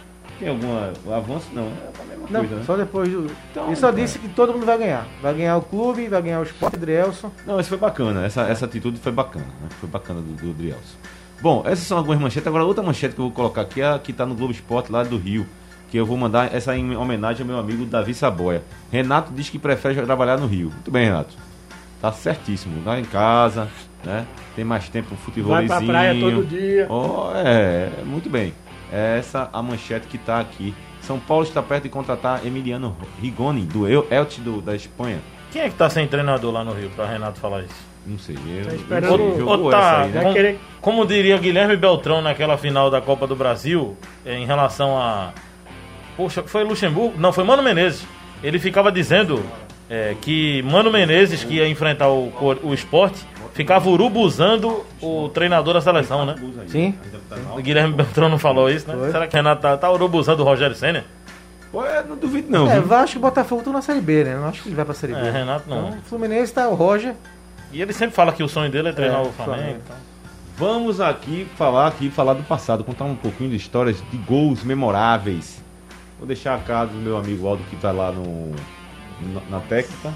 Tem 0.41 0.49
algum 0.49 1.13
avanço? 1.13 1.45
Não, 1.53 1.65
é 1.65 1.65
a 1.67 2.03
mesma 2.03 2.27
Não, 2.31 2.39
coisa, 2.39 2.55
né? 2.55 2.63
só 2.65 2.75
depois 2.75 3.07
do. 3.09 3.27
Então, 3.51 3.67
Ele 3.67 3.75
só 3.75 3.91
cara. 3.91 4.01
disse 4.01 4.17
que 4.17 4.27
todo 4.29 4.53
mundo 4.53 4.65
vai 4.65 4.75
ganhar. 4.79 5.07
Vai 5.21 5.33
ganhar 5.35 5.55
o 5.57 5.61
clube, 5.61 6.07
vai 6.07 6.19
ganhar 6.19 6.39
o 6.39 6.43
Sport 6.43 6.77
Drielson. 6.77 7.31
Não, 7.45 7.59
isso 7.59 7.69
foi 7.69 7.77
bacana. 7.77 8.25
Essa, 8.25 8.41
essa 8.47 8.65
atitude 8.65 8.99
foi 8.99 9.11
bacana, 9.11 9.45
né? 9.45 9.69
Foi 9.79 9.87
bacana 9.87 10.19
do, 10.19 10.33
do 10.33 10.49
Adrielson. 10.49 10.97
Bom, 11.41 11.61
essas 11.65 11.85
são 11.85 11.97
algumas 11.99 12.19
manchetes. 12.19 12.47
Agora, 12.47 12.63
outra 12.65 12.83
manchete 12.83 13.13
que 13.13 13.21
eu 13.21 13.25
vou 13.25 13.31
colocar 13.31 13.61
aqui 13.61 13.81
é 13.81 13.93
a 13.93 13.99
que 13.99 14.09
está 14.09 14.25
no 14.25 14.33
Globo 14.33 14.51
Esporte 14.51 14.91
lá 14.91 15.03
do 15.03 15.15
Rio. 15.17 15.45
Que 15.91 15.97
eu 15.97 16.05
vou 16.07 16.17
mandar 16.17 16.55
essa 16.55 16.75
em 16.75 16.95
homenagem 16.95 17.41
ao 17.43 17.47
meu 17.47 17.59
amigo 17.59 17.85
Davi 17.85 18.13
Saboia. 18.15 18.63
Renato 18.91 19.31
diz 19.33 19.47
que 19.49 19.59
prefere 19.59 20.01
trabalhar 20.01 20.39
no 20.39 20.47
Rio. 20.47 20.71
Muito 20.71 20.89
bem, 20.89 21.05
Renato. 21.05 21.35
Tá 22.01 22.11
certíssimo. 22.11 22.81
Lá 22.83 22.99
em 22.99 23.03
casa, 23.05 23.67
né? 24.03 24.25
Tem 24.55 24.65
mais 24.65 24.89
tempo 24.89 25.09
pro 25.09 25.17
Vai 25.17 25.25
futebolzinho. 25.65 25.67
pra 25.67 25.81
praia 25.81 26.19
todo 26.19 26.45
dia. 26.47 26.87
Oh, 26.89 27.29
é, 27.35 27.89
muito 28.05 28.27
bem. 28.29 28.53
É 28.91 29.17
essa 29.19 29.49
a 29.53 29.61
manchete 29.61 30.07
que 30.07 30.17
tá 30.17 30.39
aqui. 30.39 30.73
São 31.01 31.19
Paulo 31.19 31.43
está 31.43 31.61
perto 31.63 31.83
de 31.83 31.89
contratar 31.89 32.45
Emiliano 32.45 32.95
Rigoni, 33.21 33.61
do 33.61 33.87
El- 33.87 34.05
Elche 34.11 34.41
do, 34.41 34.61
da 34.61 34.75
Espanha. 34.75 35.19
Quem 35.51 35.61
é 35.63 35.69
que 35.69 35.75
tá 35.75 35.89
sem 35.89 36.07
treinador 36.07 36.51
lá 36.53 36.63
no 36.63 36.73
Rio, 36.73 36.89
pra 36.91 37.05
Renato 37.05 37.39
falar 37.39 37.61
isso? 37.61 37.91
Não 38.05 38.17
sei. 38.19 38.35
Eu, 38.35 38.65
Tá 38.65 38.71
eu 38.71 38.75
esperando 38.77 39.09
não 39.09 39.17
sei, 39.17 39.25
o- 39.27 39.37
jogou 39.39 39.59
Ou 39.65 39.71
tá, 39.71 40.01
aí, 40.03 40.09
né? 40.09 40.33
Querer- 40.33 40.59
como 40.81 41.05
diria 41.05 41.37
Guilherme 41.37 41.75
Beltrão 41.77 42.21
naquela 42.21 42.57
final 42.57 42.89
da 42.89 42.99
Copa 43.01 43.25
do 43.27 43.35
Brasil, 43.35 43.95
eh, 44.25 44.37
em 44.37 44.45
relação 44.45 44.97
a. 44.97 45.31
Poxa, 46.17 46.43
foi 46.43 46.63
Luxemburgo? 46.63 47.13
Não, 47.17 47.31
foi 47.31 47.43
Mano 47.43 47.63
Menezes. 47.63 48.05
Ele 48.43 48.57
ficava 48.59 48.91
dizendo 48.91 49.41
eh, 49.91 50.15
que 50.21 50.61
Mano 50.63 50.89
Menezes, 50.89 51.43
que 51.43 51.55
ia 51.55 51.67
enfrentar 51.67 52.07
o, 52.09 52.31
o 52.63 52.73
esporte, 52.73 53.25
ficava 53.53 53.89
urubuzando 53.89 54.85
o 55.01 55.27
treinador 55.29 55.73
da 55.73 55.81
seleção, 55.81 56.25
né? 56.25 56.35
Sim. 56.67 56.95
O 57.53 57.61
Guilherme 57.61 57.93
Beltrão 57.93 58.29
não 58.29 58.39
falou 58.39 58.69
isso, 58.69 58.87
né? 58.87 58.95
Foi. 58.97 59.11
Será 59.11 59.27
que 59.27 59.35
o 59.35 59.37
Renato 59.37 59.61
tá, 59.61 59.75
tá 59.75 59.91
urubuzando 59.91 60.41
o 60.41 60.45
Rogério 60.45 60.75
Senna? 60.75 61.03
Pô, 61.71 61.83
não 62.07 62.15
duvido 62.17 62.49
não. 62.49 62.69
É, 62.69 62.75
viu? 62.75 62.83
Vasco 62.87 63.17
e 63.17 63.19
Botafogo 63.19 63.61
estão 63.61 63.73
na 63.73 63.81
Série 63.81 64.01
B, 64.01 64.23
né? 64.23 64.35
Não 64.35 64.47
acho 64.47 64.61
que 64.63 64.69
ele 64.69 64.75
vai 64.75 64.85
pra 64.85 64.93
Série 64.93 65.13
B. 65.13 65.19
É, 65.19 65.31
Renato 65.31 65.69
não. 65.69 65.87
Então, 65.89 65.99
o 65.99 66.01
Fluminense 66.03 66.53
tá 66.53 66.67
o 66.69 66.75
Roger. 66.75 67.13
E 67.73 67.81
ele 67.81 67.93
sempre 67.93 68.15
fala 68.15 68.31
que 68.33 68.43
o 68.43 68.47
sonho 68.49 68.71
dele 68.71 68.89
é 68.89 68.91
treinar 68.93 69.19
É, 69.19 69.21
o 69.21 69.31
Flamengo. 69.31 69.57
Flamengo. 69.57 69.79
então. 69.85 69.95
Vamos 70.57 70.99
aqui 71.01 71.47
falar 71.57 71.87
aqui, 71.87 72.09
falar 72.09 72.33
do 72.33 72.43
passado, 72.43 72.83
contar 72.83 73.05
um 73.05 73.15
pouquinho 73.15 73.49
de 73.49 73.55
histórias 73.55 73.97
de 74.11 74.17
gols 74.17 74.63
memoráveis. 74.63 75.61
Vou 76.19 76.27
deixar 76.27 76.55
a 76.55 76.59
casa 76.59 76.91
do 76.91 76.97
meu 76.99 77.17
amigo 77.17 77.47
Aldo 77.47 77.63
que 77.69 77.75
tá 77.77 77.91
lá 77.91 78.11
no 78.11 78.51
na, 79.21 79.57
na 79.57 79.59
técnica, 79.61 80.13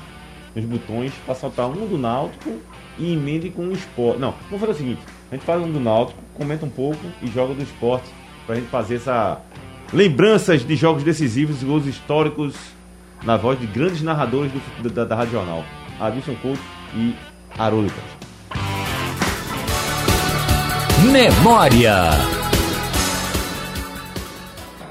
nos 0.56 0.66
botões, 0.66 1.12
para 1.26 1.36
soltar 1.36 1.68
um 1.68 1.86
do 1.88 1.98
Náutico 1.98 2.58
e 2.98 3.14
emende 3.14 3.50
com 3.50 3.64
o 3.68 3.72
esporte. 3.74 4.20
Não, 4.20 4.34
vamos 4.50 4.60
fazer 4.62 4.72
o 4.72 4.76
seguinte: 4.76 5.02
a 5.32 5.36
gente 5.36 5.46
faz 5.46 5.62
um 5.62 5.72
do 5.72 5.80
Náutico, 5.80 6.20
comenta 6.34 6.66
um 6.66 6.70
pouco 6.70 7.00
e 7.22 7.28
joga 7.28 7.54
do 7.54 7.62
esporte 7.64 8.08
pra 8.46 8.56
gente 8.56 8.68
fazer 8.68 8.96
essa 8.96 9.42
lembranças 9.94 10.66
de 10.66 10.76
jogos 10.76 11.04
decisivos, 11.04 11.62
gols 11.64 11.86
históricos 11.86 12.56
na 13.24 13.38
voz 13.38 13.60
de 13.60 13.66
grandes 13.68 14.02
narradores 14.02 14.52
do- 14.82 14.90
da, 14.90 15.04
da 15.06 15.16
Rádio 15.16 15.34
Jornal, 15.34 15.64
Adilson 16.00 16.36
Couto 16.36 16.60
e 16.96 17.14
Haroldo. 17.58 17.92
Memória. 21.12 22.45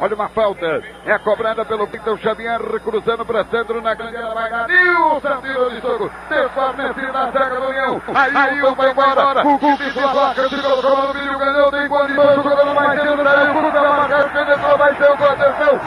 Olha 0.05 0.17
uma 0.17 0.29
falta. 0.29 0.83
É 1.07 1.19
cobrada 1.19 1.65
pelo 1.65 1.87
Victor 1.87 2.19
Xavier, 2.19 2.61
cruzando 2.81 3.25
para 3.25 3.43
Sandro 3.47 3.81
na 3.81 3.95
grande 3.95 4.19
área. 4.19 4.35
Vai 4.35 4.51
dar 4.51 4.69
Nilson, 4.69 5.41
tiro 5.41 5.71
de 5.71 5.81
soco. 5.81 6.11
Desfornece 6.29 7.01
na 7.11 7.31
zaga 7.31 7.59
do 7.59 7.69
União. 7.69 8.03
Aí 8.15 8.63
o 8.63 8.75
vai 8.75 8.91
embora. 8.91 9.49
O 9.49 9.59
Cuca 9.59 9.83
se 9.83 9.93
coloca, 9.93 10.49
se 10.51 10.61
colocou 10.61 11.07
no 11.09 11.15
meio, 11.15 11.39
ganhou, 11.39 11.71
tem 11.71 11.89
condição, 11.89 12.43
jogando 12.43 12.75
mais 12.75 13.03
dentro 13.03 13.25
da. 13.25 13.45
O 13.45 13.55
Cuca 13.55 13.81
marcar, 13.81 14.31
penetrou, 14.31 14.77
vai 14.77 14.95
ser 14.95 15.11
o 15.11 15.17
gol, 15.17 15.27
atenção. 15.27 15.81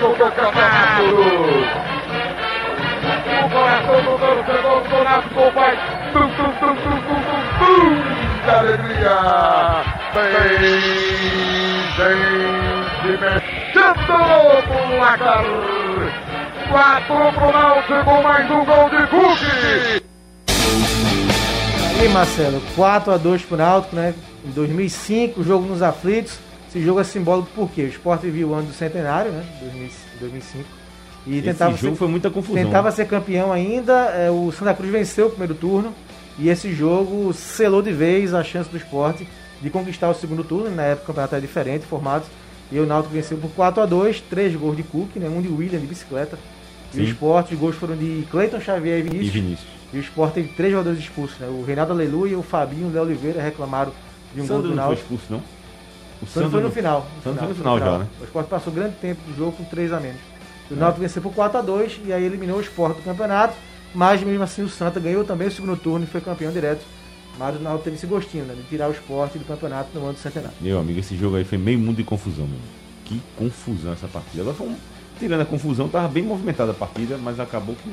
Aguardo 0.00 0.06
foi 0.06 0.08
o 0.08 0.16
campeonato! 0.16 1.04
O 3.30 3.50
coração 3.50 3.98
do 4.02 4.12
torcedor 4.18 4.80
do 4.82 5.04
Náutico 5.04 5.50
vai 5.54 5.76
tum, 6.12 6.28
tum, 6.28 6.50
tum, 6.52 6.74
tum, 6.76 6.96
tum, 7.00 7.20
tum, 7.20 7.42
tum. 7.58 7.90
muita 8.30 8.52
alegria. 8.58 9.16
Tem 10.14 10.30
gente 13.02 13.20
mexendo 13.20 13.94
com 14.66 14.74
o 14.74 14.96
placar. 14.96 15.44
Quatro 16.70 17.32
pro 17.32 17.52
Náutico, 17.52 18.22
mais 18.22 18.50
um 18.50 18.64
gol 18.64 18.88
de 18.90 19.06
Cook. 19.08 19.40
E 22.02 22.08
Marcelo, 22.08 22.62
4x2 22.74 23.46
pro 23.46 23.56
Náutico, 23.56 23.96
né? 23.96 24.14
Em 24.44 24.50
2005, 24.50 25.42
jogo 25.42 25.66
nos 25.66 25.82
aflitos. 25.82 26.49
Esse 26.70 26.80
jogo 26.84 27.00
é 27.00 27.04
simbólico 27.04 27.48
porque 27.54 27.82
o 27.82 27.88
Sport 27.88 28.22
viu 28.22 28.48
o 28.50 28.54
ano 28.54 28.68
do 28.68 28.72
centenário, 28.72 29.32
né? 29.32 29.44
2005. 30.20 30.64
E 31.26 31.34
Esse 31.34 31.42
tentava 31.42 31.76
jogo 31.76 31.94
ser, 31.94 31.98
foi 31.98 32.08
muita 32.08 32.30
confusão. 32.30 32.62
tentava 32.64 32.90
ser 32.92 33.06
campeão 33.06 33.52
ainda. 33.52 33.92
é, 34.14 34.30
o 34.30 34.50
Santa 34.52 34.72
Cruz 34.72 34.90
venceu 34.90 35.26
o 35.26 35.30
primeiro 35.30 35.54
turno. 35.54 35.92
E 36.38 36.48
esse 36.48 36.72
jogo 36.72 37.32
selou 37.34 37.82
de 37.82 37.92
vez 37.92 38.32
a 38.32 38.42
chance 38.44 38.70
do 38.70 38.76
Sport 38.76 39.22
de 39.60 39.68
conquistar 39.68 40.08
o 40.08 40.14
segundo 40.14 40.44
turno. 40.44 40.70
Na 40.74 40.84
época 40.84 41.04
o 41.04 41.06
campeonato 41.08 41.34
era 41.34 41.42
diferente, 41.42 41.84
formados. 41.84 42.28
E 42.72 42.78
o 42.78 42.86
Náutico 42.86 43.12
venceu 43.12 43.36
por 43.36 43.50
4x2, 43.50 44.22
três 44.30 44.54
gols 44.54 44.76
de 44.76 44.84
Cook, 44.84 45.16
né? 45.16 45.28
um 45.28 45.42
de 45.42 45.48
William 45.48 45.80
de 45.80 45.86
bicicleta. 45.86 46.38
E 46.94 47.00
o 47.00 47.04
Sim. 47.04 47.10
Sport, 47.10 47.50
os 47.50 47.58
gols 47.58 47.74
foram 47.76 47.96
de 47.96 48.24
Cleiton 48.30 48.60
Xavier 48.60 49.00
e 49.00 49.02
Vinícius. 49.02 49.26
E 49.28 49.40
Vinícius. 49.40 49.68
E 49.92 49.96
o 49.98 50.00
Sport 50.00 50.34
teve 50.34 50.48
três 50.54 50.70
jogadores 50.70 51.00
expulsos, 51.00 51.36
né? 51.40 51.48
O 51.48 51.64
Reinaldo 51.64 51.92
Aleluia, 51.92 52.38
o 52.38 52.42
Fabinho 52.44 52.86
e 52.86 52.90
o 52.90 52.92
Léo 52.94 53.02
Oliveira 53.02 53.42
reclamaram 53.42 53.92
de 54.32 54.40
um 54.40 54.46
gol 54.46 54.56
Sandro 54.56 54.70
do 54.70 54.76
não 54.76 54.84
foi 54.84 54.94
Náutico. 54.94 55.14
expulso, 55.14 55.24
não? 55.32 55.42
O 56.22 56.24
O 56.24 56.28
Sandro 56.28 56.50
foi 56.50 56.62
no 56.62 56.70
final. 56.70 57.06
Sandro 57.24 57.38
foi 57.38 57.48
no 57.48 57.54
final 57.54 57.78
já, 57.78 57.98
né? 57.98 58.06
O 58.20 58.24
Sport 58.24 58.46
passou 58.46 58.72
grande 58.72 58.94
tempo 58.96 59.20
do 59.26 59.36
jogo 59.36 59.52
com 59.52 59.64
3 59.64 59.92
a 59.92 60.00
menos. 60.00 60.20
O 60.70 60.76
Náutico 60.76 61.00
venceu 61.00 61.20
por 61.20 61.32
4x2 61.32 61.98
e 62.04 62.12
aí 62.12 62.24
eliminou 62.24 62.58
o 62.58 62.60
Sport 62.60 62.96
do 62.96 63.02
campeonato. 63.02 63.54
Mas 63.94 64.22
mesmo 64.22 64.42
assim 64.44 64.62
o 64.62 64.68
Santa 64.68 65.00
ganhou 65.00 65.24
também 65.24 65.48
o 65.48 65.50
segundo 65.50 65.76
turno 65.76 66.04
e 66.04 66.06
foi 66.06 66.20
campeão 66.20 66.52
direto. 66.52 66.84
Mas 67.38 67.56
o 67.56 67.58
Náutico 67.58 67.84
teve 67.84 67.96
esse 67.96 68.06
gostinho, 68.06 68.44
né? 68.44 68.54
De 68.54 68.62
tirar 68.64 68.88
o 68.88 68.92
Sport 68.92 69.32
do 69.32 69.44
campeonato 69.44 69.88
no 69.94 70.04
ano 70.04 70.12
do 70.12 70.18
centenário. 70.18 70.56
Meu 70.60 70.78
amigo, 70.78 71.00
esse 71.00 71.16
jogo 71.16 71.36
aí 71.36 71.44
foi 71.44 71.58
meio 71.58 71.78
mundo 71.78 71.96
de 71.96 72.04
confusão, 72.04 72.46
meu. 72.46 72.58
Que 73.04 73.20
confusão 73.36 73.92
essa 73.92 74.06
partida. 74.06 74.42
Agora 74.42 74.56
foi 74.56 74.68
um... 74.68 74.76
Tirando 75.18 75.40
a 75.40 75.44
confusão, 75.44 75.88
tava 75.88 76.08
bem 76.08 76.22
movimentada 76.22 76.70
a 76.70 76.74
partida, 76.74 77.18
mas 77.18 77.40
acabou 77.40 77.74
que. 77.74 77.90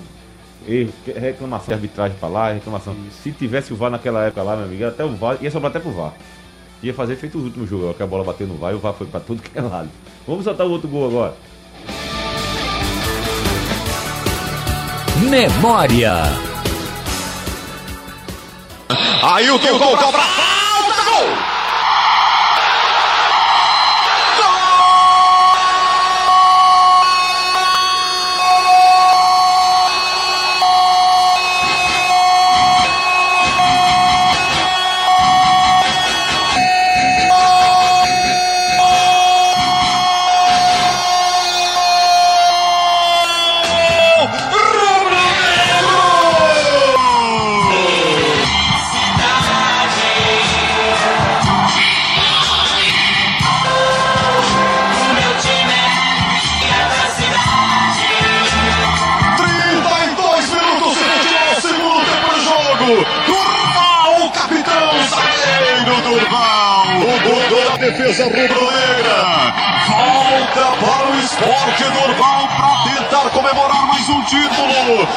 Erro, 0.72 0.94
reclamação 1.06 1.68
de 1.68 1.74
arbitragem 1.74 2.18
pra 2.18 2.30
lá, 2.30 2.52
reclamação. 2.54 2.96
Se 3.24 3.32
tivesse 3.32 3.74
o 3.74 3.76
VAR 3.76 3.90
naquela 3.90 4.26
época 4.26 4.44
lá, 4.44 4.56
meu 4.56 4.66
amigo, 4.66 4.86
até 4.86 5.04
o 5.04 5.16
VAR, 5.16 5.38
ia 5.42 5.52
sobrar 5.52 5.70
até 5.70 5.80
pro 5.80 5.92
VAR. 5.92 6.14
Ia 6.84 6.94
fazer 6.94 7.16
feito 7.16 7.38
os 7.38 7.46
últimos 7.46 7.70
jogos, 7.70 7.98
que 7.98 8.04
a 8.04 8.08
bola 8.08 8.24
bateu 8.24 8.46
no 8.46 8.56
VAR 8.56 8.72
e 8.72 8.76
o 8.76 8.80
VAR 8.80 8.94
foi 8.94 9.08
pra 9.08 9.20
tudo 9.20 9.42
que 9.42 9.58
é 9.58 9.62
lado. 9.62 9.90
Vamos 10.28 10.44
soltar 10.44 10.68
o 10.68 10.72
outro 10.72 10.88
gol 10.88 11.08
agora. 11.08 11.34
Memória. 15.30 16.14
Ailton 19.24 19.80
gol 19.80 19.98
cobra 19.98 20.22
falta, 20.22 21.04
gol! 21.04 21.57
minutos 21.57 21.57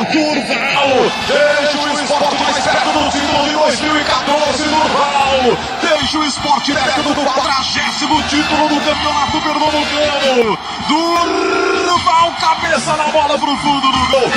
Durval 0.01 1.13
deixa 1.29 1.79
o 1.79 2.03
esporte 2.03 2.43
mais 2.43 2.65
perto 2.65 2.93
do 2.93 3.11
título 3.11 3.45
de 3.45 3.53
2014. 3.53 4.63
Durval 4.65 5.59
deixa 5.83 6.19
o 6.19 6.25
esporte 6.25 6.73
perto 6.73 7.03
do 7.03 7.23
quadragésimo 7.23 8.23
título 8.23 8.69
do 8.69 8.81
campeonato 8.81 9.41
pernambucano. 9.43 10.59
Durval, 10.89 12.33
cabeça 12.41 12.97
na 12.97 13.09
bola 13.09 13.39
pro 13.39 13.57
fundo 13.59 13.93
do 13.93 14.07
gol. 14.11 14.33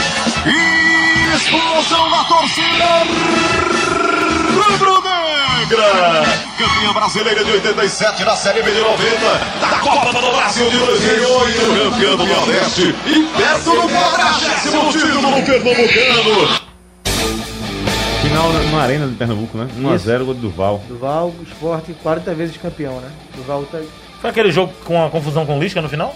Explosão 1.33 2.11
da 2.11 2.23
torcida 2.25 2.83
rubro-negra. 5.63 6.23
Campeã 6.57 6.93
brasileira 6.93 7.43
de 7.43 7.51
87 7.51 8.23
na 8.23 8.35
Série 8.35 8.61
B 8.63 8.71
de 8.71 8.79
90. 8.81 9.17
Da 9.61 9.79
Copa 9.79 10.13
do 10.21 10.31
Brasil 10.35 10.69
de 10.69 10.77
2008. 10.77 11.91
Campeã 11.91 12.15
do 12.15 12.25
Nordeste. 12.25 12.95
E 13.05 13.23
perto 13.37 13.71
do 13.71 13.89
quadragésimo 13.89 14.91
título 14.91 15.43
pernambucano. 15.43 16.63
Final 18.21 18.53
na- 18.53 18.63
na 18.71 18.81
Arena 18.81 19.07
de 19.07 19.15
Pernambuco, 19.15 19.57
né? 19.57 19.67
1x0 19.77 20.25
gol 20.25 20.33
do 20.33 20.41
Duval. 20.41 20.81
Duval, 20.87 21.27
o 21.27 21.43
Sport 21.43 21.85
40 22.01 22.33
vezes 22.33 22.57
campeão, 22.57 22.99
né? 23.01 23.09
Duval 23.35 23.63
tá. 23.63 23.79
Foi 24.21 24.29
aquele 24.29 24.51
jogo 24.51 24.71
com 24.85 25.03
a 25.05 25.09
confusão 25.09 25.45
com 25.45 25.57
o 25.57 25.61
Lisca 25.61 25.81
no 25.81 25.89
final? 25.89 26.15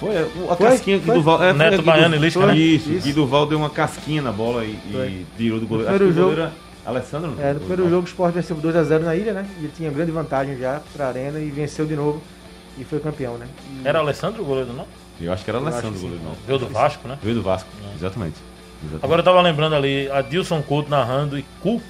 Foi 0.00 0.14
é, 0.14 0.26
o- 0.36 0.50
a 0.50 0.56
Foi? 0.56 0.66
casquinha 0.70 0.98
que 0.98 1.04
Foi? 1.06 1.14
Duval. 1.14 1.42
É, 1.42 1.52
Neto 1.52 1.76
que 1.78 1.82
Baiano 1.82 2.16
e 2.16 2.18
Lisca, 2.18 2.46
né? 2.46 2.56
Isso, 2.56 2.90
Isso. 2.90 3.06
que 3.06 3.12
Duval 3.12 3.46
deu 3.46 3.58
uma 3.58 3.68
casquinha 3.70 4.22
na 4.22 4.32
bola 4.32 4.64
e, 4.64 4.68
e 4.92 5.26
tirou 5.36 5.60
do 5.60 5.66
goleiro. 5.66 5.90
No 5.90 5.94
Acho 5.96 6.04
que 6.04 6.10
o 6.10 6.12
primeiro 6.14 6.30
goleiro 6.36 6.42
era 6.42 6.65
Alessandro, 6.86 7.32
não? 7.32 7.42
É, 7.42 7.52
no 7.52 7.60
primeiro 7.60 7.88
jogo 7.90 8.02
o 8.02 8.08
Sport 8.08 8.34
venceu 8.34 8.56
por 8.56 8.72
2x0 8.72 9.00
na 9.00 9.14
ilha, 9.16 9.32
né? 9.32 9.46
E 9.60 9.64
ele 9.64 9.72
tinha 9.76 9.90
grande 9.90 10.10
vantagem 10.12 10.56
já 10.58 10.80
pra 10.94 11.08
Arena 11.08 11.38
e 11.40 11.50
venceu 11.50 11.84
de 11.86 11.96
novo 11.96 12.22
e 12.78 12.84
foi 12.84 13.00
campeão, 13.00 13.36
né? 13.36 13.46
E- 13.82 13.86
Era 13.88 13.98
Alessandro 13.98 14.42
o 14.42 14.44
goleiro, 14.46 14.72
não? 14.72 14.86
Eu 15.20 15.32
acho 15.32 15.42
que 15.44 15.50
era 15.50 15.58
acho 15.58 15.66
Alessandro 15.68 15.92
que 15.92 15.98
o 15.98 16.02
goleiro, 16.02 16.24
não. 16.24 16.32
Veio 16.46 16.58
do 16.58 16.68
Vasco, 16.68 17.08
né? 17.08 17.18
Veio 17.22 17.34
do 17.36 17.42
Vasco, 17.42 17.68
exatamente. 17.96 18.36
Exatamente. 18.82 19.04
Agora 19.04 19.20
eu 19.20 19.24
tava 19.24 19.40
lembrando 19.40 19.74
ali, 19.74 20.10
Adilson 20.10 20.62
Couto 20.62 20.90
narrando 20.90 21.38
e 21.38 21.44
Cook, 21.62 21.82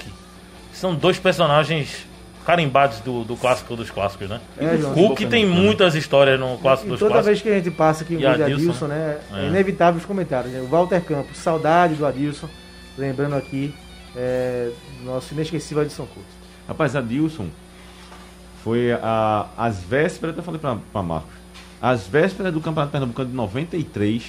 são 0.72 0.94
dois 0.94 1.18
personagens 1.18 2.06
carimbados 2.46 3.00
do, 3.00 3.24
do 3.24 3.36
clássico 3.36 3.74
dos 3.74 3.90
clássicos, 3.90 4.28
né? 4.28 4.40
É, 4.56 4.76
João, 4.78 4.94
Cook 4.94 5.18
tem 5.28 5.44
muitas 5.44 5.96
histórias 5.96 6.38
no 6.38 6.56
clássico 6.58 6.86
E 6.86 6.90
dos 6.92 7.00
toda 7.00 7.10
clássicos. 7.14 7.26
vez 7.26 7.42
que 7.42 7.48
a 7.48 7.54
gente 7.64 7.70
passa 7.76 8.04
aqui 8.04 8.14
o 8.14 8.20
E 8.20 8.26
Adilson, 8.26 8.86
né? 8.86 9.18
É, 9.32 9.40
É. 9.40 9.46
inevitável 9.48 9.98
os 9.98 10.06
comentários. 10.06 10.52
Né? 10.52 10.60
O 10.60 10.68
Walter 10.68 11.00
Campos, 11.02 11.36
saudade 11.38 11.94
do 11.96 12.06
Adilson. 12.06 12.48
Lembrando 12.96 13.34
aqui, 13.34 13.74
é, 14.16 14.72
nosso 15.04 15.34
inesquecível 15.34 15.82
Adilson 15.82 16.06
Couto. 16.06 16.28
Rapaz, 16.66 16.96
Adilson 16.96 17.48
foi 18.64 18.92
a, 18.92 19.46
as 19.56 19.80
vésperas, 19.82 20.36
eu 20.36 20.42
falei 20.42 20.60
pra 20.60 21.02
Marcos, 21.02 21.30
as 21.80 22.06
vésperas 22.06 22.52
do 22.52 22.60
Campeonato 22.60 22.90
Pernambucano 22.90 23.30
de 23.30 23.36
93, 23.36 24.24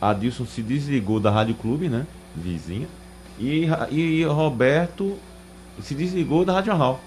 Adilson 0.00 0.44
se 0.44 0.62
desligou 0.62 1.20
da 1.20 1.30
Rádio 1.30 1.54
Clube, 1.54 1.88
né? 1.88 2.06
Vizinha. 2.34 2.88
E, 3.38 3.66
e 3.90 4.24
Roberto 4.24 5.16
se 5.80 5.94
desligou 5.94 6.44
da 6.44 6.54
Rádio 6.54 6.72
Jornal. 6.72 7.00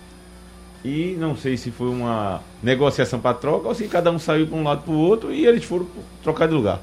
E 0.83 1.15
não 1.19 1.35
sei 1.35 1.55
se 1.55 1.71
foi 1.71 1.89
uma 1.89 2.41
negociação 2.61 3.19
para 3.19 3.35
troca 3.35 3.67
ou 3.67 3.75
se 3.75 3.87
cada 3.87 4.11
um 4.11 4.19
saiu 4.19 4.47
para 4.47 4.57
um 4.57 4.63
lado 4.63 4.83
para 4.83 4.91
o 4.91 4.97
outro 4.97 5.33
e 5.33 5.45
eles 5.45 5.63
foram 5.63 5.87
trocar 6.23 6.47
de 6.47 6.53
lugar. 6.53 6.81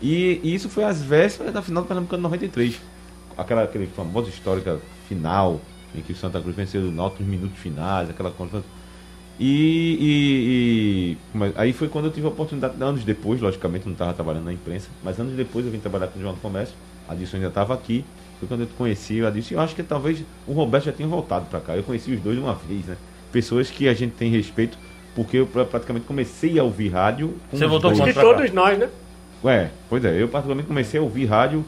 E, 0.00 0.40
e 0.42 0.54
isso 0.54 0.68
foi 0.68 0.84
às 0.84 1.02
vésperas 1.02 1.52
da 1.52 1.62
final 1.62 1.82
do 1.82 1.86
Pernambucano 1.86 2.22
93. 2.22 2.80
Aquela 3.40 3.62
aquele 3.64 3.86
famosa 3.86 4.28
histórica 4.28 4.78
final 5.08 5.60
em 5.94 6.00
que 6.02 6.12
o 6.12 6.16
Santa 6.16 6.40
Cruz 6.40 6.54
venceu 6.54 6.82
o 6.82 6.92
Náutico 6.92 7.22
nos 7.22 7.30
minutos 7.30 7.58
finais, 7.58 8.08
aquela 8.10 8.30
coisa. 8.30 8.62
E, 9.38 9.96
e- 10.00 11.12
e- 11.12 11.18
mas 11.32 11.52
aí 11.56 11.72
foi 11.72 11.88
quando 11.88 12.06
eu 12.06 12.10
tive 12.10 12.26
a 12.26 12.30
oportunidade, 12.30 12.74
anos 12.82 13.02
depois, 13.04 13.40
logicamente, 13.40 13.84
eu 13.84 13.88
não 13.88 13.94
estava 13.94 14.12
trabalhando 14.12 14.44
na 14.44 14.52
imprensa, 14.52 14.88
mas 15.02 15.18
anos 15.18 15.34
depois 15.34 15.64
eu 15.64 15.72
vim 15.72 15.78
trabalhar 15.78 16.08
com 16.08 16.18
o 16.18 16.22
Jornal 16.22 16.34
do 16.36 16.40
Comércio, 16.42 16.74
a 17.08 17.12
Adilson 17.12 17.36
ainda 17.38 17.48
estava 17.48 17.72
aqui, 17.72 18.04
foi 18.38 18.46
quando 18.48 18.60
eu 18.62 18.66
conheci 18.76 19.20
o 19.22 19.26
Adilson, 19.26 19.54
e 19.54 19.56
eu 19.56 19.60
acho 19.60 19.74
que 19.74 19.82
talvez 19.82 20.22
o 20.46 20.52
Roberto 20.52 20.84
já 20.84 20.92
tenha 20.92 21.08
voltado 21.08 21.46
para 21.46 21.60
cá, 21.60 21.74
eu 21.76 21.82
conheci 21.82 22.12
os 22.12 22.20
dois 22.20 22.36
de 22.36 22.42
uma 22.42 22.54
vez, 22.54 22.84
né? 22.84 22.96
Pessoas 23.32 23.70
que 23.70 23.88
a 23.88 23.94
gente 23.94 24.12
tem 24.12 24.30
respeito, 24.30 24.76
porque 25.14 25.38
eu 25.38 25.46
pra- 25.46 25.64
praticamente 25.64 26.04
comecei 26.06 26.58
a 26.58 26.62
ouvir 26.62 26.88
rádio 26.90 27.34
com 27.50 27.56
Você 27.56 27.66
voltou 27.66 27.90
dois. 27.92 28.02
pra 28.02 28.12
cá. 28.12 28.20
todos 28.20 28.52
nós, 28.52 28.78
né? 28.78 28.90
Ué, 29.42 29.70
pois 29.88 30.04
é, 30.04 30.20
eu 30.20 30.28
particularmente 30.28 30.68
comecei 30.68 31.00
a 31.00 31.02
ouvir 31.02 31.24
rádio 31.24 31.64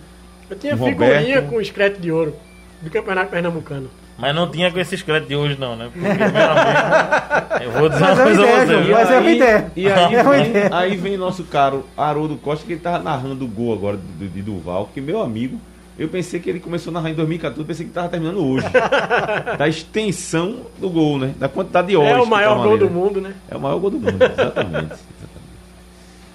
Eu 0.52 0.58
tinha 0.58 0.76
figurinha 0.76 1.36
Roberto. 1.36 1.48
com 1.48 1.60
escrete 1.60 2.00
de 2.00 2.12
ouro 2.12 2.34
do 2.82 2.90
Campeonato 2.90 3.30
Pernambucano. 3.30 3.88
Mas 4.18 4.34
não 4.34 4.48
tinha 4.50 4.70
com 4.70 4.78
esses 4.78 5.00
créditos 5.02 5.28
de 5.30 5.36
hoje, 5.36 5.56
não, 5.58 5.74
né? 5.74 5.88
Porque, 5.92 6.06
eu 7.64 7.70
vou 7.72 7.88
dizer 7.88 8.02
uma 8.04 8.14
Mas 8.14 8.18
é 8.18 8.24
coisa 8.24 8.42
a 8.42 8.66
você, 8.66 8.92
mas 8.92 9.10
é 9.10 9.18
uma 9.18 9.30
ideia. 9.30 9.72
E 9.74 9.88
aí, 9.88 10.14
É 10.14 10.22
vem, 10.22 10.46
ideia. 10.50 10.68
aí 10.70 10.96
vem 10.96 11.16
nosso 11.16 11.44
caro 11.44 11.84
Haroldo 11.96 12.36
Costa, 12.36 12.66
que 12.66 12.74
ele 12.74 12.80
tava 12.80 13.02
narrando 13.02 13.44
o 13.44 13.48
gol 13.48 13.72
agora 13.72 13.98
de, 14.18 14.28
de 14.28 14.42
Duval, 14.42 14.90
que 14.92 15.00
meu 15.00 15.22
amigo, 15.22 15.58
Eu 15.98 16.08
pensei 16.08 16.40
que 16.40 16.48
ele 16.50 16.60
começou 16.60 16.90
a 16.90 16.94
narrar 16.94 17.10
em 17.10 17.14
2014, 17.14 17.64
pensei 17.66 17.84
que 17.86 17.90
estava 17.90 18.08
terminando 18.08 18.38
hoje. 18.44 18.66
da 19.58 19.68
extensão 19.68 20.60
do 20.78 20.88
gol, 20.90 21.18
né? 21.18 21.34
Da 21.38 21.48
quantidade 21.48 21.88
de 21.88 21.96
horas. 21.96 22.12
É 22.12 22.20
o 22.20 22.26
maior 22.26 22.62
gol 22.62 22.78
do 22.78 22.86
né? 22.86 22.90
mundo, 22.90 23.20
né? 23.20 23.32
É 23.50 23.56
o 23.56 23.60
maior 23.60 23.78
gol 23.78 23.90
do 23.90 23.98
mundo, 23.98 24.18
exatamente. 24.22 24.94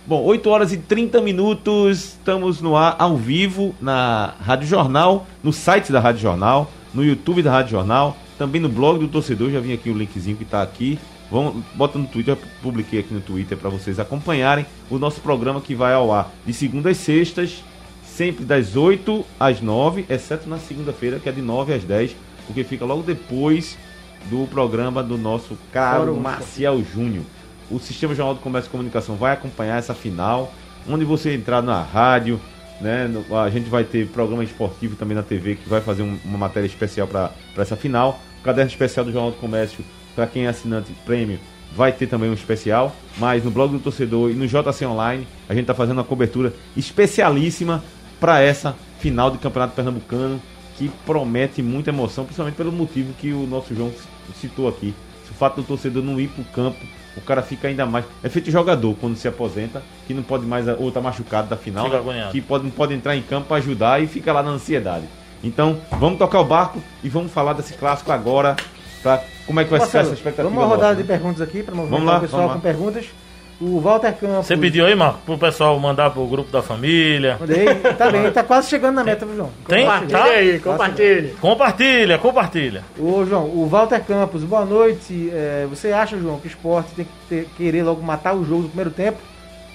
Bom, 0.07 0.23
8 0.23 0.49
horas 0.49 0.71
e 0.71 0.77
30 0.77 1.19
minutos, 1.19 2.13
estamos 2.13 2.61
no 2.61 2.77
ar 2.77 2.95
ao 2.97 3.17
vivo 3.17 3.75
na 3.81 4.35
Rádio 4.39 4.65
Jornal, 4.65 5.27
no 5.43 5.51
site 5.51 5.91
da 5.91 5.99
Rádio 5.99 6.21
Jornal, 6.21 6.71
no 6.93 7.03
YouTube 7.03 7.43
da 7.43 7.51
Rádio 7.51 7.71
Jornal, 7.71 8.15
também 8.37 8.61
no 8.61 8.69
blog 8.69 8.99
do 8.99 9.09
torcedor, 9.09 9.51
já 9.51 9.59
vim 9.59 9.73
aqui 9.73 9.89
o 9.89 9.97
linkzinho 9.97 10.37
que 10.37 10.45
está 10.45 10.61
aqui. 10.61 10.97
Vamos, 11.29 11.61
bota 11.75 11.99
no 11.99 12.07
Twitter, 12.07 12.37
publiquei 12.63 13.01
aqui 13.01 13.13
no 13.13 13.19
Twitter 13.19 13.57
para 13.57 13.69
vocês 13.69 13.99
acompanharem 13.99 14.65
o 14.89 14.97
nosso 14.97 15.19
programa 15.19 15.59
que 15.59 15.75
vai 15.75 15.93
ao 15.93 16.09
ar 16.09 16.31
de 16.45 16.53
segunda 16.53 16.89
às 16.89 16.95
sextas, 16.95 17.61
sempre 18.05 18.45
das 18.45 18.77
8 18.77 19.25
às 19.37 19.59
9, 19.59 20.05
exceto 20.07 20.47
na 20.47 20.57
segunda-feira, 20.57 21.19
que 21.19 21.27
é 21.27 21.33
de 21.33 21.41
9 21.41 21.73
às 21.73 21.83
10, 21.83 22.15
porque 22.45 22.63
fica 22.63 22.85
logo 22.85 23.03
depois 23.03 23.77
do 24.29 24.47
programa 24.47 25.03
do 25.03 25.17
nosso 25.17 25.57
caro 25.69 26.15
Marcial 26.15 26.81
Júnior. 26.81 27.25
O 27.69 27.79
Sistema 27.79 28.15
Jornal 28.15 28.35
do 28.35 28.41
Comércio 28.41 28.69
e 28.69 28.71
Comunicação 28.71 29.15
vai 29.15 29.33
acompanhar 29.33 29.77
essa 29.77 29.93
final, 29.93 30.53
onde 30.87 31.03
você 31.03 31.33
entrar 31.33 31.61
na 31.61 31.81
rádio, 31.81 32.39
né? 32.79 33.09
A 33.43 33.49
gente 33.49 33.69
vai 33.69 33.83
ter 33.83 34.07
programa 34.07 34.43
esportivo 34.43 34.95
também 34.95 35.15
na 35.15 35.23
TV 35.23 35.55
que 35.55 35.67
vai 35.67 35.81
fazer 35.81 36.03
um- 36.03 36.17
uma 36.23 36.37
matéria 36.37 36.67
especial 36.67 37.07
para 37.07 37.31
essa 37.57 37.75
final. 37.75 38.19
O 38.39 38.43
caderno 38.43 38.69
especial 38.71 39.05
do 39.05 39.11
Jornal 39.11 39.31
do 39.31 39.37
Comércio, 39.37 39.83
para 40.15 40.27
quem 40.27 40.45
é 40.45 40.49
assinante 40.49 40.93
prêmio, 41.05 41.39
vai 41.75 41.91
ter 41.91 42.07
também 42.07 42.29
um 42.29 42.33
especial. 42.33 42.95
Mas 43.17 43.43
no 43.43 43.51
blog 43.51 43.71
do 43.71 43.79
torcedor 43.79 44.31
e 44.31 44.33
no 44.33 44.47
JC 44.47 44.85
Online, 44.85 45.27
a 45.49 45.53
gente 45.53 45.63
está 45.63 45.73
fazendo 45.73 45.97
uma 45.97 46.03
cobertura 46.03 46.53
especialíssima 46.77 47.83
para 48.19 48.39
essa 48.41 48.75
final 48.99 49.29
de 49.29 49.37
Campeonato 49.37 49.75
Pernambucano 49.75 50.41
que 50.77 50.89
promete 51.05 51.61
muita 51.61 51.89
emoção, 51.89 52.23
principalmente 52.23 52.55
pelo 52.55 52.71
motivo 52.71 53.11
que 53.13 53.33
o 53.33 53.45
nosso 53.47 53.75
João 53.75 53.91
citou 54.39 54.67
aqui. 54.67 54.93
O 55.29 55.33
fato 55.33 55.57
do 55.57 55.63
torcedor 55.63 56.03
não 56.03 56.19
ir 56.19 56.29
para 56.29 56.41
o 56.41 56.45
campo, 56.45 56.79
o 57.17 57.21
cara 57.21 57.41
fica 57.41 57.67
ainda 57.67 57.85
mais. 57.85 58.05
É 58.23 58.29
feito 58.29 58.51
jogador 58.51 58.95
quando 58.99 59.15
se 59.15 59.27
aposenta, 59.27 59.81
que 60.05 60.13
não 60.13 60.23
pode 60.23 60.45
mais, 60.45 60.67
ou 60.67 60.91
tá 60.91 61.01
machucado 61.01 61.47
da 61.49 61.57
final, 61.57 61.89
que 62.31 62.41
pode, 62.41 62.63
não 62.63 62.71
pode 62.71 62.93
entrar 62.93 63.15
em 63.15 63.21
campo 63.21 63.47
para 63.47 63.57
ajudar 63.57 64.01
e 64.01 64.07
fica 64.07 64.31
lá 64.31 64.43
na 64.43 64.51
ansiedade. 64.51 65.05
Então, 65.43 65.77
vamos 65.99 66.17
tocar 66.17 66.39
o 66.39 66.45
barco 66.45 66.81
e 67.03 67.09
vamos 67.09 67.31
falar 67.31 67.53
desse 67.53 67.73
clássico 67.73 68.11
agora. 68.11 68.55
Pra, 69.03 69.21
como 69.45 69.59
é 69.59 69.63
que 69.63 69.69
vai 69.69 69.79
ficar 69.79 69.99
essa 69.99 70.09
Marcelo, 70.09 70.13
expectativa? 70.15 70.49
vamos 70.49 70.63
uma 70.63 70.67
rodada 70.67 70.93
nossa, 70.93 71.03
de 71.03 71.07
né? 71.09 71.17
perguntas 71.17 71.41
aqui 71.41 71.63
para 71.63 71.75
Vamos 71.75 71.89
movimentar 71.91 72.13
lá, 72.13 72.17
o 72.17 72.21
pessoal 72.21 72.41
vamos 72.41 72.55
lá. 72.55 72.61
com 72.61 72.61
perguntas. 72.61 73.05
O 73.59 73.79
Walter 73.79 74.13
Campos. 74.13 74.45
Você 74.45 74.55
pediu 74.55 74.85
aí, 74.85 74.93
Marco, 74.93 75.19
pro 75.25 75.35
pessoal 75.37 75.79
mandar 75.79 76.11
pro 76.11 76.25
grupo 76.27 76.51
da 76.51 76.61
família. 76.61 77.37
Mandei, 77.39 77.65
tá 77.97 78.11
bem, 78.11 78.31
tá 78.31 78.43
quase 78.43 78.69
chegando 78.69 78.95
na 78.95 79.03
meta, 79.03 79.25
viu, 79.25 79.35
João? 79.35 79.49
Tem? 79.67 79.83
Quase 79.85 80.05
Tá? 80.05 80.19
Compartilha 80.19 80.37
aí, 80.53 80.59
compartilha. 80.59 81.33
Compartilha, 81.41 82.17
compartilha. 82.19 82.83
Ô, 82.99 83.25
João, 83.25 83.45
o 83.45 83.67
Walter 83.67 83.99
Campos, 84.05 84.43
boa 84.43 84.63
noite. 84.63 85.31
É, 85.33 85.65
você 85.67 85.91
acha, 85.91 86.17
João, 86.19 86.39
que 86.39 86.45
o 86.47 86.49
esporte 86.49 86.91
tem 86.95 87.05
que 87.05 87.11
ter- 87.27 87.47
querer 87.57 87.81
logo 87.83 88.01
matar 88.03 88.35
o 88.35 88.45
jogo 88.45 88.61
no 88.63 88.67
primeiro 88.69 88.91
tempo? 88.91 89.17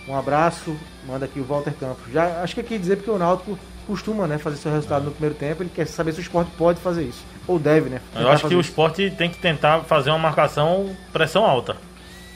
Um 0.08 0.16
abraço, 0.16 0.76
manda 1.06 1.24
aqui 1.24 1.40
o 1.40 1.44
Walter 1.44 1.74
Campos. 1.78 2.12
Já 2.12 2.40
acho 2.42 2.54
que 2.54 2.60
aqui 2.60 2.78
dizer 2.78 2.96
porque 2.96 3.10
o 3.10 3.18
Náutico 3.18 3.58
costuma 3.86 4.28
né, 4.28 4.38
fazer 4.38 4.56
seu 4.58 4.70
resultado 4.72 5.04
no 5.06 5.10
primeiro 5.10 5.34
tempo, 5.34 5.60
ele 5.62 5.70
quer 5.74 5.88
saber 5.88 6.12
se 6.12 6.20
o 6.20 6.22
esporte 6.22 6.52
pode 6.56 6.80
fazer 6.80 7.02
isso. 7.02 7.24
Ou 7.48 7.58
deve, 7.58 7.90
né? 7.90 8.00
Eu 8.14 8.28
acho 8.28 8.36
que 8.36 8.42
fazer 8.42 8.54
o 8.54 8.60
isso. 8.60 8.68
esporte 8.70 9.10
tem 9.10 9.28
que 9.28 9.38
tentar 9.38 9.80
fazer 9.80 10.10
uma 10.10 10.18
marcação 10.20 10.90
pressão 11.12 11.44
alta. 11.44 11.76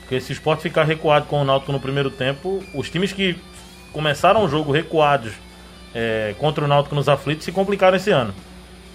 Porque 0.07 0.21
se 0.21 0.31
o 0.31 0.33
esporte 0.33 0.61
ficar 0.63 0.85
recuado 0.85 1.25
com 1.25 1.41
o 1.41 1.43
Náutico 1.43 1.73
no 1.73 1.81
primeiro 1.81 2.09
tempo, 2.09 2.63
os 2.73 2.89
times 2.89 3.11
que 3.11 3.35
começaram 3.91 4.45
o 4.45 4.47
jogo 4.47 4.71
recuados 4.71 5.33
é, 5.93 6.33
contra 6.39 6.63
o 6.63 6.67
Náutico 6.67 6.95
nos 6.95 7.09
aflitos 7.09 7.43
se 7.43 7.51
complicaram 7.51 7.97
esse 7.97 8.09
ano. 8.09 8.33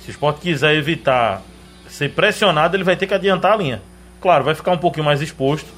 Se 0.00 0.08
o 0.08 0.10
esporte 0.10 0.40
quiser 0.40 0.74
evitar 0.74 1.42
ser 1.86 2.12
pressionado, 2.12 2.74
ele 2.74 2.82
vai 2.82 2.96
ter 2.96 3.06
que 3.06 3.12
adiantar 3.12 3.52
a 3.52 3.56
linha. 3.56 3.82
Claro, 4.22 4.42
vai 4.42 4.54
ficar 4.54 4.72
um 4.72 4.78
pouquinho 4.78 5.04
mais 5.04 5.20
exposto, 5.20 5.68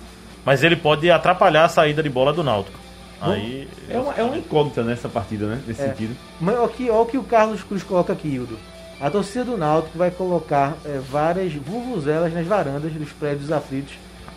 mas 0.44 0.62
ele 0.62 0.76
pode 0.76 1.10
atrapalhar 1.10 1.64
a 1.64 1.68
saída 1.68 2.00
de 2.00 2.08
bola 2.08 2.32
do 2.32 2.44
Náutico. 2.44 2.78
Aí. 3.20 3.66
É 3.90 3.98
uma, 3.98 4.14
é 4.14 4.22
uma 4.22 4.36
incógnita 4.36 4.84
nessa 4.84 5.08
partida, 5.08 5.46
né? 5.46 5.60
Nesse 5.66 5.82
É. 5.82 5.88
sentido. 5.88 6.16
Mas 6.40 6.54
olha 6.54 6.64
o 6.64 6.68
que, 6.68 6.88
olha 6.90 7.00
o 7.00 7.06
que 7.06 7.18
o 7.18 7.24
Carlos 7.24 7.64
Cruz 7.64 7.82
coloca 7.82 8.12
aqui, 8.12 8.28
Hildo. 8.28 8.56
A 9.00 9.10
torcida 9.10 9.44
do 9.44 9.56
Náutico 9.56 9.98
vai 9.98 10.12
colocar 10.12 10.74
é, 10.84 11.00
várias 11.10 11.52
vuvuzelas 11.54 12.32
nas 12.32 12.46
varandas 12.46 12.92
dos 12.92 13.10
prédios 13.10 13.50
aflitos 13.50 13.94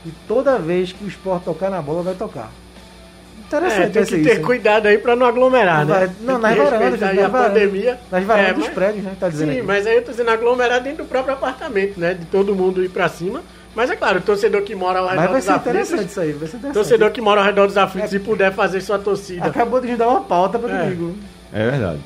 e 0.07 0.13
toda 0.27 0.57
vez 0.57 0.91
que 0.93 1.03
o 1.03 1.07
esporte 1.07 1.43
tocar 1.45 1.69
na 1.69 1.81
bola, 1.81 2.01
vai 2.03 2.13
tocar. 2.15 2.49
É, 2.49 3.47
Interessante 3.47 3.91
tem 3.93 4.01
esse 4.01 4.11
que 4.11 4.17
isso, 4.21 4.29
ter 4.29 4.37
hein? 4.39 4.43
cuidado 4.45 4.87
aí 4.87 4.97
pra 4.97 5.15
não 5.15 5.25
aglomerar, 5.25 5.85
Não, 5.85 5.93
né? 5.95 5.99
vai- 6.07 6.15
não, 6.21 6.37
nas 6.39 6.53
Tem 6.55 6.65
que 6.65 6.69
varandas, 6.71 6.99
nas 6.99 7.09
a 7.11 7.27
varandas. 7.29 7.41
pandemia. 7.53 7.99
Nas 8.11 8.23
varandas 8.25 8.49
É, 8.49 8.53
dos 8.53 8.65
mas- 8.65 8.73
prédios, 8.73 9.03
né? 9.05 9.13
Tá 9.17 9.29
dizendo 9.29 9.51
Sim, 9.51 9.57
aqui. 9.59 9.67
mas 9.67 9.87
aí 9.87 9.95
eu 9.95 10.03
tô 10.03 10.11
dizendo 10.11 10.29
aglomerar 10.31 10.81
dentro 10.81 11.05
do 11.05 11.07
próprio 11.09 11.33
apartamento, 11.33 11.97
né? 11.97 12.13
De 12.13 12.25
todo 12.25 12.53
mundo 12.53 12.83
ir 12.83 12.89
pra 12.89 13.07
cima. 13.07 13.41
Mas 13.73 13.89
é 13.89 13.95
claro, 13.95 14.17
o 14.17 14.21
torcedor 14.21 14.63
que 14.63 14.75
mora 14.75 14.99
ao 14.99 15.05
redor 15.07 15.15
Mas 15.21 15.29
vai 15.29 15.35
dos 15.39 15.45
ser 15.45 15.51
aflitos. 15.51 15.71
interessante 15.71 16.09
isso 16.09 16.19
aí, 16.19 16.31
vai 16.33 16.39
ser 16.47 16.57
interessante. 16.57 16.73
Torcedor 16.73 17.11
que 17.11 17.21
mora 17.21 17.39
ao 17.41 17.45
redor 17.45 17.67
dos 17.67 17.77
aflitos 17.77 18.13
e 18.13 18.19
puder 18.19 18.51
fazer 18.53 18.81
sua 18.81 18.99
torcida. 18.99 19.45
Acabou 19.45 19.79
de 19.79 19.95
dar 19.95 20.09
uma 20.09 20.21
pauta 20.21 20.57
para 20.59 20.73
É. 20.73 20.83
domingo. 20.89 21.15
É 21.53 21.69
verdade. 21.71 21.99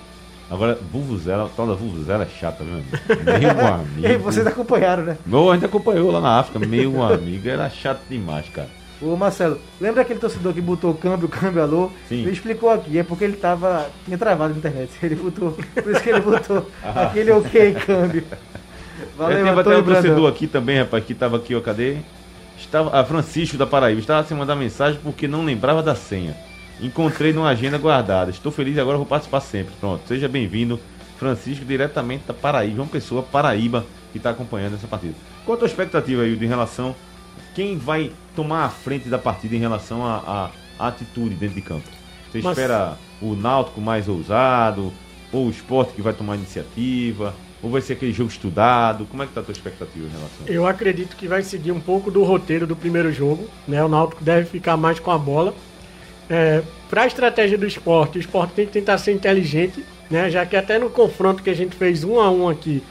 Agora, 0.52 0.78
Vuvuzela, 0.92 1.50
tal 1.56 1.66
da 1.66 1.74
Vuvuzela 1.74 2.24
é 2.26 2.28
chata, 2.28 2.62
meu 2.62 2.74
amigo. 2.74 2.90
Meu 3.24 3.66
amigo. 3.66 3.92
E 4.04 4.06
aí, 4.06 4.18
vocês 4.18 4.46
acompanharam, 4.46 5.04
né? 5.04 5.18
Meu, 5.26 5.50
a 5.50 5.54
gente 5.54 5.66
acompanhou 5.66 6.12
lá 6.12 6.20
na 6.20 6.40
África, 6.40 6.60
meu 6.60 7.02
amigo, 7.02 7.48
era 7.48 7.70
chato 7.70 8.02
demais, 8.10 8.50
cara. 8.50 8.68
Ô 9.02 9.16
Marcelo, 9.16 9.58
lembra 9.80 10.02
aquele 10.02 10.20
torcedor 10.20 10.54
que 10.54 10.62
botou 10.62 10.94
câmbio, 10.94 11.30
câmbio, 11.30 11.64
alô? 11.64 11.92
Sim. 12.08 12.22
Ele 12.22 12.32
explicou 12.32 12.70
aqui, 12.70 13.00
é 13.00 13.04
porque 13.04 13.24
ele 13.24 13.38
tava. 13.38 13.88
tinha 14.06 14.18
travado 14.18 14.54
na 14.54 14.60
internet. 14.60 14.92
Ele 15.02 15.16
botou. 15.16 15.52
Por 15.52 15.92
isso 15.92 16.04
que 16.04 16.10
ele 16.10 16.20
botou 16.20 16.70
aquele 16.84 17.32
ok 17.32 17.74
câmbio. 17.74 18.24
Valeu, 19.18 19.38
Já 19.38 19.56
teve 19.56 19.60
até 19.62 19.78
um 19.78 19.84
torcedor 19.84 20.30
aqui 20.30 20.48
também, 20.48 20.80
rapaz, 20.80 21.04
que 21.04 21.16
tava 21.16 21.38
aqui, 21.38 21.56
ó, 21.56 21.62
cadê? 21.62 21.98
Estava, 22.60 23.00
a 23.00 23.04
Francisco 23.04 23.58
da 23.58 23.66
Paraíba, 23.66 24.00
estava 24.00 24.28
sem 24.28 24.38
mandar 24.38 24.56
mensagem 24.56 25.00
porque 25.02 25.28
não 25.28 25.46
lembrava 25.46 25.82
da 25.82 25.96
senha. 25.96 26.36
Encontrei 26.82 27.32
numa 27.32 27.50
agenda 27.50 27.78
guardada. 27.78 28.32
Estou 28.32 28.52
feliz 28.52 28.76
e 28.76 28.80
agora 28.80 28.98
vou 28.98 29.06
participar 29.06 29.39
sempre. 29.41 29.74
Pronto, 29.80 30.02
seja 30.08 30.28
bem-vindo, 30.28 30.80
Francisco, 31.17 31.63
diretamente 31.63 32.24
da 32.28 32.34
Paraíba, 32.34 32.82
uma 32.82 32.88
pessoa 32.88 33.22
Paraíba 33.22 33.86
que 34.12 34.17
está 34.17 34.32
acompanhando 34.32 34.76
essa 34.76 34.88
partida. 34.88 35.13
Qual 35.46 35.56
a 35.56 35.60
tua 35.60 35.67
expectativa 35.67 36.24
aí 36.24 36.34
em 36.34 36.48
relação 36.48 36.96
quem 37.54 37.78
vai 37.78 38.12
tomar 38.36 38.65
a 38.65 38.70
frente 38.70 39.10
da 39.10 39.20
partida 39.20 39.56
em 39.56 39.60
relação 39.60 40.06
à 40.06 40.50
atitude 40.80 41.36
dentro 41.36 41.56
de 41.56 41.62
campo? 41.62 41.88
Você 42.32 42.41
Mas- 42.41 42.58
espera 42.58 42.98
o 43.22 43.36
Náutico 43.36 43.80
mais 43.80 44.08
ousado, 44.08 44.91
ou 45.32 45.48
o 45.48 45.50
esporte 45.50 45.94
que 45.94 46.02
vai 46.02 46.13
tomar 46.13 46.34
a 46.34 46.38
iniciativa, 46.38 47.36
ou 47.62 47.70
vai 47.70 47.82
ser 47.82 47.94
aquele 47.94 48.12
jogo 48.12 48.30
estudado? 48.32 49.06
Como 49.06 49.22
é 49.22 49.28
que 49.28 49.34
tá 49.34 49.41
a 49.41 49.44
tua 49.44 49.52
expectativa 49.52 50.06
em 50.06 50.10
relação? 50.10 50.48
Eu 50.48 50.65
acredito 50.65 51.15
que 51.15 51.28
vai 51.28 51.44
seguir 51.44 51.72
um 51.72 51.80
pouco 51.80 52.10
do 52.10 52.24
roteiro 52.24 52.65
do 52.65 52.76
primeiro 52.76 53.12
jogo. 53.12 53.48
Né? 53.67 53.84
O 53.84 53.88
Náutico 53.88 54.24
deve 54.24 54.48
ficar 54.50 54.76
mais 54.78 55.00
com 55.00 55.12
a 55.12 55.17
bola. 55.17 55.54
Para 56.89 57.04
a 57.04 57.08
estratégia 57.08 57.58
do 57.58 57.65
esporte, 57.65 58.17
o 58.17 58.22
esporte 58.22 58.54
tem 58.54 58.65
que 58.65 58.72
tentar 58.72 58.98
ser 58.98 59.12
inteligente, 59.12 59.84
né? 60.10 60.30
já 60.30 60.46
que 60.46 60.56
até 60.56 60.80
no 60.80 60.89
confronto 60.89 61.44
que 61.44 61.50
a 61.50 61.54
gente 61.54 61.76
fez 61.76 62.04
um 62.04 62.20
a 62.20 62.30
um 62.30 62.48
aqui, 62.48 62.84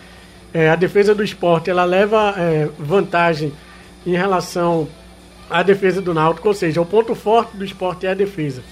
é, 0.53 0.69
a 0.69 0.77
defesa 0.77 1.15
do 1.15 1.23
esporte 1.23 1.71
ela 1.71 1.85
leva 1.85 2.35
é, 2.37 2.69
vantagem 2.79 3.53
em 4.07 4.13
relação 4.13 4.89
à 5.49 5.63
defesa 5.63 6.01
do 6.01 6.13
Náutico, 6.13 6.49
ou 6.49 6.55
seja, 6.55 6.81
o 6.81 6.87
ponto 6.87 7.15
forte 7.15 7.57
do 7.57 7.65
esporte 7.65 8.07
é 8.07 8.11
a 8.11 8.15
defesa. 8.15 8.63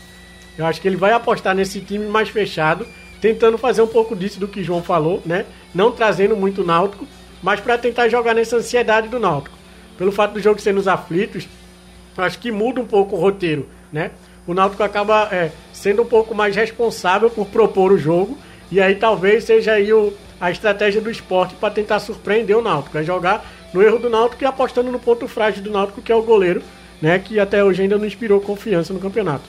Eu 0.57 0.67
acho 0.67 0.81
que 0.81 0.89
ele 0.89 0.97
vai 0.97 1.13
apostar 1.13 1.55
nesse 1.55 1.81
time 1.81 2.07
mais 2.07 2.29
fechado, 2.29 2.87
tentando 3.21 3.57
fazer 3.59 3.83
um 3.83 3.87
pouco 3.87 4.17
disso 4.17 4.41
do 4.41 4.49
que 4.49 4.63
João 4.63 4.83
falou, 4.83 5.23
né? 5.25 5.45
Não 5.75 5.93
trazendo 5.93 6.37
muito 6.37 6.65
Náutico, 6.65 7.07
mas 7.43 7.61
para 7.61 7.79
tentar 7.79 8.09
jogar 8.09 8.35
nessa 8.35 8.57
ansiedade 8.57 9.09
do 9.09 9.21
Náutico. 9.21 9.57
Pelo 9.97 10.11
fato 10.11 10.35
do 10.35 10.41
jogo 10.41 10.61
ser 10.61 10.75
nos 10.75 10.89
aflitos, 10.89 11.49
acho 12.17 12.39
que 12.39 12.51
muda 12.51 12.81
um 12.81 12.87
pouco 12.87 13.17
o 13.17 13.21
roteiro, 13.21 13.69
né? 13.93 14.11
O 14.49 14.55
Náutico 14.55 14.83
acaba 14.83 15.29
é, 15.31 15.53
sendo 15.75 16.01
um 16.01 16.07
pouco 16.07 16.35
mais 16.35 16.57
responsável 16.57 17.29
por 17.29 17.47
propor 17.49 17.93
o 17.93 17.99
jogo, 17.99 18.39
e 18.73 18.81
aí 18.81 18.95
talvez 18.95 19.45
seja 19.45 19.73
aí 19.73 19.93
o, 19.93 20.15
a 20.41 20.51
estratégia 20.51 21.03
do 21.03 21.11
esporte 21.11 21.55
para 21.55 21.69
tentar 21.73 22.01
surpreender 22.01 22.57
o 22.57 22.63
Náutico, 22.63 22.97
é 22.97 23.05
jogar 23.05 23.45
no 23.75 23.83
erro 23.83 23.99
do 23.99 24.09
Náutico 24.09 24.43
e 24.43 24.47
apostando 24.47 24.91
no 24.91 24.99
ponto 24.99 25.29
frágil 25.29 25.63
do 25.63 25.71
Náutico, 25.71 26.01
que 26.01 26.11
é 26.11 26.15
o 26.15 26.23
goleiro, 26.23 26.63
né? 27.03 27.19
Que 27.19 27.39
até 27.39 27.63
hoje 27.63 27.83
ainda 27.83 27.99
não 27.99 28.07
inspirou 28.07 28.41
confiança 28.41 28.95
no 28.95 28.99
campeonato. 28.99 29.45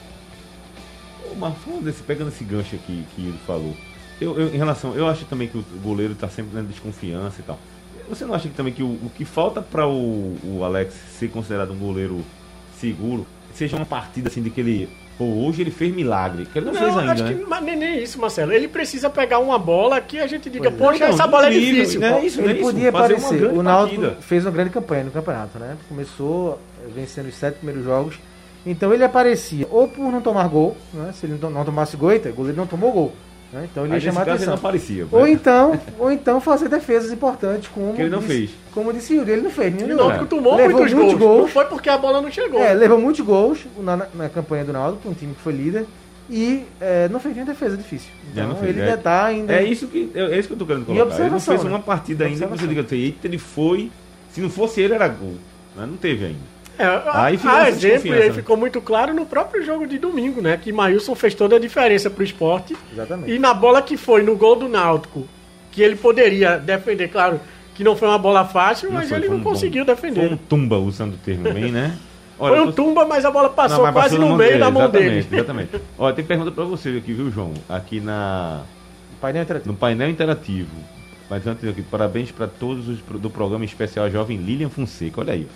Ô, 1.24 1.34
falando 1.52 1.84
desse, 1.84 2.02
pegando 2.02 2.28
esse 2.28 2.44
gancho 2.44 2.76
aqui 2.76 3.02
que 3.16 3.22
ele 3.22 3.38
falou, 3.46 3.74
eu, 4.20 4.38
eu- 4.38 4.54
em 4.54 4.58
relação, 4.58 4.94
eu 4.94 5.06
acho 5.06 5.24
também 5.24 5.48
que 5.48 5.56
o 5.56 5.64
goleiro 5.82 6.14
tá 6.14 6.28
sempre 6.28 6.54
na 6.54 6.60
desconfiança 6.60 7.40
e 7.40 7.42
tal. 7.42 7.58
Você 8.06 8.26
não 8.26 8.34
acha 8.34 8.48
que 8.50 8.54
também 8.54 8.74
que 8.74 8.82
o, 8.82 8.86
o 8.88 9.10
que 9.16 9.24
falta 9.24 9.62
para 9.62 9.86
o, 9.86 10.36
o 10.44 10.62
Alex 10.62 10.92
ser 11.18 11.30
considerado 11.30 11.72
um 11.72 11.78
goleiro 11.78 12.22
seguro 12.78 13.26
seja 13.54 13.76
uma 13.76 13.86
partida 13.86 14.28
assim 14.28 14.42
de 14.42 14.50
que 14.50 14.60
ele, 14.60 14.88
pô, 15.18 15.24
hoje 15.24 15.62
ele 15.62 15.70
fez 15.70 15.94
milagre, 15.94 16.46
que 16.46 16.58
ele 16.58 16.66
não, 16.66 16.74
fez 16.74 16.96
ainda, 16.96 17.12
acho 17.12 17.24
né? 17.24 17.34
que 17.34 17.44
mas 17.44 17.62
nem, 17.64 17.76
nem 17.76 18.02
isso, 18.02 18.20
Marcelo. 18.20 18.52
Ele 18.52 18.68
precisa 18.68 19.08
pegar 19.10 19.38
uma 19.38 19.58
bola 19.58 20.00
que 20.00 20.18
a 20.18 20.26
gente 20.26 20.48
diga, 20.50 20.70
Pois 20.70 20.74
é. 20.74 20.92
poxa, 20.92 21.04
Não, 21.06 21.14
essa 21.14 21.26
bola 21.26 21.46
é 21.46 21.50
difícil. 21.50 22.00
né? 22.00 22.24
isso, 22.24 22.40
ele 22.40 22.54
podia 22.54 22.88
aparecer. 22.88 23.44
O 23.46 23.62
Náutico 23.62 24.00
partida. 24.02 24.22
fez 24.22 24.44
uma 24.44 24.50
grande 24.52 24.70
campanha 24.70 25.04
no 25.04 25.10
campeonato, 25.10 25.58
né? 25.58 25.76
Começou 25.88 26.58
eh, 26.82 26.88
vencendo 26.94 27.28
os 27.28 27.34
sete 27.34 27.56
primeiros 27.56 27.84
jogos. 27.84 28.18
Então 28.64 28.92
ele 28.92 29.02
aparecia 29.04 29.66
ou 29.70 29.88
por 29.88 30.12
não 30.12 30.20
tomar 30.20 30.46
gol, 30.48 30.76
né? 30.92 31.12
Se 31.14 31.26
ele 31.26 31.38
não 31.40 31.50
não 31.50 31.64
tomasse 31.64 31.96
gol, 31.96 32.10
o 32.10 32.32
goleiro 32.34 32.56
não 32.56 32.66
tomou 32.66 32.92
gol. 32.92 33.12
Né? 33.52 33.68
Então 33.70 33.84
ele 33.84 33.94
Aí, 33.94 33.98
ia 33.98 34.10
chamar 34.12 34.24
caso, 34.24 34.36
ele 34.42 34.46
não 34.46 34.54
atenção. 34.54 34.54
aparecia. 34.54 35.06
Ou 35.10 35.24
né? 35.24 35.30
então, 35.32 35.80
ou 35.98 36.10
então 36.12 36.40
fazer 36.40 36.68
defesas 36.68 37.10
importantes, 37.12 37.68
como 37.74 37.94
Que 37.94 38.02
ele 38.02 38.10
não 38.10 38.20
disse, 38.20 38.30
fez. 38.32 38.50
Como 38.72 38.92
disse 38.92 39.14
Yuri, 39.14 39.32
ele 39.32 39.42
não 39.42 39.50
fez. 39.50 39.74
Nenhum 39.74 39.84
o 39.86 39.88
nem 39.88 39.96
Náutico 39.96 40.26
tomou 40.26 40.56
Levou 40.56 40.78
muitos 40.78 40.94
muitos 40.94 41.14
gols. 41.18 41.28
Não 41.30 41.36
gols. 41.38 41.50
foi 41.50 41.64
porque 41.64 41.88
a 41.88 41.98
bola 41.98 42.20
não 42.22 42.30
chegou. 42.30 42.60
É, 42.62 42.72
levou 42.74 43.00
muitos 43.00 43.24
gols 43.24 43.58
na, 43.78 43.96
na- 44.14 44.28
campanha 44.28 44.64
do 44.64 44.72
Náutico, 44.72 45.08
um 45.08 45.14
time 45.14 45.34
que 45.34 45.40
foi 45.40 45.52
líder, 45.52 45.86
e 46.28 46.64
é, 46.80 47.08
não 47.08 47.18
fez 47.18 47.34
nenhuma 47.34 47.52
defesa 47.52 47.76
difícil. 47.76 48.08
Então 48.30 48.48
não 48.48 48.56
fez, 48.56 48.70
ele 48.70 48.80
é. 48.80 48.84
ainda 48.84 48.96
tá 48.98 49.24
ainda. 49.24 49.52
É 49.52 49.64
isso 49.64 49.88
que, 49.88 50.10
é 50.14 50.38
isso 50.38 50.46
que 50.46 50.54
eu 50.54 50.58
tô 50.58 50.66
querendo 50.66 50.82
E 50.82 50.86
colocar. 50.86 51.18
Ele 51.20 51.30
não 51.30 51.40
fez 51.40 51.64
né? 51.64 51.70
uma 51.70 51.80
partida 51.80 52.24
ainda 52.26 52.46
que 52.46 52.56
você 52.58 52.66
diga, 52.68 52.86
eita, 52.94 53.26
ele 53.26 53.38
foi. 53.38 53.90
Se 54.32 54.40
não 54.40 54.48
fosse 54.48 54.80
ele, 54.80 54.94
era 54.94 55.08
gol. 55.08 55.34
Mas 55.76 55.88
não 55.88 55.96
teve 55.96 56.24
ainda. 56.26 56.49
É, 56.80 56.86
a- 56.86 57.24
Aí 57.24 57.36
ficou 57.36 57.52
a 57.56 57.60
essa 57.68 57.70
exemplo, 57.88 58.08
e 58.08 58.22
aí 58.22 58.28
né? 58.28 58.34
ficou 58.34 58.56
muito 58.56 58.80
claro 58.80 59.12
no 59.14 59.26
próprio 59.26 59.64
jogo 59.64 59.86
de 59.86 59.98
domingo, 59.98 60.40
né? 60.40 60.56
Que 60.56 60.72
Maílson 60.72 61.14
fez 61.14 61.34
toda 61.34 61.56
a 61.56 61.58
diferença 61.58 62.08
pro 62.08 62.24
esporte. 62.24 62.76
Exatamente. 62.92 63.32
E 63.32 63.38
na 63.38 63.52
bola 63.52 63.82
que 63.82 63.96
foi 63.96 64.22
no 64.22 64.36
gol 64.36 64.56
do 64.56 64.68
Náutico, 64.68 65.26
que 65.70 65.82
ele 65.82 65.96
poderia 65.96 66.56
defender, 66.58 67.08
claro, 67.08 67.40
que 67.74 67.84
não 67.84 67.94
foi 67.96 68.08
uma 68.08 68.18
bola 68.18 68.44
fácil, 68.44 68.90
mas 68.92 69.08
foi, 69.08 69.18
ele 69.18 69.26
foi 69.26 69.34
não 69.36 69.40
um 69.40 69.44
bom- 69.44 69.50
conseguiu 69.50 69.84
Foi 69.84 69.94
defender. 69.94 70.32
um 70.32 70.36
tumba, 70.36 70.76
usando 70.78 71.14
o 71.14 71.18
termo 71.18 71.52
bem, 71.52 71.70
né? 71.70 71.96
Foi 72.40 72.58
um 72.58 72.66
tô- 72.66 72.72
tumba, 72.72 73.04
mas 73.04 73.22
a 73.26 73.30
bola 73.30 73.50
passou 73.50 73.84
Não, 73.84 73.92
quase 73.92 74.16
passou 74.16 74.30
no 74.30 74.34
meio 74.34 74.58
da 74.58 74.70
mão 74.70 74.88
dele. 74.88 75.26
Exatamente. 75.30 75.72
Olha, 75.98 76.14
tem 76.14 76.24
pergunta 76.24 76.50
pra 76.50 76.64
você 76.64 76.88
aqui, 76.96 77.12
viu, 77.12 77.30
João? 77.30 77.52
Aqui 77.68 78.00
na, 78.00 78.62
Painel 79.20 79.44
no 79.66 79.74
painel 79.74 80.08
interativo. 80.08 80.70
Mas 81.28 81.46
antes 81.46 81.68
aqui, 81.68 81.82
parabéns 81.82 82.30
pra 82.32 82.46
todos 82.46 82.88
os 82.88 82.98
do 83.20 83.28
programa 83.28 83.62
especial 83.66 84.10
Jovem 84.10 84.38
Lilian 84.38 84.70
Fonseca. 84.70 85.20
Olha 85.20 85.34
aí. 85.34 85.46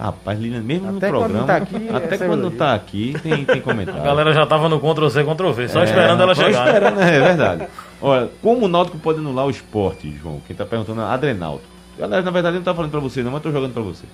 Rapaz, 0.00 0.38
Lilian, 0.38 0.62
mesmo 0.62 0.96
Até 0.96 1.10
no 1.10 1.18
programa. 1.18 1.44
tá 1.46 1.56
aqui, 1.56 1.88
até 1.92 2.14
é 2.14 2.18
quando 2.18 2.42
não 2.42 2.50
tá 2.52 2.72
aqui, 2.72 3.16
tem, 3.20 3.44
tem 3.44 3.60
comentário. 3.60 4.00
A 4.00 4.04
galera 4.04 4.32
já 4.32 4.46
tava 4.46 4.68
no 4.68 4.78
Ctrl-C, 4.78 5.24
Ctrl-V, 5.24 5.68
só 5.68 5.80
É, 5.80 5.84
esperando 5.84 6.22
ela 6.22 6.34
só 6.36 6.44
chegar. 6.44 6.64
né? 6.64 6.70
esperando, 6.70 7.00
é 7.00 7.20
verdade. 7.20 7.66
Olha, 8.00 8.28
como 8.40 8.66
o 8.66 8.68
Náutico 8.68 8.96
pode 8.98 9.18
anular 9.18 9.46
o 9.46 9.50
esporte, 9.50 10.08
João? 10.22 10.40
Quem 10.46 10.54
tá 10.54 10.64
perguntando 10.64 11.00
é 11.00 11.04
Adrenaldo. 11.04 11.62
Galera, 11.98 12.22
na 12.22 12.30
verdade, 12.30 12.54
eu 12.56 12.60
não 12.60 12.64
tá 12.64 12.72
falando 12.72 12.92
pra 12.92 13.00
você, 13.00 13.24
não, 13.24 13.32
mas 13.32 13.42
tô 13.42 13.50
jogando 13.50 13.72
pra 13.74 13.82
você. 13.82 14.04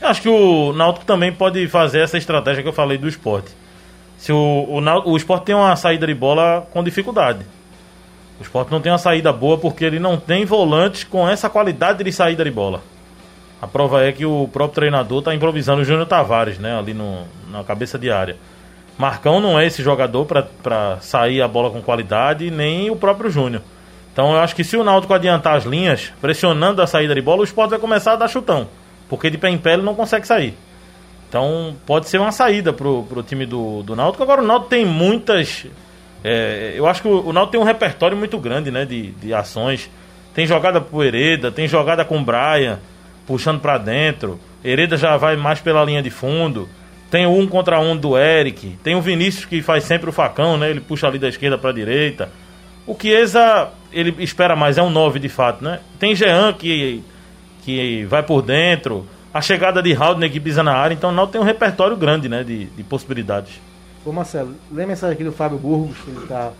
Eu 0.00 0.08
acho 0.08 0.20
que 0.22 0.28
o 0.28 0.72
Náutico 0.72 1.06
também 1.06 1.30
pode 1.32 1.68
fazer 1.68 2.00
essa 2.00 2.18
estratégia 2.18 2.60
que 2.64 2.68
eu 2.68 2.72
falei 2.72 2.98
do 2.98 3.06
esporte. 3.06 3.52
Se 4.18 4.32
o, 4.32 4.66
o, 4.68 4.80
Náutico- 4.80 5.10
o 5.12 5.16
esporte 5.16 5.44
tem 5.44 5.54
uma 5.54 5.76
saída 5.76 6.04
de 6.04 6.14
bola 6.14 6.66
com 6.72 6.82
dificuldade. 6.82 7.46
O 8.40 8.42
esporte 8.42 8.72
não 8.72 8.80
tem 8.80 8.90
uma 8.90 8.98
saída 8.98 9.32
boa 9.32 9.56
porque 9.56 9.84
ele 9.84 10.00
não 10.00 10.16
tem 10.16 10.44
volantes 10.44 11.04
com 11.04 11.28
essa 11.28 11.48
qualidade 11.48 12.02
de 12.02 12.10
saída 12.10 12.42
de 12.42 12.50
bola. 12.50 12.82
A 13.62 13.66
prova 13.68 14.02
é 14.04 14.10
que 14.10 14.26
o 14.26 14.48
próprio 14.52 14.74
treinador 14.74 15.20
está 15.20 15.32
improvisando 15.32 15.82
o 15.82 15.84
Júnior 15.84 16.04
Tavares, 16.04 16.58
né? 16.58 16.76
Ali 16.76 16.92
no, 16.92 17.22
na 17.48 17.62
cabeça 17.62 17.96
de 17.96 18.10
área. 18.10 18.36
Marcão 18.98 19.40
não 19.40 19.56
é 19.56 19.64
esse 19.64 19.84
jogador 19.84 20.26
para 20.26 20.98
sair 21.00 21.40
a 21.40 21.46
bola 21.46 21.70
com 21.70 21.80
qualidade, 21.80 22.50
nem 22.50 22.90
o 22.90 22.96
próprio 22.96 23.30
Júnior. 23.30 23.62
Então 24.12 24.32
eu 24.32 24.40
acho 24.40 24.56
que 24.56 24.64
se 24.64 24.76
o 24.76 24.82
Náutico 24.82 25.14
adiantar 25.14 25.56
as 25.56 25.64
linhas, 25.64 26.12
pressionando 26.20 26.82
a 26.82 26.88
saída 26.88 27.14
de 27.14 27.22
bola, 27.22 27.42
o 27.42 27.44
esporte 27.44 27.70
vai 27.70 27.78
começar 27.78 28.14
a 28.14 28.16
dar 28.16 28.26
chutão. 28.26 28.66
Porque 29.08 29.30
de 29.30 29.38
pé 29.38 29.48
em 29.48 29.58
pé 29.58 29.74
ele 29.74 29.82
não 29.82 29.94
consegue 29.94 30.26
sair. 30.26 30.54
Então 31.28 31.76
pode 31.86 32.08
ser 32.08 32.18
uma 32.18 32.32
saída 32.32 32.72
pro, 32.72 33.04
pro 33.04 33.22
time 33.22 33.46
do, 33.46 33.84
do 33.84 33.94
Náutico. 33.94 34.24
Agora 34.24 34.42
o 34.42 34.46
Náutico 34.46 34.70
tem 34.70 34.84
muitas. 34.84 35.66
é, 36.24 36.74
eu 36.74 36.86
acho 36.88 37.00
que 37.00 37.08
o, 37.08 37.28
o 37.28 37.32
Náutico 37.32 37.52
tem 37.52 37.60
um 37.60 37.64
repertório 37.64 38.16
muito 38.16 38.38
grande 38.38 38.72
né, 38.72 38.84
de, 38.84 39.12
de 39.12 39.32
ações. 39.32 39.88
Tem 40.34 40.48
jogada 40.48 40.80
pro 40.80 41.04
Hereda, 41.04 41.52
tem 41.52 41.68
jogada 41.68 42.04
com 42.04 42.18
o 42.18 42.24
Brian, 42.24 42.80
puxando 43.32 43.60
para 43.60 43.78
dentro. 43.78 44.38
Hereda 44.62 44.94
já 44.94 45.16
vai 45.16 45.36
mais 45.36 45.58
pela 45.58 45.82
linha 45.82 46.02
de 46.02 46.10
fundo. 46.10 46.68
Tem 47.10 47.24
o 47.24 47.30
um 47.30 47.46
contra 47.46 47.80
um 47.80 47.96
do 47.96 48.18
Eric. 48.18 48.76
Tem 48.84 48.94
o 48.94 49.00
Vinícius 49.00 49.46
que 49.46 49.62
faz 49.62 49.84
sempre 49.84 50.10
o 50.10 50.12
facão, 50.12 50.58
né? 50.58 50.68
Ele 50.68 50.80
puxa 50.80 51.06
ali 51.06 51.18
da 51.18 51.30
esquerda 51.30 51.56
para 51.56 51.72
direita. 51.72 52.28
O 52.86 52.94
Chiesa, 52.94 53.70
ele 53.90 54.22
espera 54.22 54.54
mais, 54.54 54.76
é 54.76 54.82
um 54.82 54.90
9 54.90 55.18
de 55.18 55.30
fato, 55.30 55.64
né? 55.64 55.80
Tem 55.98 56.14
Jean 56.14 56.52
que, 56.52 57.02
que 57.64 58.04
vai 58.04 58.22
por 58.22 58.42
dentro. 58.42 59.06
A 59.32 59.40
chegada 59.40 59.82
de 59.82 59.94
Haldner 59.94 60.30
que 60.30 60.38
pisa 60.38 60.62
na 60.62 60.74
área. 60.74 60.92
Então 60.92 61.08
o 61.08 61.12
Náutico 61.14 61.32
tem 61.32 61.40
um 61.40 61.44
repertório 61.44 61.96
grande, 61.96 62.28
né? 62.28 62.44
De, 62.44 62.66
de 62.66 62.82
possibilidades. 62.82 63.58
Ô 64.04 64.12
Marcelo, 64.12 64.54
lê 64.70 64.82
a 64.84 64.86
mensagem 64.86 65.14
aqui 65.14 65.24
do 65.24 65.32
Fábio 65.32 65.56
Burgos, 65.56 65.96
que 66.04 66.10
ele 66.10 66.26
tá, 66.26 66.52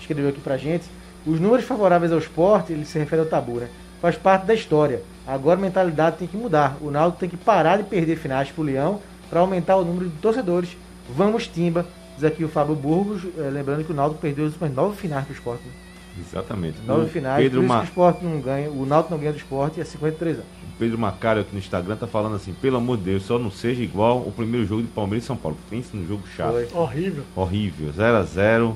escreveu 0.00 0.30
aqui 0.30 0.40
pra 0.40 0.56
gente. 0.56 0.86
Os 1.26 1.38
números 1.38 1.66
favoráveis 1.66 2.12
ao 2.12 2.18
esporte, 2.18 2.72
ele 2.72 2.86
se 2.86 2.98
refere 2.98 3.20
ao 3.20 3.28
tabu, 3.28 3.56
né? 3.56 3.68
Faz 4.00 4.16
parte 4.16 4.46
da 4.46 4.54
história. 4.54 5.02
Agora 5.26 5.58
a 5.58 5.62
mentalidade 5.62 6.16
tem 6.16 6.28
que 6.28 6.36
mudar. 6.36 6.76
O 6.80 6.90
Náutico 6.90 7.20
tem 7.20 7.28
que 7.28 7.36
parar 7.36 7.78
de 7.78 7.84
perder 7.84 8.16
finais 8.16 8.50
pro 8.50 8.62
Leão 8.62 9.00
para 9.28 9.40
aumentar 9.40 9.76
o 9.76 9.84
número 9.84 10.08
de 10.08 10.16
torcedores. 10.16 10.76
Vamos, 11.08 11.46
Timba. 11.46 11.84
Diz 12.14 12.24
aqui 12.24 12.44
o 12.44 12.48
Fábio 12.48 12.74
Burgos, 12.74 13.24
eh, 13.36 13.50
lembrando 13.50 13.84
que 13.84 13.92
o 13.92 13.94
Náutico 13.94 14.20
perdeu 14.20 14.44
os 14.44 14.52
últimos 14.52 14.74
nove 14.74 14.96
finais 14.96 15.24
pro 15.24 15.34
esporte. 15.34 15.62
Né? 15.64 15.72
Exatamente. 16.20 16.80
Nove 16.84 17.04
O 17.04 17.08
finais, 17.08 17.42
Pedro, 17.42 17.60
por 17.60 17.64
isso 17.64 17.74
Ma 17.74 17.80
que 17.80 17.84
o 17.84 17.88
esporte 17.88 18.24
não 18.24 18.40
ganha, 18.40 18.70
o 18.70 18.84
Náutico 18.84 19.14
não 19.14 19.20
ganha 19.20 19.32
do 19.32 19.38
esporte 19.38 19.80
há 19.80 19.84
53 19.84 20.36
anos. 20.36 20.48
Pedro 20.78 20.98
Macário 20.98 21.42
aqui 21.42 21.52
no 21.52 21.58
Instagram 21.58 21.96
tá 21.96 22.06
falando 22.06 22.36
assim: 22.36 22.52
pelo 22.54 22.76
amor 22.76 22.96
de 22.96 23.04
Deus, 23.04 23.24
só 23.24 23.38
não 23.38 23.50
seja 23.50 23.82
igual 23.82 24.18
o 24.18 24.32
primeiro 24.32 24.66
jogo 24.66 24.82
de 24.82 24.88
Palmeiras 24.88 25.24
e 25.24 25.26
São 25.26 25.36
Paulo. 25.36 25.56
Pense 25.68 25.96
no 25.96 26.06
jogo 26.06 26.22
chato. 26.36 26.52
Foi. 26.52 26.68
Horrível. 26.72 27.24
Horrível. 27.36 27.92
0x0. 27.92 28.74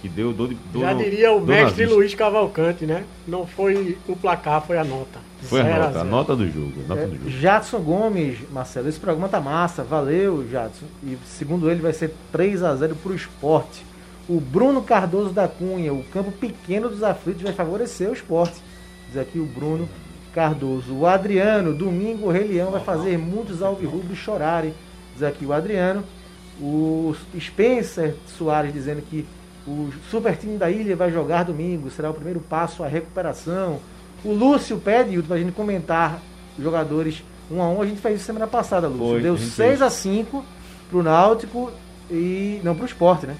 Que 0.00 0.08
deu 0.08 0.32
dor 0.32 0.48
de 0.48 0.54
dor 0.72 0.80
Já 0.82 0.94
no- 0.94 1.02
diria 1.02 1.32
o 1.32 1.40
mestre. 1.44 1.86
Luiz 1.86 2.14
Cavalcante, 2.14 2.86
né? 2.86 3.04
Não 3.26 3.46
foi 3.46 3.98
o 4.06 4.14
placar, 4.14 4.62
foi 4.64 4.78
a 4.78 4.84
nota. 4.84 5.18
Foi 5.42 5.60
a 5.60 5.64
Zero 5.64 5.76
nota, 5.78 5.88
a 5.88 5.92
zero. 5.92 6.04
nota 6.08 6.36
do 6.36 6.46
jogo. 6.50 6.72
a 6.84 6.88
Nota 6.88 7.00
É, 7.00 7.06
do 7.06 7.16
jogo. 7.18 7.30
Jadson 7.30 7.80
Gomes, 7.80 8.38
Marcelo, 8.52 8.88
esse 8.88 8.98
programa 9.00 9.28
tá 9.28 9.40
massa. 9.40 9.82
Valeu, 9.82 10.46
Jadson. 10.50 10.86
E 11.02 11.16
segundo 11.26 11.70
ele, 11.70 11.80
vai 11.80 11.92
ser 11.92 12.12
3 12.32 12.62
a 12.62 12.74
0 12.76 12.94
pro 12.96 13.14
esporte. 13.14 13.84
O 14.28 14.40
Bruno 14.40 14.82
Cardoso 14.82 15.30
da 15.30 15.48
Cunha, 15.48 15.92
o 15.92 16.04
campo 16.12 16.30
pequeno 16.32 16.88
dos 16.88 17.02
aflitos 17.02 17.42
vai 17.42 17.52
favorecer 17.52 18.08
o 18.08 18.12
esporte. 18.12 18.60
Diz 19.08 19.16
aqui 19.16 19.38
o 19.38 19.46
Bruno 19.46 19.88
Cardoso. 20.34 20.92
O 20.94 21.06
Adriano, 21.06 21.72
domingo 21.74 22.26
o 22.26 22.30
Rei 22.30 22.44
Leão 22.46 22.70
vai 22.70 22.82
fazer 22.82 23.16
muitos 23.18 23.62
alvirrubros 23.62 24.18
chorarem. 24.18 24.74
Diz 25.14 25.22
aqui 25.22 25.44
o 25.46 25.52
Adriano. 25.52 26.04
O 26.60 27.14
Spencer 27.40 28.16
Soares 28.26 28.72
dizendo 28.72 29.00
que 29.02 29.24
o 29.68 29.90
super 30.10 30.36
time 30.36 30.56
da 30.56 30.70
ilha 30.70 30.96
vai 30.96 31.12
jogar 31.12 31.44
domingo, 31.44 31.90
será 31.90 32.10
o 32.10 32.14
primeiro 32.14 32.40
passo 32.40 32.82
à 32.82 32.88
recuperação. 32.88 33.78
O 34.24 34.32
Lúcio 34.32 34.78
pede 34.78 35.20
para 35.22 35.36
a 35.36 35.38
gente 35.38 35.52
comentar 35.52 36.20
os 36.56 36.64
jogadores 36.64 37.22
um 37.50 37.62
a 37.62 37.68
um. 37.68 37.82
A 37.82 37.86
gente 37.86 38.00
fez 38.00 38.16
isso 38.16 38.24
semana 38.24 38.46
passada, 38.46 38.88
Lúcio. 38.88 39.06
Foi, 39.08 39.20
Deu 39.20 39.34
a 39.34 39.36
gente 39.36 39.50
6 39.50 39.68
fez. 39.68 39.82
a 39.82 39.90
5 39.90 40.44
pro 40.88 41.02
Náutico 41.02 41.70
e. 42.10 42.60
Não, 42.64 42.74
pro 42.74 42.86
esporte, 42.86 43.26
né? 43.26 43.36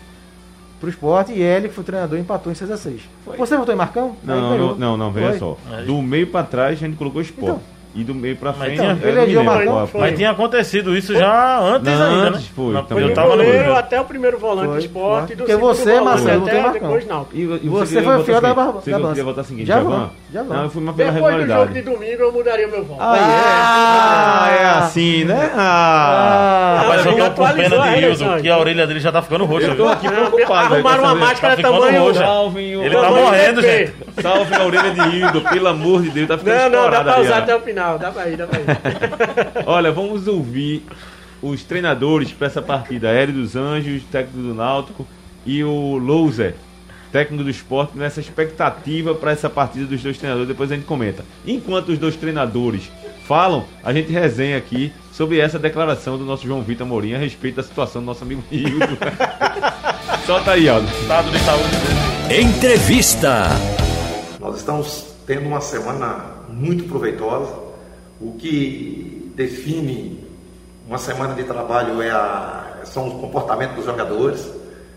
Pro 0.79 0.89
esporte 0.89 1.33
e 1.33 1.43
ele, 1.43 1.69
que 1.69 1.75
foi 1.75 1.83
o 1.83 1.87
treinador, 1.87 2.19
empatou 2.19 2.53
em 2.53 2.55
6 2.55 2.71
a 2.71 2.77
6 2.77 3.01
Você 3.37 3.57
votou 3.57 3.75
em 3.75 3.79
Marcão? 3.79 4.15
Não, 4.23 4.57
não, 4.57 4.75
não, 4.77 4.97
não, 4.97 5.13
veja 5.13 5.31
Foi. 5.31 5.39
só. 5.39 5.59
Aí. 5.71 5.87
Do 5.87 6.01
meio 6.03 6.29
pra 6.29 6.45
trás 6.45 6.73
a 6.75 6.87
gente 6.87 6.97
colocou 6.97 7.21
esporte. 7.21 7.51
Então. 7.51 7.78
E 7.99 8.05
do 8.05 8.15
meio 8.15 8.37
pra 8.37 8.53
Mas 8.57 8.69
frente. 8.69 8.81
não 8.83 8.95
me 8.95 9.09
elegeu 9.09 9.43
Marcão. 9.45 9.89
Mas 9.95 10.17
tinha 10.17 10.31
acontecido 10.31 10.97
isso 10.97 11.13
já 11.15 11.59
antes 11.61 11.93
Não, 11.93 12.07
ainda, 12.07 12.23
né? 12.23 12.29
antes 12.37 12.47
foi, 12.49 12.73
Mas 12.75 12.87
também. 12.87 13.09
eu 13.09 13.15
tava 13.15 13.29
no 13.37 13.45
goleiro 13.45 13.75
até 13.75 14.01
o 14.01 14.05
primeiro 14.05 14.39
volante 14.39 14.69
Foi, 14.69 14.77
do 14.79 14.85
esporte, 14.85 15.27
foi. 15.27 15.37
do 15.37 15.39
Porque 15.39 15.53
segundo 15.53 15.75
você, 15.75 15.85
volante 15.99 16.05
Marcelo, 16.05 16.43
até 16.43 16.51
tem 16.53 16.63
Marcão. 16.63 16.81
depois 16.83 17.07
Náutico. 17.07 17.37
E, 17.37 17.41
e 17.43 17.69
Você 17.69 18.03
foi 18.03 18.17
votar 18.17 18.25
fiel 18.25 18.41
da 18.41 18.49
seguinte, 18.49 18.57
Bar- 18.57 18.73
Você 18.73 18.93
queria 19.09 19.25
votar 19.25 19.45
o 19.45 19.47
seguinte, 19.47 19.67
Javan, 19.67 20.11
Javan? 20.33 20.55
Não, 20.55 20.63
eu 20.65 20.71
fui 20.71 20.83
mais 20.83 20.97
pela 20.97 21.11
Depois 21.13 21.35
do 21.35 21.41
jogo 21.41 21.49
regularidade. 21.51 21.73
de 21.85 21.91
domingo 21.91 22.23
eu 22.23 22.33
mudaria 22.33 22.69
meu 22.69 22.85
voto. 22.85 23.01
Ah, 23.01 24.49
é 24.61 24.65
assim, 24.79 25.25
né? 25.25 25.51
Ah, 25.57 26.79
Ah, 26.79 26.83
Rapaz, 26.83 27.07
eu 27.07 27.13
tô 27.35 27.43
com 27.43 27.53
pena 27.53 27.79
de 27.79 28.01
Hildo, 28.01 28.43
que 28.43 28.49
a 28.49 28.59
orelha 28.59 28.87
dele 28.87 29.01
já 29.01 29.11
tá 29.13 29.23
ficando 29.23 29.45
roxa. 29.45 29.67
eu 29.69 29.77
tô 29.77 29.89
aqui 29.89 30.09
preocupado. 30.09 30.75
Arrumaram 30.75 31.03
uma 31.03 31.15
máscara 31.15 31.57
tá 31.57 31.63
tamanho... 31.63 32.05
o... 32.05 32.59
Ele 32.59 32.95
tá 32.95 33.11
morrendo, 33.11 33.63
gente. 33.63 33.93
Salve 34.21 34.55
a 34.55 34.65
orelha 34.67 34.91
de 34.91 35.17
Hildo, 35.17 35.41
pelo 35.43 35.69
amor 35.69 36.03
de 36.03 36.11
Deus, 36.11 36.29
tá 36.29 36.39
ficando 36.39 36.71
Não, 36.71 36.83
não, 36.85 36.91
dá 36.91 37.03
pra 37.05 37.21
usar 37.21 37.39
até 37.39 37.55
o 37.57 37.61
final. 37.61 37.88
Dá 37.97 38.11
pra 38.11 38.29
ir, 38.29 38.37
dá 38.37 38.47
pra 38.47 38.59
ir. 38.61 38.67
Olha, 39.67 39.91
vamos 39.93 40.27
ouvir 40.27 40.85
os 41.41 41.63
treinadores 41.63 42.33
para 42.33 42.47
essa 42.49 42.61
partida. 42.61 43.09
Hélio 43.09 43.35
dos 43.35 43.57
Anjos, 43.57 44.03
técnico 44.11 44.39
do 44.39 44.55
Náutico, 44.55 45.07
e 45.47 45.63
o 45.65 45.97
Louser, 45.97 46.55
técnico 47.11 47.45
do 47.45 47.51
esporte, 47.51 47.97
nessa 47.97 48.21
expectativa 48.21 49.15
para 49.15 49.33
essa 49.33 49.49
partida 49.49 49.87
dos 49.87 50.03
dois 50.03 50.19
treinadores. 50.19 50.49
Depois 50.49 50.71
a 50.71 50.75
gente 50.75 50.85
comenta. 50.85 51.25
Enquanto 51.47 51.91
os 51.91 51.99
dois 51.99 52.17
treinadores 52.17 52.91
falam, 53.27 53.65
a 53.83 53.93
gente 53.93 54.11
resenha 54.11 54.57
aqui 54.57 54.93
sobre 55.13 55.39
essa 55.39 55.59
declaração 55.59 56.19
do 56.19 56.25
nosso 56.25 56.47
João 56.47 56.63
Vitor 56.63 56.87
Mourinho 56.87 57.17
a 57.17 57.19
respeito 57.19 57.57
da 57.57 57.63
situação 57.63 58.03
do 58.03 58.07
nosso 58.07 58.25
amigo 58.25 58.43
Hildo. 58.51 58.99
Solta 60.27 60.53
aí, 60.53 60.69
Aldo. 60.69 60.87
Estado 60.89 61.31
de 61.31 61.39
saúde. 61.41 61.77
Entrevista. 62.31 63.47
Nós 64.39 64.57
estamos 64.59 65.15
tendo 65.27 65.47
uma 65.47 65.61
semana 65.61 66.25
muito 66.49 66.85
proveitosa. 66.85 67.68
O 68.21 68.33
que 68.33 69.33
define 69.37 70.27
uma 70.87 70.99
semana 70.99 71.35
de 71.35 71.45
trabalho 71.45 72.03
é 72.03 72.11
a, 72.11 72.81
são 72.85 73.09
os 73.09 73.21
comportamentos 73.21 73.77
dos 73.77 73.85
jogadores. 73.85 74.51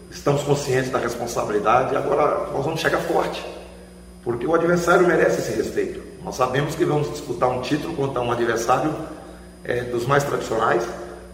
Estamos 0.09 0.41
conscientes 0.43 0.89
da 0.89 0.97
responsabilidade. 0.97 1.95
Agora 1.95 2.49
nós 2.51 2.65
vamos 2.65 2.79
chegar 2.79 2.99
forte, 2.99 3.45
porque 4.23 4.45
o 4.45 4.55
adversário 4.55 5.07
merece 5.07 5.39
esse 5.39 5.51
respeito. 5.51 6.01
Nós 6.23 6.35
sabemos 6.35 6.75
que 6.75 6.83
vamos 6.83 7.11
disputar 7.11 7.49
um 7.49 7.61
título 7.61 7.95
contra 7.95 8.21
um 8.21 8.31
adversário 8.31 8.93
eh, 9.63 9.83
dos 9.83 10.05
mais 10.05 10.23
tradicionais, 10.23 10.83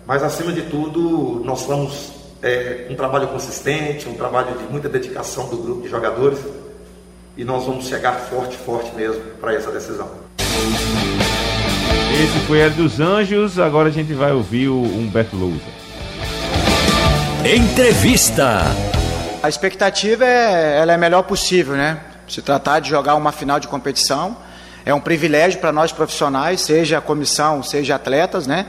mas 0.06 0.24
acima 0.24 0.52
de 0.52 0.64
tudo 0.64 1.42
nós 1.46 1.60
somos 1.60 2.12
é, 2.42 2.88
um 2.90 2.96
trabalho 2.96 3.28
consistente, 3.28 4.08
um 4.08 4.14
trabalho 4.14 4.58
de 4.58 4.64
muita 4.66 4.88
dedicação 4.90 5.48
do 5.50 5.58
grupo 5.58 5.82
de 5.82 5.90
jogadores 5.90 6.40
e 7.36 7.44
nós 7.44 7.66
vamos 7.66 7.88
chegar 7.88 8.14
forte, 8.14 8.58
forte 8.58 8.94
mesmo 8.96 9.22
para 9.40 9.54
essa 9.54 9.72
decisão. 9.72 10.10
Esse 12.20 12.40
foi 12.48 12.62
Hélio 12.62 12.78
dos 12.78 13.00
Anjos, 13.00 13.60
agora 13.60 13.90
a 13.90 13.92
gente 13.92 14.12
vai 14.12 14.32
ouvir 14.32 14.70
o 14.70 14.82
Humberto 14.82 15.36
Lousa. 15.36 15.62
Entrevista. 17.46 18.64
A 19.44 19.48
expectativa 19.48 20.26
é, 20.26 20.80
ela 20.80 20.94
é 20.94 20.96
a 20.96 20.98
melhor 20.98 21.22
possível, 21.22 21.76
né? 21.76 22.00
Se 22.28 22.42
tratar 22.42 22.80
de 22.80 22.90
jogar 22.90 23.14
uma 23.14 23.32
final 23.32 23.60
de 23.60 23.68
competição, 23.68 24.36
é 24.84 24.92
um 24.92 25.00
privilégio 25.00 25.60
para 25.60 25.72
nós 25.72 25.92
profissionais, 25.92 26.62
seja 26.62 26.98
a 26.98 27.02
comissão, 27.02 27.62
seja 27.62 27.94
atletas, 27.94 28.48
né? 28.48 28.66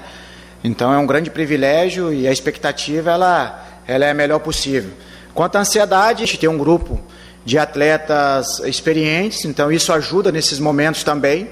Então 0.62 0.92
é 0.92 0.98
um 0.98 1.06
grande 1.06 1.30
privilégio 1.30 2.12
e 2.12 2.28
a 2.28 2.32
expectativa 2.32 3.12
ela, 3.12 3.66
ela 3.86 4.04
é 4.04 4.10
a 4.10 4.14
melhor 4.14 4.40
possível. 4.40 4.90
Quanto 5.32 5.56
à 5.56 5.60
ansiedade, 5.60 6.22
a 6.22 6.26
gente 6.26 6.38
tem 6.38 6.50
um 6.50 6.58
grupo 6.58 7.00
de 7.46 7.56
atletas 7.56 8.58
experientes, 8.58 9.46
então 9.46 9.72
isso 9.72 9.90
ajuda 9.90 10.30
nesses 10.30 10.58
momentos 10.58 11.02
também. 11.02 11.48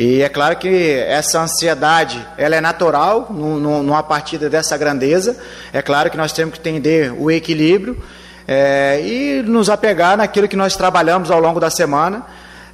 E 0.00 0.22
é 0.22 0.30
claro 0.30 0.56
que 0.56 0.94
essa 1.06 1.42
ansiedade 1.42 2.26
ela 2.38 2.56
é 2.56 2.60
natural 2.62 3.28
numa 3.30 4.02
partida 4.02 4.48
dessa 4.48 4.74
grandeza. 4.78 5.36
É 5.74 5.82
claro 5.82 6.10
que 6.10 6.16
nós 6.16 6.32
temos 6.32 6.54
que 6.54 6.60
entender 6.66 7.12
o 7.12 7.30
equilíbrio 7.30 7.98
é, 8.48 8.98
e 9.04 9.42
nos 9.42 9.68
apegar 9.68 10.16
naquilo 10.16 10.48
que 10.48 10.56
nós 10.56 10.74
trabalhamos 10.74 11.30
ao 11.30 11.38
longo 11.38 11.60
da 11.60 11.68
semana 11.68 12.24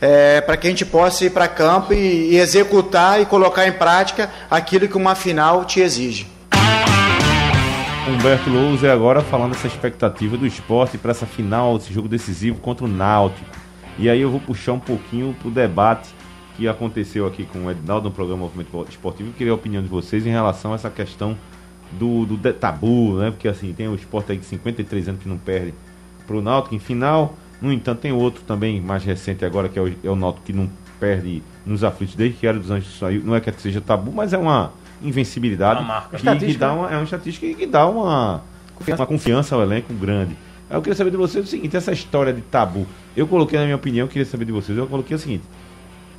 é, 0.01 0.41
para 0.41 0.57
que 0.57 0.69
a 0.69 0.71
gente 0.71 0.87
possa 0.87 1.25
ir 1.25 1.31
para 1.31 1.49
campo 1.49 1.93
e, 1.93 2.31
e 2.31 2.39
executar 2.39 3.21
e 3.21 3.27
colocar 3.27 3.67
em 3.67 3.73
prática 3.73 4.31
aquilo 4.49 4.87
que 4.87 4.97
uma 4.97 5.17
final 5.17 5.65
te 5.65 5.81
exige. 5.81 6.29
Humberto 8.09 8.49
Lousa 8.49 8.93
agora 8.93 9.21
falando 9.21 9.51
dessa 9.51 9.67
expectativa 9.67 10.37
do 10.37 10.47
esporte 10.47 10.97
para 10.97 11.11
essa 11.11 11.27
final, 11.27 11.77
esse 11.77 11.93
jogo 11.93 12.07
decisivo 12.07 12.61
contra 12.61 12.85
o 12.85 12.89
Náutico. 12.89 13.51
E 13.99 14.09
aí 14.09 14.21
eu 14.21 14.31
vou 14.31 14.39
puxar 14.39 14.75
um 14.75 14.79
pouquinho 14.79 15.35
para 15.41 15.49
o 15.49 15.51
debate 15.51 16.16
que 16.57 16.67
aconteceu 16.67 17.27
aqui 17.27 17.45
com 17.45 17.67
o 17.67 17.71
Edinaldo 17.71 18.09
no 18.09 18.15
programa 18.15 18.43
Movimento 18.43 18.87
Esportivo. 18.89 19.29
Eu 19.29 19.35
queria 19.35 19.53
a 19.53 19.55
opinião 19.55 19.83
de 19.83 19.89
vocês 19.89 20.27
em 20.27 20.31
relação 20.31 20.73
a 20.73 20.77
essa 20.77 20.89
questão 20.89 21.37
do, 21.93 22.25
do 22.25 22.53
tabu, 22.53 23.19
né? 23.19 23.31
Porque 23.31 23.47
assim, 23.47 23.73
tem 23.73 23.89
o 23.89 23.95
esporte 23.95 24.33
aí 24.33 24.39
de 24.39 24.47
53 24.47 25.09
anos 25.09 25.23
que 25.23 25.29
não 25.29 25.39
perde 25.39 25.75
para 26.27 26.37
o 26.37 26.43
Náutico 26.43 26.75
em 26.75 26.79
final. 26.79 27.35
No 27.61 27.73
entanto, 27.73 28.01
tem 28.01 28.13
outro 28.13 28.43
também 28.45 28.81
mais 28.81 29.05
recente 29.05 29.45
agora, 29.45 29.69
que 29.69 29.79
é 29.79 29.83
o, 29.83 29.89
é 29.89 30.11
o 30.11 30.17
Náutico 30.17 30.47
que 30.47 30.53
não 30.53 30.69
perde 30.99 31.43
nos 31.65 31.85
aflitos 31.85 32.15
desde 32.15 32.39
que 32.39 32.47
era 32.47 32.59
dos 32.59 32.71
Anjos 32.71 32.99
saiu. 32.99 33.23
Não 33.23 33.35
é 33.35 33.41
que 33.41 33.53
seja 33.61 33.81
tabu, 33.81 34.11
mas 34.13 34.33
é 34.33 34.39
uma 34.39 34.73
invencibilidade. 35.03 35.81
Uma 35.81 35.89
marca. 35.89 36.17
Que, 36.17 36.47
que 36.47 36.57
dá 36.57 36.73
uma, 36.73 36.91
é 36.91 36.97
uma 36.97 37.05
estatística 37.05 37.47
que 37.55 37.67
dá 37.67 37.87
uma, 37.87 38.43
uma 38.87 39.07
confiança 39.07 39.55
ao 39.55 39.63
elenco 39.63 39.93
grande. 39.93 40.37
Eu 40.69 40.81
queria 40.81 40.97
saber 40.97 41.11
de 41.11 41.17
vocês 41.17 41.45
o 41.45 41.49
seguinte, 41.49 41.77
essa 41.77 41.93
história 41.93 42.33
de 42.33 42.41
tabu. 42.41 42.87
Eu 43.17 43.27
coloquei 43.27 43.59
na 43.59 43.65
minha 43.65 43.77
opinião, 43.77 44.05
eu 44.05 44.09
queria 44.09 44.25
saber 44.25 44.47
de 44.47 44.53
vocês, 44.53 44.77
eu 44.77 44.87
coloquei 44.87 45.15
o 45.15 45.19
seguinte. 45.19 45.45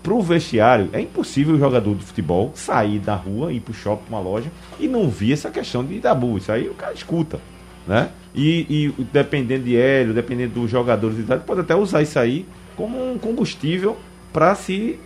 Pro 0.07 0.21
vestiário, 0.21 0.89
é 0.93 1.01
impossível 1.01 1.55
o 1.55 1.59
jogador 1.59 1.93
de 1.95 2.05
futebol 2.05 2.53
sair 2.55 2.97
da 2.97 3.15
rua, 3.15 3.51
ir 3.51 3.59
pro 3.59 3.73
shopping, 3.73 4.05
uma 4.07 4.21
loja, 4.21 4.49
e 4.79 4.87
não 4.87 5.09
vir 5.09 5.33
essa 5.33 5.51
questão 5.51 5.83
de 5.83 5.99
tabu. 5.99 6.37
Isso 6.37 6.49
aí 6.49 6.69
o 6.69 6.73
cara 6.73 6.93
escuta 6.93 7.41
né? 7.87 8.09
E, 8.35 8.93
e 8.97 9.03
dependendo 9.11 9.63
de 9.63 9.75
Hélio, 9.75 10.13
dependendo 10.13 10.59
dos 10.59 10.69
jogadores 10.69 11.17
e 11.17 11.23
tal, 11.23 11.39
pode 11.39 11.61
até 11.61 11.73
usar 11.73 12.01
isso 12.01 12.19
aí 12.19 12.45
como 12.75 13.11
um 13.11 13.17
combustível 13.17 13.97
para 14.31 14.53
se 14.53 14.99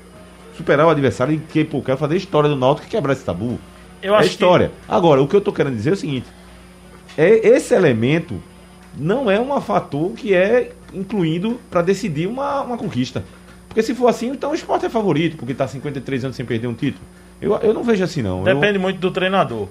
superar 0.57 0.87
o 0.87 0.89
adversário 0.89 1.35
e 1.35 1.39
que, 1.39 1.63
pô, 1.63 1.81
quero 1.81 1.97
fazer 1.97 2.15
a 2.15 2.17
história 2.17 2.49
do 2.49 2.55
Náutico 2.55 2.87
e 2.87 2.89
quebrar 2.89 3.13
esse 3.13 3.23
tabu. 3.23 3.57
Eu 4.01 4.15
é 4.15 4.25
história. 4.25 4.69
Que... 4.69 4.91
Agora, 4.93 5.21
o 5.21 5.27
que 5.27 5.35
eu 5.35 5.39
tô 5.39 5.53
querendo 5.53 5.75
dizer 5.75 5.91
é 5.91 5.93
o 5.93 5.97
seguinte: 5.97 6.27
é, 7.17 7.47
esse 7.47 7.73
elemento 7.73 8.41
não 8.97 9.31
é 9.31 9.39
um 9.39 9.61
fator 9.61 10.11
que 10.11 10.33
é 10.33 10.73
incluído 10.93 11.59
para 11.69 11.81
decidir 11.81 12.27
uma, 12.27 12.61
uma 12.61 12.77
conquista. 12.77 13.23
Porque 13.71 13.81
se 13.81 13.95
for 13.95 14.07
assim, 14.07 14.27
então 14.27 14.51
o 14.51 14.53
esporte 14.53 14.85
é 14.85 14.89
favorito, 14.89 15.37
porque 15.37 15.53
está 15.53 15.65
53 15.65 16.25
anos 16.25 16.35
sem 16.35 16.45
perder 16.45 16.67
um 16.67 16.73
título. 16.73 17.05
Eu, 17.41 17.55
eu 17.59 17.73
não 17.73 17.83
vejo 17.83 18.03
assim, 18.03 18.21
não. 18.21 18.43
Depende 18.43 18.75
eu... 18.75 18.81
muito 18.81 18.99
do 18.99 19.09
treinador. 19.11 19.69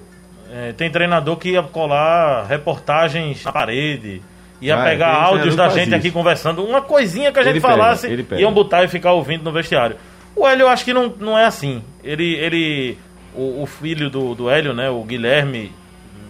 É, 0.50 0.72
tem 0.72 0.90
treinador 0.90 1.36
que 1.36 1.50
ia 1.50 1.62
colar 1.62 2.46
reportagens 2.46 3.44
na 3.44 3.52
parede, 3.52 4.22
ia 4.58 4.74
ah, 4.74 4.82
pegar 4.82 5.12
áudios 5.14 5.54
da 5.54 5.68
gente 5.68 5.94
aqui 5.94 6.10
conversando, 6.10 6.64
uma 6.64 6.80
coisinha 6.80 7.30
que 7.30 7.38
a 7.38 7.42
gente 7.42 7.52
ele 7.52 7.60
falasse, 7.60 8.08
pega, 8.08 8.24
pega. 8.24 8.40
iam 8.40 8.52
botar 8.54 8.82
e 8.82 8.88
ficar 8.88 9.12
ouvindo 9.12 9.44
no 9.44 9.52
vestiário. 9.52 9.96
O 10.34 10.48
Hélio 10.48 10.64
eu 10.64 10.68
acho 10.68 10.82
que 10.82 10.94
não, 10.94 11.14
não 11.20 11.38
é 11.38 11.44
assim. 11.44 11.82
Ele, 12.02 12.36
ele 12.36 12.98
o, 13.34 13.62
o 13.62 13.66
filho 13.66 14.08
do, 14.08 14.34
do 14.34 14.48
Hélio, 14.48 14.72
né, 14.72 14.88
o 14.88 15.04
Guilherme, 15.04 15.70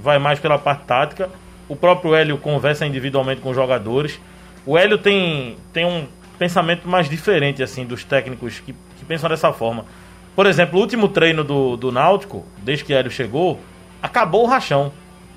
vai 0.03 0.19
mais 0.19 0.41
pela 0.41 0.59
parte 0.59 0.87
tática. 0.87 1.31
O 1.69 1.77
próprio 1.77 2.17
Hélio 2.17 2.37
conversa 2.37 2.85
individualmente 2.85 3.41
com 3.41 3.51
os 3.51 3.57
jogadores. 3.57 4.21
O 4.67 4.77
Hélio 4.77 4.99
tem, 4.99 5.57
tem 5.73 5.87
um 5.87 6.05
pensamento 6.41 6.89
mais 6.89 7.07
diferente 7.07 7.63
assim 7.63 7.85
dos 7.85 8.03
técnicos 8.03 8.61
que, 8.61 8.73
que 8.73 9.05
pensam 9.07 9.29
dessa 9.29 9.53
forma. 9.53 9.85
Por 10.35 10.47
exemplo, 10.47 10.79
o 10.79 10.81
último 10.81 11.07
treino 11.07 11.45
do, 11.45 11.77
do 11.77 11.93
Náutico, 11.93 12.47
desde 12.63 12.83
que 12.83 12.95
Hélio 12.95 13.11
chegou, 13.11 13.61
acabou 14.03 14.45
o 14.45 14.47
rachão. 14.47 14.91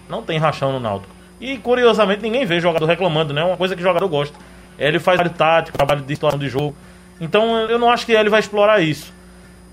Não 0.08 0.24
tem 0.24 0.38
rachão 0.38 0.72
no 0.72 0.80
Náutico. 0.80 1.14
E 1.42 1.58
curiosamente 1.58 2.22
ninguém 2.22 2.46
vê 2.46 2.58
jogador 2.62 2.86
reclamando, 2.86 3.34
né? 3.34 3.42
É 3.42 3.44
uma 3.44 3.58
coisa 3.58 3.76
que 3.76 3.82
o 3.82 3.84
jogador 3.84 4.08
gosta. 4.08 4.38
Ele 4.80 4.98
faz 4.98 5.18
trabalho 5.18 5.38
tático, 5.38 5.78
trabalho 5.78 6.02
de 6.04 6.16
situação 6.16 6.40
de 6.40 6.48
jogo. 6.48 6.74
Então 7.20 7.58
eu 7.70 7.78
não 7.78 7.90
acho 7.90 8.06
que 8.06 8.14
ele 8.14 8.30
vai 8.30 8.40
explorar 8.40 8.80
isso. 8.80 9.14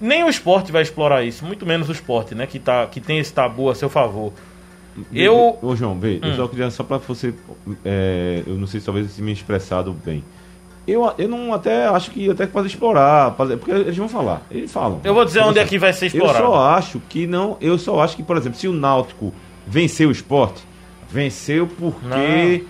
Nem 0.01 0.24
o 0.24 0.28
esporte 0.28 0.72
vai 0.72 0.83
explorar 0.83 1.22
isso, 1.22 1.45
muito 1.45 1.64
menos 1.64 1.89
o 1.89 1.93
esporte, 1.93 2.35
né? 2.35 2.45
Que, 2.45 2.59
tá, 2.59 2.89
que 2.89 3.01
tem 3.01 3.20
esse 3.20 3.33
tabu 3.33 3.70
a 3.70 3.74
seu 3.76 3.89
favor. 3.89 4.33
Eu. 5.12 5.57
Ô, 5.62 5.76
João, 5.76 5.97
vê, 6.01 6.18
hum. 6.20 6.26
eu 6.26 6.35
só 6.35 6.49
queria 6.49 6.70
só 6.72 6.83
para 6.83 6.97
você. 6.97 7.33
É, 7.85 8.43
eu 8.49 8.57
não 8.57 8.66
sei 8.66 8.81
se 8.81 8.87
talvez 8.87 9.09
se 9.12 9.22
me 9.22 9.31
expressado 9.31 9.93
bem. 9.93 10.24
Eu, 10.87 11.12
eu 11.18 11.28
não 11.28 11.53
até 11.53 11.87
acho 11.87 12.11
que 12.11 12.31
até 12.31 12.47
pode 12.47 12.68
explorar, 12.68 13.33
porque 13.33 13.70
eles 13.70 13.97
vão 13.97 14.09
falar. 14.09 14.43
Eles 14.51 14.72
falam. 14.72 15.01
Eu 15.05 15.14
vou 15.14 15.24
dizer 15.24 15.41
onde 15.41 15.59
é 15.59 15.64
que 15.64 15.78
vai 15.78 15.93
ser 15.93 16.07
explorado. 16.07 16.39
Eu 16.39 16.51
só 16.51 16.68
acho 16.70 17.01
que 17.09 17.26
não. 17.26 17.57
Eu 17.61 17.78
só 17.78 18.01
acho 18.01 18.16
que, 18.16 18.22
por 18.22 18.37
exemplo, 18.37 18.59
se 18.59 18.66
o 18.66 18.72
Náutico 18.72 19.33
venceu 19.66 20.09
o 20.09 20.12
esporte, 20.12 20.62
venceu 21.09 21.66
porque 21.66 22.64
não. 22.64 22.66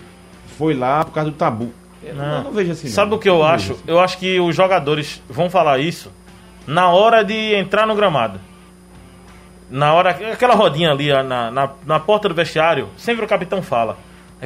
foi 0.58 0.74
lá 0.74 1.04
por 1.04 1.12
causa 1.12 1.30
do 1.30 1.36
tabu. 1.36 1.72
Eu 2.02 2.14
não, 2.14 2.24
eu 2.24 2.44
não 2.44 2.52
vejo 2.52 2.72
assim. 2.72 2.88
Sabe 2.88 3.10
não. 3.10 3.16
o 3.16 3.20
que 3.20 3.28
eu 3.28 3.42
acho? 3.42 3.72
Assim. 3.72 3.82
Eu 3.86 4.00
acho 4.00 4.18
que 4.18 4.40
os 4.40 4.54
jogadores 4.54 5.22
vão 5.28 5.48
falar 5.48 5.78
isso 5.78 6.10
na 6.66 6.88
hora 6.88 7.22
de 7.22 7.54
entrar 7.54 7.86
no 7.86 7.94
gramado. 7.94 8.40
Na 9.70 9.94
hora. 9.94 10.10
Aquela 10.10 10.54
rodinha 10.54 10.90
ali 10.90 11.08
na, 11.08 11.50
na, 11.50 11.70
na 11.86 12.00
porta 12.00 12.28
do 12.28 12.34
vestiário, 12.34 12.88
sempre 12.96 13.24
o 13.24 13.28
capitão 13.28 13.62
fala. 13.62 13.96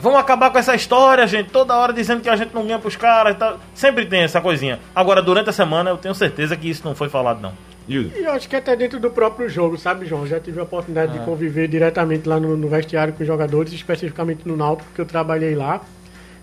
Vamos 0.00 0.18
acabar 0.18 0.50
com 0.50 0.58
essa 0.58 0.74
história, 0.74 1.26
gente. 1.26 1.50
Toda 1.50 1.76
hora 1.76 1.92
dizendo 1.92 2.20
que 2.20 2.28
a 2.28 2.36
gente 2.36 2.54
não 2.54 2.64
ganha 2.64 2.78
pros 2.78 2.96
caras. 2.96 3.36
Tá... 3.36 3.56
Sempre 3.74 4.06
tem 4.06 4.22
essa 4.22 4.40
coisinha. 4.40 4.80
Agora, 4.94 5.22
durante 5.22 5.50
a 5.50 5.52
semana, 5.52 5.90
eu 5.90 5.96
tenho 5.96 6.14
certeza 6.14 6.56
que 6.56 6.68
isso 6.68 6.82
não 6.84 6.94
foi 6.94 7.08
falado, 7.08 7.40
não. 7.40 7.52
E 7.86 7.96
eu 7.96 8.32
acho 8.32 8.48
que 8.48 8.56
até 8.56 8.74
dentro 8.74 8.98
do 8.98 9.10
próprio 9.10 9.48
jogo, 9.48 9.76
sabe, 9.76 10.06
João? 10.06 10.26
Já 10.26 10.40
tive 10.40 10.58
a 10.58 10.62
oportunidade 10.62 11.12
ah. 11.14 11.18
de 11.18 11.24
conviver 11.24 11.68
diretamente 11.68 12.26
lá 12.28 12.40
no, 12.40 12.56
no, 12.56 12.68
vestiário 12.68 13.12
com 13.12 13.22
os 13.22 13.26
jogadores, 13.26 13.72
especificamente 13.72 14.48
no 14.48 14.56
Náutico, 14.56 14.88
porque 14.88 15.02
eu 15.02 15.06
trabalhei 15.06 15.54
lá. 15.54 15.82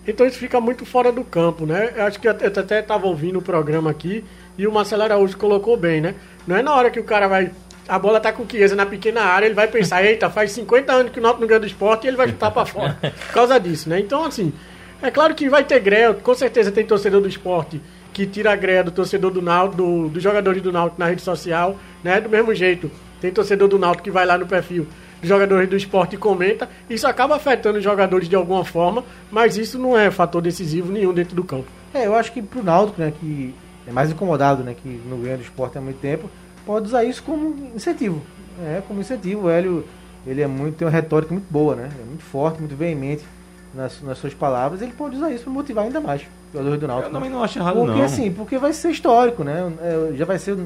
Então 0.06 0.26
isso 0.26 0.38
fica 0.38 0.60
muito 0.60 0.84
fora 0.84 1.12
do 1.12 1.24
campo, 1.24 1.66
né? 1.66 1.92
Eu 1.96 2.04
acho 2.04 2.20
que 2.20 2.26
eu 2.26 2.32
até 2.32 2.80
estava 2.80 3.06
ouvindo 3.06 3.38
o 3.38 3.42
programa 3.42 3.90
aqui 3.90 4.24
e 4.56 4.66
o 4.66 4.72
Marcelo 4.72 5.02
Araújo 5.02 5.36
colocou 5.36 5.76
bem, 5.76 6.00
né? 6.00 6.14
Não 6.46 6.56
é 6.56 6.62
na 6.62 6.74
hora 6.74 6.90
que 6.90 6.98
o 6.98 7.04
cara 7.04 7.28
vai 7.28 7.50
a 7.88 7.98
bola 7.98 8.20
tá 8.20 8.32
com 8.32 8.48
Chiesa 8.48 8.76
na 8.76 8.86
pequena 8.86 9.22
área, 9.22 9.46
ele 9.46 9.54
vai 9.54 9.68
pensar, 9.68 10.04
eita, 10.04 10.30
faz 10.30 10.52
50 10.52 10.92
anos 10.92 11.12
que 11.12 11.18
o 11.18 11.22
Náutico 11.22 11.40
não 11.40 11.48
ganha 11.48 11.60
do 11.60 11.66
esporte 11.66 12.04
e 12.04 12.08
ele 12.08 12.16
vai 12.16 12.28
chutar 12.28 12.50
para 12.50 12.66
fora. 12.66 12.98
Por 13.02 13.34
causa 13.34 13.58
disso, 13.58 13.88
né? 13.88 13.98
Então, 13.98 14.24
assim, 14.24 14.52
é 15.02 15.10
claro 15.10 15.34
que 15.34 15.48
vai 15.48 15.64
ter 15.64 15.80
greia, 15.80 16.14
com 16.14 16.34
certeza 16.34 16.70
tem 16.70 16.86
torcedor 16.86 17.20
do 17.20 17.28
esporte 17.28 17.80
que 18.12 18.26
tira 18.26 18.52
a 18.52 18.56
greia 18.56 18.84
do 18.84 18.90
torcedor 18.90 19.30
do 19.30 19.40
Náutico, 19.40 19.76
do, 19.76 20.08
dos 20.08 20.22
jogadores 20.22 20.62
do 20.62 20.70
Náutico 20.70 21.00
na 21.00 21.06
rede 21.06 21.22
social, 21.22 21.76
né? 22.04 22.20
Do 22.20 22.28
mesmo 22.28 22.54
jeito, 22.54 22.90
tem 23.20 23.32
torcedor 23.32 23.68
do 23.68 23.78
Náutico 23.78 24.04
que 24.04 24.10
vai 24.10 24.26
lá 24.26 24.36
no 24.36 24.46
perfil 24.46 24.86
dos 25.20 25.28
jogadores 25.28 25.68
do 25.68 25.76
esporte 25.76 26.16
e 26.16 26.18
comenta. 26.18 26.68
Isso 26.90 27.06
acaba 27.06 27.36
afetando 27.36 27.78
os 27.78 27.84
jogadores 27.84 28.28
de 28.28 28.36
alguma 28.36 28.64
forma, 28.64 29.04
mas 29.30 29.56
isso 29.56 29.78
não 29.78 29.96
é 29.96 30.10
fator 30.10 30.42
decisivo 30.42 30.92
nenhum 30.92 31.12
dentro 31.12 31.34
do 31.34 31.44
campo. 31.44 31.66
É, 31.94 32.06
eu 32.06 32.14
acho 32.14 32.32
que 32.32 32.42
pro 32.42 32.62
Náutico, 32.62 33.00
né, 33.00 33.12
que 33.18 33.54
é 33.86 33.92
mais 33.92 34.10
incomodado, 34.10 34.62
né, 34.62 34.74
que 34.74 35.00
não 35.08 35.18
ganha 35.20 35.36
do 35.36 35.42
esporte 35.42 35.78
há 35.78 35.80
muito 35.80 36.00
tempo, 36.00 36.28
pode 36.64 36.86
usar 36.86 37.04
isso 37.04 37.22
como 37.22 37.70
incentivo. 37.74 38.22
É, 38.64 38.82
como 38.86 39.00
incentivo. 39.00 39.46
O 39.46 39.50
Hélio, 39.50 39.84
ele 40.26 40.42
é 40.42 40.46
muito, 40.46 40.76
tem 40.76 40.86
uma 40.86 40.92
retórica 40.92 41.32
muito 41.32 41.50
boa, 41.50 41.74
né? 41.74 41.90
É 42.00 42.04
muito 42.04 42.22
forte, 42.22 42.60
muito 42.60 42.76
veemente 42.76 43.24
nas, 43.74 44.00
nas 44.02 44.18
suas 44.18 44.34
palavras. 44.34 44.82
Ele 44.82 44.92
pode 44.92 45.16
usar 45.16 45.30
isso 45.30 45.44
para 45.44 45.52
motivar 45.52 45.84
ainda 45.84 46.00
mais 46.00 46.22
o 46.22 46.58
jogador 46.58 46.76
do 46.76 46.86
Náutico. 46.86 47.08
Eu 47.08 47.12
também 47.12 47.30
não 47.30 47.42
acho 47.42 47.58
errado, 47.58 47.74
porque, 47.74 47.86
não. 47.86 47.94
Porque 47.94 48.04
assim, 48.04 48.32
porque 48.32 48.58
vai 48.58 48.72
ser 48.72 48.90
histórico, 48.90 49.42
né? 49.42 49.72
É, 49.80 50.12
já 50.16 50.24
vai 50.24 50.38
ser, 50.38 50.56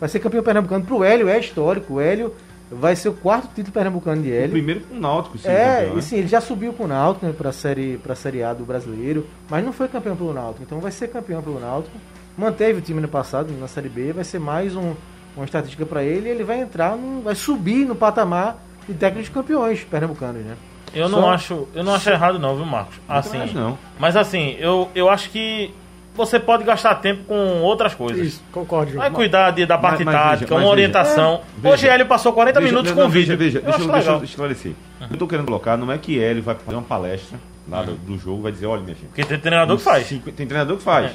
vai 0.00 0.08
ser 0.08 0.18
campeão 0.20 0.42
pernambucano. 0.42 0.84
Pro 0.84 1.04
Hélio 1.04 1.28
é 1.28 1.38
histórico. 1.38 1.94
O 1.94 2.00
Hélio 2.00 2.32
vai 2.70 2.96
ser 2.96 3.08
o 3.08 3.12
quarto 3.12 3.48
título 3.54 3.72
pernambucano 3.72 4.22
de 4.22 4.32
Hélio. 4.32 4.48
O 4.48 4.52
primeiro 4.52 4.80
com 4.80 4.96
o 4.96 5.00
Náutico, 5.00 5.38
sim. 5.38 5.48
É, 5.48 5.76
campeão, 5.76 5.94
né? 5.94 5.98
e 5.98 6.02
sim, 6.02 6.16
ele 6.16 6.28
já 6.28 6.40
subiu 6.40 6.72
com 6.72 6.84
o 6.84 6.88
Náutico 6.88 7.26
né, 7.26 7.32
para 7.36 7.50
a 7.50 7.52
série, 7.52 7.98
pra 7.98 8.14
série 8.14 8.42
A 8.42 8.52
do 8.52 8.64
brasileiro, 8.64 9.26
mas 9.48 9.64
não 9.64 9.72
foi 9.72 9.88
campeão 9.88 10.16
pelo 10.16 10.32
Náutico. 10.32 10.62
Então 10.62 10.80
vai 10.80 10.90
ser 10.90 11.08
campeão 11.08 11.42
pelo 11.42 11.60
Náutico. 11.60 11.96
Manteve 12.36 12.80
o 12.80 12.82
time 12.82 13.00
no 13.00 13.06
passado, 13.06 13.52
na 13.60 13.68
Série 13.68 13.88
B, 13.88 14.12
vai 14.12 14.24
ser 14.24 14.40
mais 14.40 14.74
um, 14.74 14.94
uma 15.36 15.44
estatística 15.44 15.84
para 15.86 16.02
ele, 16.02 16.28
ele 16.28 16.44
vai 16.44 16.60
entrar, 16.60 16.96
no, 16.96 17.22
vai 17.22 17.34
subir 17.34 17.86
no 17.86 17.94
patamar 17.94 18.56
de 18.88 18.94
técnicos 18.94 19.28
campeões 19.28 19.82
pernambucanos, 19.84 20.44
né? 20.44 20.56
Eu 20.94 21.08
não 21.08 21.22
Só- 21.22 21.30
acho, 21.30 21.68
eu 21.74 21.82
não 21.82 21.94
acho 21.94 22.08
errado 22.10 22.38
não, 22.38 22.54
viu, 22.56 22.64
Marcos? 22.64 22.96
Assim, 23.08 23.40
acho 23.40 23.54
não. 23.54 23.76
Mas 23.98 24.16
assim, 24.16 24.54
eu, 24.60 24.88
eu 24.94 25.08
acho 25.10 25.28
que 25.30 25.74
você 26.14 26.38
pode 26.38 26.62
gastar 26.62 26.94
tempo 26.96 27.24
com 27.24 27.60
outras 27.62 27.92
coisas. 27.96 28.24
Isso, 28.24 28.42
concordo. 28.52 28.92
Vai 28.92 29.10
cuidar 29.10 29.50
de, 29.50 29.66
da 29.66 29.76
parte 29.76 30.04
Mas- 30.04 30.14
mas 30.14 30.24
tática, 30.24 30.54
veja, 30.54 30.60
uma 30.64 30.70
orientação. 30.70 31.40
veja. 31.58 31.74
Hoje 31.74 31.86
ele 31.88 32.04
passou 32.04 32.32
40 32.32 32.60
Veja, 32.60 32.70
minutos 32.70 32.90
não, 32.90 32.96
com 32.96 33.00
não, 33.02 33.08
o 33.08 33.10
vídeo. 33.10 33.36
Veja, 33.36 33.58
veja, 33.58 33.58
Eu 33.58 33.76
deixa, 33.88 33.92
deixa 33.92 34.10
eu 34.12 34.22
esclarecer. 34.24 34.72
O 35.00 35.08
que 35.08 35.14
eu 35.14 35.18
tô 35.18 35.26
querendo 35.26 35.46
colocar 35.46 35.76
não 35.76 35.90
é 35.90 35.98
que 35.98 36.20
Hélio 36.22 36.44
vai 36.44 36.54
fazer 36.54 36.76
uma 36.76 36.84
palestra 36.84 37.36
lá 37.68 37.82
do, 37.82 37.94
do 37.94 38.16
jogo, 38.16 38.42
vai 38.42 38.52
dizer, 38.52 38.66
olha, 38.66 38.82
minha 38.82 38.94
filha. 38.94 39.08
Porque 39.08 39.24
tem 39.24 39.40
treinador 39.40 39.76
que 39.76 39.82
faz. 39.82 40.06
Cinco- 40.06 40.30
Tem 40.30 40.46
treinador 40.46 40.76
que 40.76 40.82
faz. 40.84 41.10
É. 41.10 41.14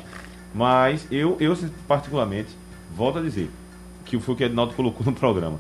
Mas 0.54 1.08
eu, 1.10 1.38
eu, 1.40 1.56
particularmente, 1.88 2.50
volto 2.94 3.20
a 3.20 3.22
dizer, 3.22 3.50
que 4.06 4.20
foi 4.20 4.34
o 4.34 4.38
que 4.38 4.44
o 4.44 4.46
Ednaldo 4.46 4.74
colocou 4.74 5.06
no 5.06 5.14
programa. 5.14 5.58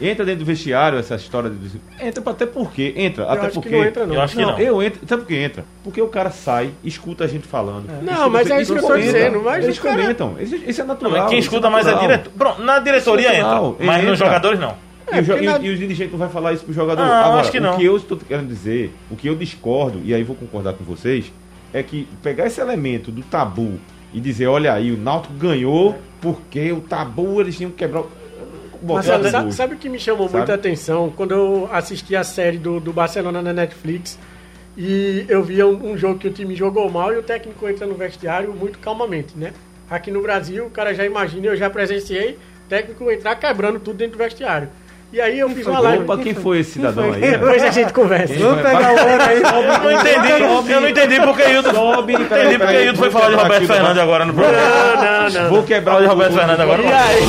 Entra 0.00 0.24
dentro 0.24 0.40
do 0.40 0.46
vestiário 0.46 0.98
essa 0.98 1.14
história 1.14 1.48
de. 1.48 1.80
Entra 2.04 2.22
até 2.30 2.44
porque. 2.44 2.92
Entra, 2.96 3.24
até 3.24 3.42
acho 3.46 3.48
que 3.50 3.54
porque. 3.54 3.70
não 3.76 3.84
entra, 3.84 4.06
não. 4.06 4.14
Eu 4.16 4.20
acho 4.22 4.34
que 4.36 4.42
não. 4.42 4.58
Eu 4.58 4.82
entro. 4.82 5.00
Sabe 5.06 5.22
por 5.22 5.28
que 5.28 5.36
entra? 5.36 5.64
Porque 5.84 6.02
o 6.02 6.08
cara 6.08 6.30
sai, 6.30 6.70
escuta 6.82 7.22
a 7.24 7.26
gente 7.28 7.46
falando. 7.46 7.86
Não, 8.02 8.12
Escuta- 8.12 8.28
mas 8.30 8.50
é 8.50 8.62
isso 8.62 8.72
que 8.74 8.78
eu 8.80 8.82
comentam. 8.82 9.04
dizendo, 9.04 9.42
mas 9.44 9.64
Eles 9.64 9.78
cara- 9.78 10.00
comentam. 10.00 10.36
Isso, 10.40 10.54
é 10.56 10.84
Não, 10.84 10.86
natural. 10.88 11.12
mas 11.12 11.28
quem 11.30 11.38
isso 11.38 11.48
escuta 11.48 11.70
mais 11.70 11.86
é 11.86 11.94
diretor. 11.96 12.32
Pronto, 12.36 12.62
na 12.62 12.78
diretoria 12.80 13.28
é 13.32 13.38
entra, 13.38 13.60
mas 13.78 13.96
Entra. 13.98 14.10
nos 14.10 14.18
jogadores 14.18 14.58
não. 14.58 14.74
E, 15.12 15.20
o 15.32 15.38
e- 15.38 15.46
na- 15.46 15.58
e 15.58 15.70
os 15.70 15.78
dirigentes 15.78 16.10
não 16.12 16.18
vai 16.18 16.28
falar 16.30 16.52
isso 16.54 16.64
pro 16.64 16.72
jogador. 16.72 17.04
Não, 17.04 17.12
Agora, 17.12 17.40
acho 17.42 17.52
que 17.52 17.60
não. 17.60 17.74
o 17.74 17.76
que 17.76 17.84
eu 17.84 17.96
estou 17.96 18.16
querendo 18.18 18.48
dizer, 18.48 18.92
o 19.10 19.14
que 19.14 19.28
eu 19.28 19.36
discordo, 19.36 20.00
e 20.02 20.12
aí 20.14 20.24
vou 20.24 20.34
concordar 20.34 20.72
com 20.72 20.82
vocês, 20.82 21.30
é 21.72 21.80
que 21.82 22.08
pegar 22.22 22.46
esse 22.46 22.60
elemento 22.60 23.12
do 23.12 23.22
tabu 23.22 23.78
e 24.12 24.20
dizer, 24.20 24.46
olha 24.46 24.72
aí, 24.72 24.92
o 24.92 24.96
Náutico 24.96 25.34
ganhou 25.34 25.96
porque 26.20 26.70
o 26.72 26.80
tabu 26.80 27.40
eles 27.40 27.56
tinham 27.56 27.70
que 27.70 27.78
quebrar. 27.78 28.04
no 28.82 29.02
sabe, 29.02 29.52
sabe 29.52 29.74
o 29.74 29.78
que 29.78 29.88
me 29.88 29.98
chamou 29.98 30.28
Sabe? 30.28 30.38
muita 30.38 30.54
atenção? 30.54 31.12
Quando 31.16 31.32
eu 31.32 31.68
assisti 31.72 32.14
a 32.14 32.22
série 32.22 32.58
do, 32.58 32.78
do 32.78 32.92
Barcelona 32.92 33.42
na 33.42 33.52
Netflix 33.52 34.18
e 34.76 35.24
eu 35.28 35.42
via 35.42 35.66
um, 35.66 35.92
um 35.92 35.96
jogo 35.98 36.18
que 36.18 36.28
o 36.28 36.32
time 36.32 36.54
jogou 36.54 36.90
mal 36.90 37.12
e 37.12 37.18
o 37.18 37.22
técnico 37.22 37.68
entra 37.68 37.86
no 37.86 37.94
vestiário 37.94 38.52
muito 38.54 38.78
calmamente, 38.78 39.36
né? 39.36 39.52
Aqui 39.90 40.10
no 40.10 40.22
Brasil, 40.22 40.66
o 40.66 40.70
cara 40.70 40.94
já 40.94 41.04
imagina, 41.04 41.48
eu 41.48 41.56
já 41.56 41.68
presenciei 41.68 42.38
o 42.66 42.68
técnico 42.68 43.10
entrar 43.10 43.36
quebrando 43.36 43.80
tudo 43.80 43.96
dentro 43.96 44.16
do 44.16 44.22
vestiário. 44.22 44.68
E 45.12 45.20
aí 45.20 45.38
eu 45.38 45.50
fiz 45.50 45.66
uma 45.66 45.78
live. 45.80 46.04
Opa, 46.04 46.16
quem 46.18 46.32
foi 46.34 46.60
esse 46.60 46.72
cidadão 46.72 47.12
aí? 47.12 47.20
Depois 47.20 47.62
a 47.62 47.70
gente 47.70 47.92
conversa. 47.92 48.32
Vamos 48.34 48.62
pegar 48.62 48.94
o 48.94 48.98
ano 48.98 49.22
aí. 49.22 49.42
Eu 49.42 49.80
não 49.82 49.92
entendi, 50.00 50.72
eu 50.72 50.80
não 50.80 50.88
entendi 50.88 51.20
porque. 51.20 51.62
Sobe, 51.70 52.12
Entendi 52.14 52.58
porque 52.58 52.82
Hildo 52.84 52.98
foi 52.98 53.10
falar 53.10 53.28
de 53.28 53.34
Roberto 53.36 53.64
o 53.64 53.66
Fernandes 53.66 54.02
agora 54.02 54.24
no 54.24 54.32
programa. 54.32 54.62
Não, 54.96 55.02
não, 55.30 55.42
não. 55.42 55.50
Vou 55.50 55.62
quebrar 55.64 55.92
Fala 55.92 56.02
de 56.04 56.08
o- 56.08 56.12
Roberto 56.14 56.32
o- 56.32 56.36
Fernandes 56.38 56.60
agora. 56.60 56.82
E 56.82 56.86
aí, 56.86 57.22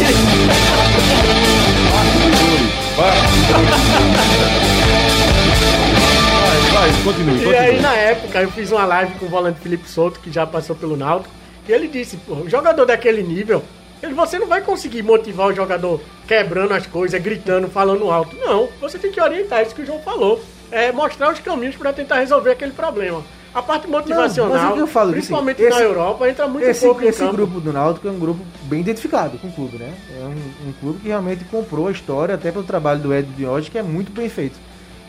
Vai, 6.73 6.89
continue, 7.03 7.43
E 7.43 7.55
aí, 7.55 7.65
continue. 7.67 7.81
na 7.81 7.93
época, 7.95 8.41
eu 8.41 8.51
fiz 8.51 8.71
uma 8.71 8.85
live 8.85 9.13
com 9.19 9.25
o 9.25 9.29
volante 9.29 9.59
Felipe 9.59 9.87
Souto, 9.89 10.19
que 10.19 10.31
já 10.31 10.45
passou 10.45 10.75
pelo 10.75 10.97
Náutico, 10.97 11.33
e 11.67 11.71
ele 11.71 11.87
disse, 11.87 12.17
pô, 12.17 12.33
o 12.35 12.49
jogador 12.49 12.85
daquele 12.85 13.21
nível, 13.23 13.63
você 14.11 14.37
não 14.39 14.47
vai 14.47 14.61
conseguir 14.61 15.01
motivar 15.03 15.47
o 15.47 15.53
jogador 15.53 16.01
quebrando 16.27 16.73
as 16.73 16.85
coisas, 16.85 17.21
gritando, 17.21 17.67
falando 17.69 18.09
alto. 18.11 18.35
Não, 18.35 18.67
você 18.81 18.97
tem 18.97 19.11
que 19.11 19.21
orientar, 19.21 19.61
isso 19.61 19.73
que 19.75 19.81
o 19.81 19.85
João 19.85 19.99
falou. 19.99 20.43
É 20.71 20.91
mostrar 20.91 21.31
os 21.31 21.39
caminhos 21.39 21.75
para 21.75 21.93
tentar 21.93 22.15
resolver 22.19 22.51
aquele 22.51 22.71
problema. 22.71 23.23
A 23.53 23.61
parte 23.61 23.87
motivacional, 23.87 24.57
é 24.57 24.69
o 24.71 24.73
que 24.73 24.79
eu 24.79 24.87
falo, 24.87 25.11
principalmente 25.11 25.61
assim, 25.61 25.69
na 25.69 25.75
esse- 25.75 25.85
Europa, 25.85 26.27
entra 26.27 26.47
muito 26.47 26.65
Esse, 26.67 26.83
pouco 26.83 27.03
esse 27.03 27.19
campo. 27.19 27.33
grupo 27.33 27.59
do 27.61 27.71
Náutico 27.71 28.07
é 28.07 28.11
um 28.11 28.17
grupo 28.17 28.43
bem 28.63 28.79
identificado 28.79 29.37
com 29.37 29.47
o 29.47 29.51
clube, 29.51 29.77
né? 29.77 29.93
É 30.19 30.23
um, 30.23 30.69
um 30.69 30.73
clube 30.81 30.99
que 31.01 31.07
realmente 31.09 31.43
comprou 31.45 31.87
a 31.87 31.91
história, 31.91 32.33
até 32.33 32.51
pelo 32.51 32.63
trabalho 32.63 32.99
do 32.99 33.13
Ed 33.13 33.27
de 33.29 33.45
hoje, 33.45 33.69
que 33.69 33.77
é 33.77 33.83
muito 33.83 34.11
bem 34.11 34.27
feito. 34.27 34.57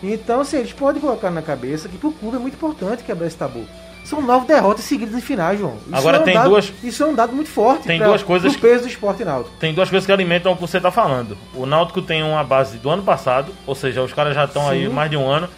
Então, 0.03 0.43
assim, 0.43 0.59
eles 0.59 0.75
podem 0.75 1.01
colocar 1.01 1.31
na 1.31 1.41
cabeça 1.41 1.89
que 1.89 1.97
pro 1.97 2.13
clube 2.13 2.37
é 2.37 2.39
muito 2.39 2.53
importante 2.53 3.03
quebrar 3.03 3.27
esse 3.27 3.37
tabu. 3.37 3.65
São 4.05 4.21
nove 4.21 4.47
derrotas 4.47 4.85
seguidas 4.85 5.15
em 5.15 5.21
finais, 5.21 5.59
João. 5.59 5.77
Isso 5.87 5.97
Agora 5.97 6.19
é 6.19 6.21
um 6.21 6.25
tem 6.25 6.35
dado- 6.35 6.49
duas- 6.51 6.73
Isso 6.83 7.03
é 7.03 7.07
um 7.07 7.15
dado 7.15 7.33
muito 7.33 7.49
forte 7.49 7.85
Tem 7.89 7.99
pra- 7.99 8.09
duas 8.09 8.23
coisas 8.23 8.55
que- 8.55 8.61
peso 8.61 8.83
do 8.83 8.89
esporte 8.89 9.25
náutico. 9.25 9.57
Tem 9.59 9.73
duas 9.73 9.89
coisas 9.89 10.05
que 10.07 10.13
alimentam 10.13 10.53
o 10.53 10.55
que 10.55 10.61
você 10.61 10.77
está 10.77 10.91
falando. 10.91 11.37
O 11.55 11.65
Náutico 11.65 12.03
tem 12.03 12.23
uma 12.23 12.45
base 12.45 12.77
do 12.77 12.91
ano 12.91 13.03
passado, 13.03 13.51
ou 13.67 13.75
seja, 13.75 14.03
os 14.03 14.13
caras 14.13 14.35
já 14.35 14.45
estão 14.45 14.69
aí 14.69 14.89
mais 14.89 15.11
de 15.11 15.17
um 15.17 15.27
ano. 15.27 15.49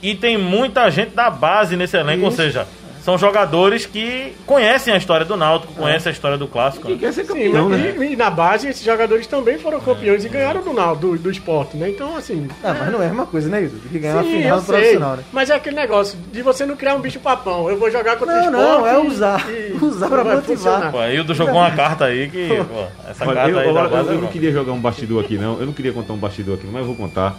E 0.00 0.14
tem 0.14 0.38
muita 0.38 0.88
gente 0.90 1.14
da 1.16 1.28
base 1.30 1.76
nesse 1.76 1.96
elenco, 1.96 2.22
ou 2.22 2.28
Isso. 2.28 2.36
seja, 2.36 2.68
são 3.06 3.16
jogadores 3.16 3.86
que 3.86 4.34
conhecem 4.44 4.92
a 4.92 4.96
história 4.96 5.24
do 5.24 5.36
Náutico, 5.36 5.72
conhecem 5.74 6.10
a 6.10 6.12
história 6.12 6.36
do 6.36 6.48
clássico. 6.48 6.88
E 6.88 6.94
né? 6.94 6.98
quer 6.98 7.12
ser 7.12 7.22
Sim, 7.24 7.28
campeão, 7.28 7.68
mas 7.68 7.80
né? 7.80 7.94
e, 8.00 8.12
e 8.14 8.16
na 8.16 8.28
base, 8.28 8.66
esses 8.66 8.84
jogadores 8.84 9.28
também 9.28 9.58
foram 9.60 9.78
campeões 9.78 10.24
e 10.24 10.28
ganharam 10.28 10.60
do, 10.60 10.72
Náutico, 10.72 11.12
do, 11.12 11.18
do 11.18 11.30
esporte, 11.30 11.76
né? 11.76 11.88
Então, 11.90 12.16
assim... 12.16 12.48
Ah, 12.64 12.74
mas 12.76 12.90
não 12.90 13.00
é 13.00 13.04
a 13.04 13.08
mesma 13.10 13.26
coisa, 13.26 13.48
né, 13.48 13.62
Hildo? 13.62 13.76
Do 13.76 13.88
que 13.88 14.00
ganhar 14.00 14.24
Sim, 14.24 14.28
uma 14.28 14.36
final 14.38 14.56
eu 14.56 14.60
do 14.60 14.66
profissional, 14.66 15.16
né? 15.18 15.22
Mas 15.32 15.50
é 15.50 15.54
aquele 15.54 15.76
negócio 15.76 16.18
de 16.32 16.42
você 16.42 16.66
não 16.66 16.74
criar 16.74 16.96
um 16.96 17.00
bicho 17.00 17.20
papão. 17.20 17.70
Eu 17.70 17.78
vou 17.78 17.88
jogar 17.92 18.16
contra 18.16 18.34
o 18.34 18.50
Não, 18.50 18.60
esporte. 18.60 18.80
não, 18.82 18.86
é 18.88 18.98
usar. 18.98 19.50
e 19.52 19.72
Usar 19.80 20.08
pra 20.08 20.24
motivar. 20.24 20.42
funcionar. 20.42 20.90
Pô, 20.90 21.04
Hildo 21.04 21.32
jogou 21.32 21.54
uma 21.54 21.70
carta 21.70 22.06
aí 22.06 22.28
que. 22.28 22.48
Pô, 22.48 22.86
essa 23.08 23.24
Olha, 23.24 23.34
carta 23.36 23.50
eu, 23.52 23.58
aí 23.60 23.72
base. 23.72 23.94
eu 23.94 24.00
é 24.00 24.14
não 24.14 24.20
bom. 24.22 24.26
queria 24.26 24.50
jogar 24.50 24.72
um 24.72 24.80
bastidor 24.80 25.24
aqui, 25.24 25.38
não. 25.38 25.60
Eu 25.60 25.66
não 25.66 25.72
queria 25.72 25.92
contar 25.92 26.12
um 26.12 26.18
bastidor 26.18 26.56
aqui, 26.56 26.66
mas 26.66 26.80
eu 26.80 26.86
vou 26.88 26.96
contar. 26.96 27.36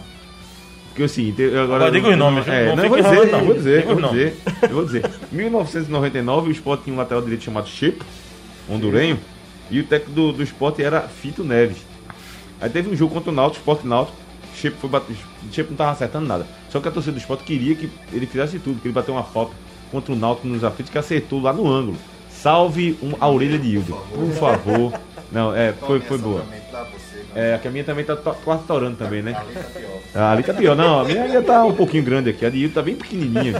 Porque 0.98 1.08
seguinte, 1.08 1.42
eu 1.42 1.62
agora. 1.62 1.90
Diga 1.92 2.08
os 2.08 2.16
nomes, 2.16 2.48
É, 2.48 2.66
não 2.66 2.76
não, 2.76 2.88
vou 2.88 3.00
dizer, 3.00 3.30
não. 3.30 3.44
vou 3.44 3.54
dizer, 3.54 3.86
vou 3.86 4.02
dizer. 4.10 4.34
Eu 4.62 4.68
vou 4.70 4.84
dizer. 4.84 5.10
1999, 5.30 6.48
o 6.48 6.52
Sport 6.52 6.82
tinha 6.82 6.94
um 6.94 6.98
lateral 6.98 7.22
direito 7.22 7.44
chamado 7.44 7.68
Chepo, 7.68 8.04
hondurenho, 8.68 9.18
e 9.70 9.78
o 9.78 9.84
técnico 9.84 10.12
do, 10.12 10.32
do 10.32 10.42
Sport 10.42 10.80
era 10.80 11.02
Fito 11.02 11.44
Neves. 11.44 11.78
Aí 12.60 12.68
teve 12.68 12.90
um 12.90 12.96
jogo 12.96 13.14
contra 13.14 13.30
o 13.30 13.34
Náutico, 13.34 13.60
Sport 13.60 13.84
Náutico. 13.84 14.16
Chepo 14.56 14.76
foi 14.80 14.90
bater, 14.90 15.14
Chepo 15.52 15.70
não 15.70 15.76
tava 15.76 15.92
acertando 15.92 16.26
nada. 16.26 16.44
Só 16.68 16.80
que 16.80 16.88
a 16.88 16.90
torcida 16.90 17.12
do 17.12 17.18
Sport 17.20 17.42
queria 17.42 17.76
que 17.76 17.88
ele 18.12 18.26
fizesse 18.26 18.58
tudo, 18.58 18.80
que 18.80 18.88
ele 18.88 18.94
bateu 18.94 19.14
uma 19.14 19.22
falta 19.22 19.52
contra 19.92 20.12
o 20.12 20.16
Náutico 20.16 20.48
nos 20.48 20.64
aflitos 20.64 20.90
que 20.90 20.98
acertou 20.98 21.40
lá 21.40 21.52
no 21.52 21.68
ângulo. 21.70 21.96
Salve 22.28 22.98
um- 23.00 23.14
a 23.20 23.28
orelha 23.28 23.56
de 23.58 23.68
Hildo, 23.74 23.96
por 24.12 24.30
favor. 24.32 24.92
Não, 25.30 25.54
é, 25.54 25.72
foi, 25.72 26.00
foi 26.00 26.18
boa. 26.18 26.44
É, 27.34 27.58
que 27.60 27.68
a 27.68 27.70
minha 27.70 27.84
também 27.84 28.04
tá 28.04 28.16
to- 28.16 28.34
quase 28.44 28.62
torando 28.64 28.96
também, 28.96 29.22
né? 29.22 29.40
Ah, 30.14 30.32
ali 30.32 30.42
tá 30.42 30.52
pior. 30.54 30.74
Não, 30.74 31.00
a 31.00 31.04
minha 31.04 31.22
ainda 31.24 31.42
tá 31.42 31.64
um 31.64 31.74
pouquinho 31.74 32.02
grande 32.02 32.30
aqui. 32.30 32.44
A 32.44 32.50
de 32.50 32.58
Hildo 32.58 32.74
tá 32.74 32.82
bem 32.82 32.96
pequenininha. 32.96 33.54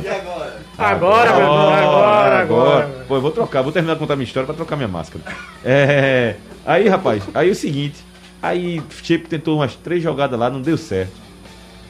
Agora, 0.76 1.30
meu 1.32 1.40
irmão, 1.42 1.68
agora, 1.74 2.38
agora. 2.40 3.04
Pô, 3.06 3.16
eu 3.16 3.20
vou 3.20 3.30
trocar, 3.30 3.62
vou 3.62 3.70
terminar 3.72 3.94
de 3.94 4.00
contar 4.00 4.16
minha 4.16 4.24
história 4.26 4.46
pra 4.46 4.54
trocar 4.56 4.74
minha 4.76 4.88
máscara. 4.88 5.22
É. 5.64 6.36
Aí, 6.64 6.88
rapaz, 6.88 7.22
aí 7.34 7.48
é 7.48 7.52
o 7.52 7.54
seguinte. 7.54 7.96
Aí, 8.42 8.82
Chepo 9.02 9.28
tentou 9.28 9.56
umas 9.56 9.74
três 9.76 10.02
jogadas 10.02 10.38
lá, 10.38 10.48
não 10.50 10.60
deu 10.62 10.76
certo. 10.78 11.12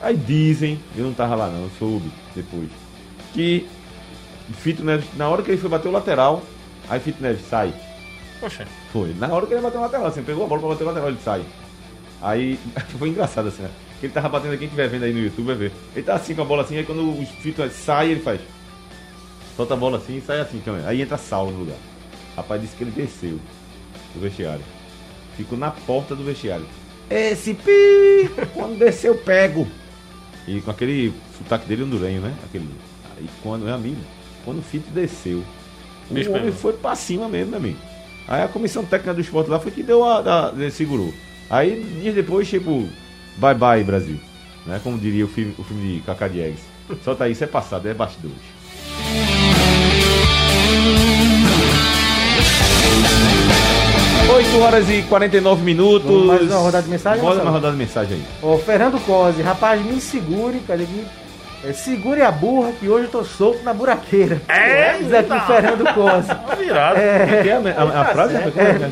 Aí 0.01 0.16
dizem, 0.16 0.79
eu 0.97 1.05
não 1.05 1.12
tava 1.12 1.35
lá 1.35 1.49
não, 1.49 1.64
eu 1.64 1.70
soube 1.79 2.11
depois, 2.35 2.68
que 3.35 3.66
Fito 4.61 4.85
Neves, 4.85 5.07
na 5.16 5.29
hora 5.29 5.43
que 5.43 5.51
ele 5.51 5.59
foi 5.61 5.68
bater 5.68 5.89
o 5.89 5.91
lateral, 5.91 6.43
aí 6.89 7.01
Fito 7.01 7.20
Neves 7.22 7.43
sai. 7.49 7.72
Poxa, 8.41 8.64
Foi. 8.93 9.12
Na 9.18 9.26
hora 9.29 9.45
que 9.47 9.53
ele 9.55 9.61
bateu 9.61 9.81
o 9.81 9.83
lateral, 9.83 10.07
assim, 10.07 10.22
pegou 10.22 10.45
a 10.45 10.49
bola 10.49 10.61
pra 10.61 10.70
bater 10.70 10.85
o 10.85 10.87
lateral, 10.87 11.09
ele 11.09 11.18
sai. 11.24 11.43
Aí, 12.21 12.59
foi 12.99 13.09
engraçado 13.09 13.49
assim, 13.49 13.62
né? 13.62 13.71
Ele 14.03 14.12
tava 14.12 14.29
batendo, 14.29 14.57
quem 14.57 14.66
estiver 14.66 14.89
vendo 14.89 15.05
aí 15.05 15.12
no 15.12 15.19
YouTube 15.21 15.47
vai 15.47 15.57
ver. 15.57 15.73
Ele 15.95 16.05
tá 16.05 16.14
assim 16.14 16.35
com 16.35 16.43
a 16.43 16.45
bola 16.45 16.62
assim, 16.62 16.77
aí 16.77 16.85
quando 16.85 17.01
o 17.09 17.27
Fito 17.27 17.69
sai, 17.71 18.11
ele 18.12 18.21
faz. 18.21 18.41
Solta 19.57 19.75
a 19.75 19.77
bola 19.77 19.99
assim 19.99 20.19
e 20.19 20.21
sai 20.21 20.41
assim 20.41 20.61
também. 20.61 20.85
Aí 20.87 21.03
entra 21.03 21.16
Saulo 21.16 21.51
no 21.51 21.59
lugar. 21.61 21.77
Rapaz 22.37 22.61
disse 22.61 22.77
que 22.77 22.85
ele 22.85 22.93
desceu 22.93 23.41
do 24.14 24.21
vestiário. 24.21 24.62
Ficou 25.37 25.59
na 25.59 25.71
porta 25.73 26.14
do 26.14 26.23
vestiário. 26.23 26.64
Esse 27.11 27.55
pi! 27.55 28.31
Quando 28.55 28.79
desceu, 28.79 29.16
pego! 29.16 29.66
E 30.47 30.61
com 30.61 30.71
aquele 30.71 31.12
sotaque 31.37 31.66
dele 31.66 31.83
hondurenho, 31.83 32.21
né? 32.21 32.35
Aquele. 32.45 32.69
Aí 33.16 33.27
quando, 33.43 33.64
meu 33.64 33.75
amigo, 33.75 34.01
quando 34.45 34.59
o 34.59 34.62
Fito 34.62 34.91
desceu, 34.91 35.43
o 36.09 36.14
Bicho 36.14 36.31
homem 36.33 36.53
foi 36.53 36.73
pra 36.75 36.95
cima 36.95 37.29
mesmo, 37.29 37.51
meu 37.51 37.59
amigo. 37.59 37.79
Aí 38.29 38.43
a 38.43 38.49
comissão 38.49 38.85
técnica 38.85 39.12
do 39.14 39.21
esporte 39.21 39.51
lá 39.51 39.59
foi 39.59 39.73
que 39.73 39.83
deu 39.83 40.05
a- 40.05 40.21
a- 40.51 40.71
segurou. 40.71 41.12
Aí 41.51 41.82
dias 42.01 42.14
depois, 42.14 42.49
tipo, 42.49 42.88
bye 43.36 43.55
bye 43.55 43.82
Brasil. 43.84 44.18
Né? 44.66 44.80
Como 44.82 44.99
diria 44.99 45.24
o 45.24 45.28
filme, 45.28 45.55
o 45.59 45.64
filme 45.64 45.96
de 45.99 46.01
Cacá 46.03 46.28
Diegues. 46.28 46.61
Solta 47.05 47.24
aí, 47.24 47.32
isso 47.32 47.44
é 47.44 47.46
passado, 47.46 47.88
é 47.88 47.94
bastidores. 47.94 48.36
8 54.34 54.61
horas 54.61 54.88
e 54.90 55.03
49 55.03 55.62
minutos. 55.64 56.09
Vamos 56.09 56.26
mais 56.26 56.42
uma 56.51 56.59
rodada 56.59 56.84
de 56.84 56.90
mensagem, 56.90 57.20
Bora 57.22 57.42
uma 57.42 57.51
rodada 57.51 57.72
de 57.72 57.78
mensagem 57.78 58.14
aí. 58.18 58.22
Ô, 58.42 58.59
Fernando 58.59 59.01
Cosi, 59.05 59.42
rapaz, 59.42 59.84
me 59.84 60.01
segure, 60.01 60.61
cadê 60.66 60.84
aqui? 60.84 61.05
É, 61.64 61.72
segure 61.72 62.22
a 62.22 62.30
burra 62.30 62.70
que 62.78 62.88
hoje 62.88 63.07
eu 63.07 63.11
tô 63.11 63.24
solto 63.24 63.62
na 63.64 63.72
buraqueira. 63.74 64.40
É, 64.49 64.96
o 65.01 65.46
Fernando 65.46 65.94
Cosi. 65.94 66.28
tá 66.28 66.55
virado. 66.57 66.99
É, 66.99 67.42
que 67.42 67.49
é 67.49 67.53
a, 67.55 67.82
a- 67.82 68.01
a 68.03 68.05
frase? 68.07 68.34
É, 68.36 68.90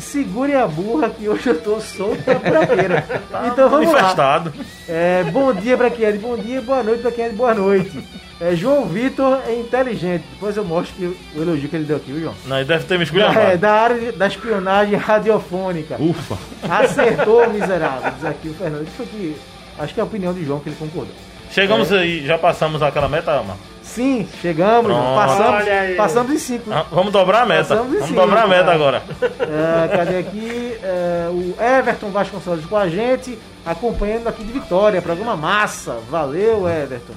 segure 0.00 0.54
a 0.54 0.66
burra 0.66 1.10
que 1.10 1.28
hoje 1.28 1.48
eu 1.48 1.60
tô 1.60 1.80
solto 1.80 2.22
na 2.26 2.34
buraqueira. 2.34 3.04
então 3.46 3.68
vamos 3.68 3.86
lá. 3.86 3.92
Manifestado. 3.92 4.52
É, 4.88 5.24
bom 5.24 5.52
dia 5.52 5.76
pra 5.76 5.90
quem 5.90 6.04
é 6.06 6.12
de 6.12 6.18
bom 6.18 6.36
dia, 6.36 6.60
boa 6.60 6.82
noite 6.82 7.02
pra 7.02 7.10
quem 7.10 7.24
é 7.24 7.28
de 7.28 7.36
boa 7.36 7.54
noite. 7.54 8.04
É, 8.40 8.54
João 8.54 8.84
Vitor 8.86 9.40
é 9.46 9.54
inteligente. 9.54 10.24
Depois 10.32 10.56
eu 10.56 10.64
mostro 10.64 10.94
que 10.94 11.04
o 11.38 11.42
elogio 11.42 11.68
que 11.68 11.76
ele 11.76 11.84
deu 11.84 11.96
aqui, 11.96 12.12
viu, 12.12 12.20
João? 12.20 12.34
Não, 12.44 12.56
ele 12.56 12.66
deve 12.66 12.84
ter 12.84 12.98
me 12.98 13.04
escolhido. 13.04 13.38
é, 13.38 13.56
da 13.56 13.72
área 13.72 14.12
da 14.12 14.26
espionagem 14.26 14.94
radiofônica. 14.96 15.96
Ufa. 15.98 16.36
Acertou, 16.68 17.48
miserável. 17.48 18.12
Diz 18.12 18.24
aqui 18.24 18.48
o 18.48 18.54
Fernando. 18.54 18.86
Isso 18.86 19.02
que. 19.04 19.36
Acho 19.78 19.94
que 19.94 20.00
é 20.00 20.02
a 20.02 20.06
opinião 20.06 20.32
de 20.34 20.44
João 20.44 20.60
que 20.60 20.68
ele 20.68 20.76
concordou. 20.76 21.14
Chegamos 21.50 21.92
aí, 21.92 22.26
já 22.26 22.36
passamos 22.36 22.82
aquela 22.82 23.08
meta, 23.08 23.42
Marcos? 23.42 23.75
Sim, 23.96 24.28
chegamos, 24.42 24.92
Pronto. 24.92 25.14
passamos, 25.16 25.96
passamos 25.96 26.32
em 26.32 26.38
cinco. 26.38 26.70
Ah, 26.70 26.84
Vamos 26.92 27.10
dobrar 27.10 27.44
a 27.44 27.46
meta. 27.46 27.76
Vamos 27.76 28.04
cinco, 28.04 28.20
dobrar 28.20 28.42
a 28.44 28.46
meta 28.46 28.64
cara. 28.64 28.74
agora. 28.74 29.02
É, 29.40 29.96
cadê 29.96 30.18
aqui? 30.18 30.76
É, 30.82 31.28
o 31.30 31.56
Everton 31.58 32.10
Vasconcelos 32.10 32.66
com 32.66 32.76
a 32.76 32.90
gente, 32.90 33.38
acompanhando 33.64 34.28
aqui 34.28 34.44
de 34.44 34.52
Vitória. 34.52 35.00
Programa 35.00 35.34
massa. 35.34 35.96
Valeu, 36.10 36.68
Everton. 36.68 37.14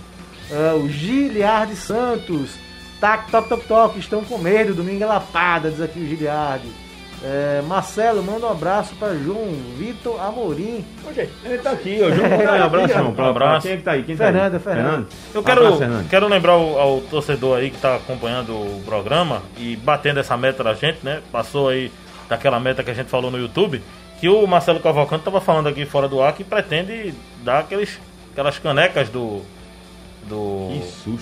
É, 0.50 0.74
o 0.74 0.88
Giliardi 0.88 1.76
Santos. 1.76 2.52
Tac, 3.02 3.30
toc, 3.30 3.50
toc, 3.50 3.66
toc. 3.68 3.98
Estão 3.98 4.24
com 4.24 4.38
medo. 4.38 4.74
Domingo 4.74 5.04
é 5.04 5.06
lapada, 5.06 5.70
diz 5.70 5.82
aqui 5.82 6.00
o 6.00 6.08
Giliardi. 6.08 6.70
É, 7.24 7.62
Marcelo, 7.68 8.24
manda 8.24 8.46
um 8.46 8.52
abraço 8.52 8.96
para 8.96 9.14
João 9.16 9.52
Vitor 9.78 10.22
Amorim. 10.22 10.86
Ele 11.44 11.58
tá 11.58 11.72
aqui, 11.72 12.00
ó. 12.02 12.10
João, 12.10 12.30
dá 12.46 12.54
um 12.54 12.64
abraço, 12.64 12.94
João. 12.94 13.14
Pra, 13.14 13.26
Um 13.26 13.30
abraço. 13.30 13.68
Quem 13.68 13.74
é 13.74 13.78
que 13.78 13.84
tá 13.84 13.92
aí? 13.92 14.04
Quem 14.04 14.16
Fernanda, 14.16 14.60
tá 14.60 14.70
aí? 14.70 14.76
Fernanda. 14.76 15.08
Eu 15.34 15.44
quero, 15.44 15.68
Abraço, 15.68 16.06
quero 16.10 16.28
lembrar 16.28 16.54
ao, 16.54 16.80
ao 16.80 17.02
torcedor 17.02 17.58
aí 17.58 17.70
que 17.70 17.76
está 17.76 17.96
acompanhando 17.96 18.54
o 18.54 18.82
programa 18.86 19.42
e 19.58 19.76
batendo 19.76 20.20
essa 20.20 20.38
meta 20.38 20.64
da 20.64 20.74
gente, 20.74 21.00
né? 21.04 21.22
Passou 21.32 21.68
aí 21.70 21.92
daquela 22.30 22.60
meta 22.60 22.84
que 22.84 22.92
a 22.92 22.94
gente 22.94 23.10
falou 23.10 23.30
no 23.30 23.38
YouTube, 23.38 23.84
que 24.20 24.30
o 24.30 24.46
Marcelo 24.48 24.80
Cavalcante 24.80 25.22
estava 25.22 25.42
falando 25.42 25.68
aqui 25.68 25.86
fora 25.86 26.08
do 26.08 26.22
ar 26.22 26.34
que 26.34 26.44
pretende 26.44 27.14
dar 27.44 27.60
aqueles, 27.60 28.00
aquelas 28.32 28.58
canecas 28.60 29.10
do 29.10 29.42
do, 30.28 30.70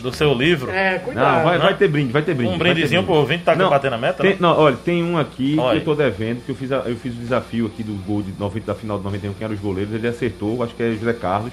do 0.02 0.12
seu 0.14 0.34
livro. 0.34 0.70
É, 0.72 1.00
cuidado. 1.00 1.38
Não, 1.38 1.44
vai, 1.44 1.58
né? 1.58 1.64
vai 1.64 1.74
ter 1.78 1.88
brinde, 1.88 2.12
vai 2.12 2.22
ter 2.22 2.34
brinde. 2.34 2.54
Um 2.54 2.58
brindezinho 2.58 3.02
brinde. 3.02 3.06
pro 3.06 3.16
ouvinte 3.16 3.44
tá 3.44 3.56
Não, 3.56 3.70
batendo 3.70 3.94
a 3.94 3.98
meta, 3.98 4.22
Tem, 4.22 4.32
né? 4.32 4.38
não, 4.40 4.58
olha, 4.58 4.76
tem 4.76 5.04
um 5.04 5.18
aqui 5.18 5.56
Olha. 5.60 5.80
que 5.80 5.88
eu 5.90 5.96
tô 5.96 6.02
devendo, 6.02 6.44
que 6.46 6.52
eu 6.52 6.56
fiz, 6.56 6.72
a- 6.72 6.84
eu 6.86 6.96
fiz 6.98 7.14
o 7.14 7.18
desafio 7.18 7.66
aqui 7.68 7.84
do 7.84 7.94
gol 8.06 8.22
de 8.22 8.34
90, 8.38 8.66
da 8.66 8.76
final 8.76 8.98
de 8.98 9.04
91, 9.04 9.34
quem 9.34 9.46
eram 9.46 9.56
os 9.56 9.62
goleiros, 9.62 9.94
ele 9.94 10.08
acertou, 10.08 10.62
acho 10.64 10.74
que 10.76 10.84
é 10.84 10.92
José 10.92 11.14
Carlos. 11.14 11.52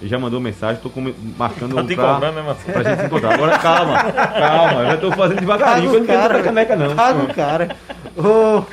Ele 0.00 0.08
já 0.08 0.18
mandou 0.18 0.40
mensagem, 0.40 0.80
tô 0.82 0.88
com- 0.88 1.12
marcando 1.36 1.74
Tá 1.76 1.84
te 1.84 1.94
pra, 1.94 2.14
cobrando, 2.14 2.36
né, 2.36 2.42
Marcelo? 2.42 2.72
pra 2.72 2.82
gente 2.90 3.00
se 3.00 3.06
encontrar. 3.06 3.34
Agora 3.34 3.58
calma, 3.58 4.12
calma, 4.12 4.80
eu 4.80 4.86
já 4.86 4.96
tô 4.96 5.12
fazendo 5.12 5.40
devagarinho, 5.40 5.74
Paga 5.74 5.84
eu 5.86 5.90
o 5.90 5.98
não 6.00 6.06
quero 6.06 6.20
cara, 6.20 6.34
pra 6.34 6.42
caneca 6.42 6.76
não. 6.76 6.96
Paga 6.96 7.22
o 7.22 7.34
cara. 7.34 7.76
Ô, 8.16 8.64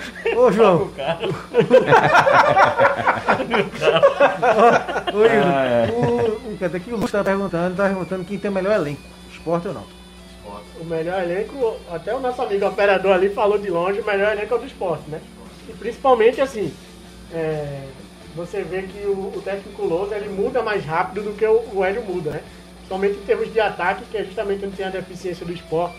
ô 0.45 0.51
João. 0.53 0.89
Ô, 5.13 5.25
Igor, 5.25 5.53
Ah, 5.53 5.65
é. 5.65 5.91
o, 5.91 6.51
o, 6.53 6.57
cadê 6.59 6.77
aqui? 6.77 6.91
o 6.91 6.95
Lúcio 6.97 7.17
tá 7.17 7.23
perguntando, 7.23 7.75
tá 7.75 7.83
perguntando 7.85 8.23
quem 8.25 8.37
tem 8.37 8.51
melhor 8.51 8.73
elenco, 8.75 9.01
esporte 9.31 9.67
ou 9.67 9.73
não. 9.73 9.83
O 10.79 10.85
melhor 10.85 11.21
elenco, 11.23 11.75
até 11.91 12.13
o 12.13 12.19
nosso 12.19 12.41
amigo 12.41 12.65
operador 12.67 13.13
ali 13.13 13.29
falou 13.29 13.57
de 13.57 13.69
longe, 13.69 13.99
o 13.99 14.05
melhor 14.05 14.31
elenco 14.33 14.53
é 14.53 14.57
o 14.57 14.59
do 14.59 14.65
esporte, 14.67 15.09
né? 15.09 15.19
E 15.67 15.73
principalmente 15.73 16.39
assim, 16.39 16.71
é, 17.33 17.79
você 18.37 18.61
vê 18.61 18.83
que 18.83 19.05
o, 19.05 19.33
o 19.35 19.41
técnico 19.43 19.85
Lousa 19.85 20.15
ele 20.15 20.29
muda 20.29 20.61
mais 20.61 20.85
rápido 20.85 21.23
do 21.23 21.31
que 21.33 21.45
o, 21.45 21.63
o 21.73 21.83
Hélio 21.83 22.03
muda, 22.03 22.29
né? 22.31 22.41
Principalmente 22.77 23.15
em 23.17 23.25
termos 23.25 23.51
de 23.51 23.59
ataque, 23.59 24.03
que 24.09 24.17
é 24.17 24.23
justamente 24.23 24.65
onde 24.65 24.75
tem 24.77 24.85
a 24.85 24.89
deficiência 24.89 25.45
do 25.45 25.51
esporte. 25.51 25.95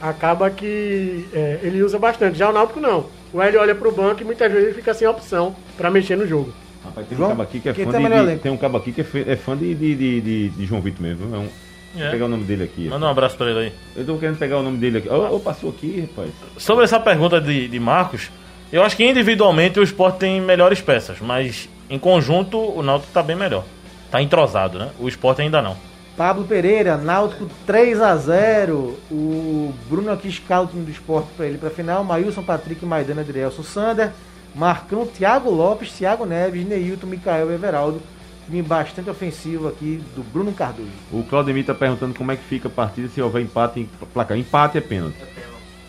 Acaba 0.00 0.50
que 0.50 1.26
é, 1.32 1.60
ele 1.62 1.82
usa 1.82 1.98
bastante. 1.98 2.38
Já 2.38 2.48
o 2.48 2.52
Náutico 2.52 2.80
não. 2.80 3.06
O 3.32 3.40
Hélio 3.40 3.60
olha 3.60 3.74
pro 3.74 3.92
banco 3.92 4.22
e 4.22 4.24
muitas 4.24 4.50
vezes 4.50 4.68
ele 4.68 4.74
fica 4.74 4.92
sem 4.94 5.06
opção 5.06 5.54
para 5.76 5.90
mexer 5.90 6.16
no 6.16 6.26
jogo. 6.26 6.52
Rapaz, 6.84 7.06
tem 7.06 7.16
João, 7.16 7.28
um 7.28 7.32
cabo 7.32 7.42
aqui 7.42 7.60
que 7.60 7.68
é 7.68 7.72
quem 7.72 7.84
fã 7.84 7.92
tem 7.92 8.26
de, 8.26 8.36
tem 8.40 8.50
um 8.52 8.56
cabo 8.56 8.76
aqui 8.78 8.92
que 8.92 9.00
é 9.02 9.04
fã, 9.04 9.18
é 9.20 9.36
fã 9.36 9.56
de, 9.56 9.74
de, 9.74 9.94
de, 9.94 10.20
de- 10.20 10.48
de 10.48 10.66
João 10.66 10.80
Vitor 10.80 11.00
mesmo. 11.02 11.34
É 11.34 11.38
um, 11.38 11.48
Vou 11.94 12.02
É. 12.04 12.10
pegar 12.10 12.24
o 12.24 12.28
nome 12.28 12.44
dele 12.44 12.64
aqui. 12.64 12.88
Manda 12.88 13.04
um 13.04 13.08
abraço 13.10 13.36
pra 13.36 13.50
ele 13.50 13.58
aí. 13.58 13.72
Eu 13.94 14.04
tô 14.06 14.16
querendo 14.16 14.38
pegar 14.38 14.58
o 14.58 14.62
nome 14.62 14.78
dele 14.78 14.98
aqui. 14.98 15.08
Ô, 15.10 15.36
ô, 15.36 15.38
passou 15.40 15.68
aqui, 15.70 16.08
rapaz. 16.08 16.30
Sobre 16.56 16.84
essa 16.84 16.98
pergunta 16.98 17.38
de, 17.40 17.68
de 17.68 17.78
Marcos, 17.78 18.30
eu 18.72 18.82
acho 18.82 18.96
que 18.96 19.04
individualmente 19.04 19.78
o 19.78 19.82
esporte 19.82 20.18
tem 20.18 20.40
melhores 20.40 20.80
peças, 20.80 21.18
mas 21.20 21.68
em 21.90 21.98
conjunto 21.98 22.58
o 22.58 22.82
Náutico 22.82 23.12
tá 23.12 23.22
bem 23.22 23.36
melhor. 23.36 23.64
Tá 24.10 24.22
entrosado, 24.22 24.78
né? 24.78 24.90
O 24.98 25.08
esporte 25.08 25.42
ainda 25.42 25.60
não. 25.60 25.76
Pablo 26.16 26.44
Pereira, 26.44 26.96
Náutico 26.96 27.48
3 27.66 28.00
a 28.00 28.16
0 28.16 28.98
O 29.10 29.72
Bruno 29.88 30.12
aqui 30.12 30.28
escala 30.28 30.64
o 30.64 30.68
time 30.68 30.84
do 30.84 30.90
esporte 30.90 31.28
para 31.36 31.46
ele 31.46 31.58
para 31.58 31.70
final. 31.70 32.02
Maílson, 32.04 32.42
Patrick, 32.42 32.84
Maidana, 32.84 33.22
Adrielson, 33.22 33.62
Sander. 33.62 34.10
Marcão, 34.54 35.06
Thiago 35.06 35.50
Lopes, 35.50 35.92
Thiago 35.92 36.26
Neves, 36.26 36.66
Neilton, 36.66 37.06
Micael 37.06 37.50
e 37.50 37.54
Everaldo. 37.54 38.02
Time 38.46 38.60
bastante 38.60 39.08
ofensivo 39.08 39.68
aqui 39.68 40.02
do 40.14 40.22
Bruno 40.22 40.52
Cardoso. 40.52 40.90
O 41.10 41.22
Claudemir 41.22 41.64
tá 41.64 41.74
perguntando 41.74 42.14
como 42.14 42.32
é 42.32 42.36
que 42.36 42.44
fica 42.44 42.68
a 42.68 42.70
partida 42.70 43.08
se 43.08 43.22
houver 43.22 43.42
empate 43.42 43.80
em 43.80 43.88
placar. 44.12 44.36
Empate 44.36 44.78
é 44.78 44.80
pênalti. 44.80 45.16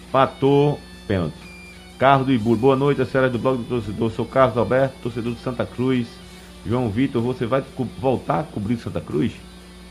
Empatou, 0.07 0.79
pênalti. 1.07 1.52
Carlos 1.97 2.27
do 2.27 2.33
Ibur, 2.33 2.57
boa 2.57 2.75
noite, 2.75 3.01
a 3.01 3.05
senhora 3.05 3.29
do 3.29 3.37
blog 3.39 3.57
do 3.57 3.63
torcedor. 3.63 4.11
Sou 4.11 4.25
Carlos 4.25 4.57
Alberto, 4.57 4.95
torcedor 5.03 5.33
de 5.33 5.39
Santa 5.39 5.65
Cruz. 5.65 6.07
João 6.65 6.89
Vitor, 6.89 7.21
você 7.21 7.45
vai 7.45 7.61
co- 7.75 7.87
voltar 7.99 8.39
a 8.39 8.43
cobrir 8.43 8.77
Santa 8.77 9.01
Cruz? 9.01 9.33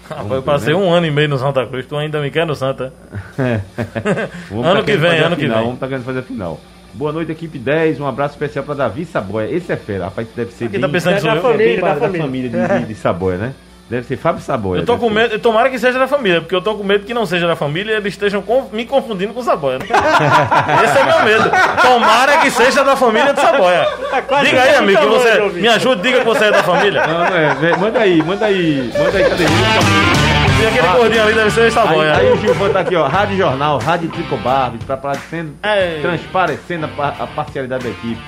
Rapaz, 0.09 0.29
ver, 0.29 0.35
eu 0.37 0.43
passei 0.43 0.75
né? 0.75 0.81
um 0.81 0.91
ano 0.91 1.07
e 1.07 1.11
meio 1.11 1.29
no 1.29 1.39
Santa 1.39 1.67
Cruz, 1.67 1.87
tu 1.87 1.97
ainda 1.97 2.21
me 2.21 2.31
quer 2.31 2.47
no 2.47 2.55
Santa. 2.55 2.93
Ano 4.51 4.81
tá 4.81 4.83
que 4.83 4.97
vem, 4.97 5.19
ano 5.21 5.37
que 5.37 5.43
final, 5.43 5.57
vem. 5.59 5.65
Vamos 5.67 5.81
tá 5.81 5.87
querendo 5.89 6.05
fazer 6.05 6.19
a 6.21 6.23
final. 6.23 6.61
Boa 6.95 7.13
noite, 7.13 7.33
equipe 7.33 7.59
10. 7.59 8.01
Um 8.01 8.07
abraço 8.07 8.35
especial 8.35 8.65
para 8.65 8.75
Davi 8.75 9.05
Saboia. 9.07 9.51
Esse 9.51 9.73
é 9.73 9.77
fera, 9.77 10.05
rapaz, 10.07 10.29
deve 10.35 10.53
ser 10.53 10.69
tá 10.71 10.79
bem- 10.79 10.91
pensando 10.91 11.13
É 11.13 11.15
nisso 11.15 11.27
da 11.27 11.37
eu? 11.37 11.43
família, 11.43 11.67
bem 11.67 11.81
da 11.81 11.95
da 11.95 12.01
família. 12.01 12.23
família 12.23 12.51
de, 12.51 12.81
de, 12.81 12.87
de 12.89 12.95
Saboia, 12.95 13.39
né? 13.39 13.55
Deve 13.93 14.07
ser 14.07 14.17
Fábio 14.17 14.41
Saboia. 14.43 14.81
Eu 14.81 14.87
tô 14.87 14.97
com 14.97 15.11
medo, 15.11 15.39
tomara 15.39 15.69
que 15.69 15.79
seja 15.79 15.99
da 15.99 16.09
família, 16.09 16.41
porque 16.41 16.55
eu 16.55 16.63
tô 16.63 16.75
com 16.77 16.83
medo 16.83 17.05
que 17.05 17.13
não 17.13 17.27
seja 17.27 17.47
da 17.47 17.55
família 17.55 17.93
e 17.93 17.97
eles 17.97 18.15
estejam 18.15 18.41
com- 18.41 18.67
me 18.73 18.87
confundindo 18.87 19.35
com 19.35 19.41
o 19.41 19.43
Saboia. 19.43 19.79
né? 19.79 19.85
Esse 20.83 20.99
é 20.99 21.05
meu 21.05 21.23
medo. 21.23 21.51
Tomara 21.83 22.39
que 22.39 22.51
seja 22.51 22.83
da 22.83 22.97
família 22.97 23.35
de 23.35 23.41
Saboia. 23.43 23.87
quase 24.27 24.47
Diga 24.47 24.63
aí, 24.63 24.75
amigo, 24.77 24.99
que 24.99 25.07
você. 25.09 25.41
Me 25.61 25.69
ajude, 25.69 26.01
diga 26.01 26.21
que 26.21 26.25
você 26.25 26.45
é 26.47 26.51
da 26.53 26.63
família. 26.63 27.07
Não, 27.07 27.19
não 27.19 27.37
é. 27.37 27.55
Vê, 27.57 27.77
Manda 27.77 27.99
aí, 27.99 28.23
manda 28.23 28.47
aí. 28.47 28.91
Manda 28.99 29.19
aí, 29.19 29.25
cadê? 29.29 29.45
E 29.45 30.67
aquele 30.67 30.89
gordinho 30.89 31.23
ali 31.25 31.35
deve 31.35 31.51
ser 31.51 31.61
o 31.61 31.65
Aí, 31.65 31.71
Saboia. 31.71 32.17
aí 32.17 32.33
o 32.33 32.37
Gilvan 32.39 32.71
tá 32.71 32.81
aqui, 32.81 32.97
ó. 32.97 33.07
Rádio 33.07 33.37
Jornal, 33.37 33.79
Rádio 33.79 34.09
Tricobar, 34.09 34.73
pra 34.87 34.97
parecendo, 34.97 35.53
É. 35.63 35.99
transparecendo 36.01 36.89
a, 36.99 37.09
a 37.09 37.27
parcialidade 37.27 37.85
da 37.85 37.91
equipe. 37.91 38.21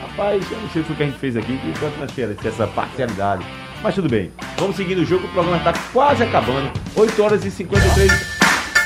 Rapaz, 0.00 0.42
eu 0.50 0.58
não 0.62 0.68
sei 0.70 0.80
o 0.80 0.84
que 0.86 1.02
a 1.02 1.06
gente 1.06 1.18
fez 1.18 1.36
aqui, 1.36 1.58
que 1.58 1.72
tanto 1.78 1.92
transparecer 1.98 2.46
essa 2.52 2.66
parcialidade. 2.68 3.44
Mas 3.82 3.94
tudo 3.94 4.08
bem. 4.08 4.30
Vamos 4.58 4.76
seguindo 4.76 4.98
o 4.98 5.04
jogo, 5.04 5.26
o 5.26 5.30
programa 5.30 5.58
tá 5.60 5.72
quase 5.92 6.22
acabando. 6.22 6.70
8 6.94 7.22
horas 7.22 7.44
e 7.44 7.50
53 7.50 8.12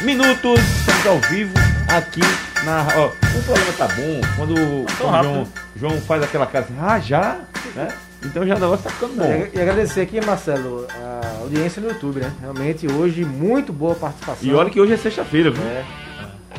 minutos. 0.03 0.61
Estamos 0.61 1.07
ao 1.07 1.19
vivo 1.31 1.53
aqui 1.89 2.21
na. 2.65 2.87
Ó, 2.97 3.07
o 3.07 3.43
programa 3.43 3.73
tá 3.77 3.89
bom. 3.89 4.21
Quando, 4.37 4.55
quando 4.55 5.09
o 5.09 5.11
rápido. 5.11 5.33
João, 5.33 5.49
João 5.77 6.01
faz 6.03 6.23
aquela 6.23 6.47
cara 6.47 6.65
assim, 6.65 6.77
ah, 6.81 7.01
já? 7.01 7.41
Né? 7.75 7.89
Então 8.25 8.47
já 8.47 8.55
o 8.55 8.61
negócio 8.61 8.85
tá 8.85 8.91
ficando 8.91 9.17
bom. 9.17 9.47
E 9.53 9.61
agradecer 9.61 10.03
aqui, 10.03 10.25
Marcelo, 10.25 10.87
a 10.91 11.41
audiência 11.41 11.83
no 11.83 11.89
YouTube, 11.89 12.21
né? 12.21 12.33
Realmente 12.41 12.87
hoje 12.87 13.25
muito 13.25 13.73
boa 13.73 13.97
participação. 13.97 14.49
E 14.49 14.55
olha 14.55 14.71
que 14.71 14.81
hoje 14.81 14.93
é 14.93 14.97
sexta-feira, 14.97 15.51
viu? 15.51 15.63
É. 15.65 15.85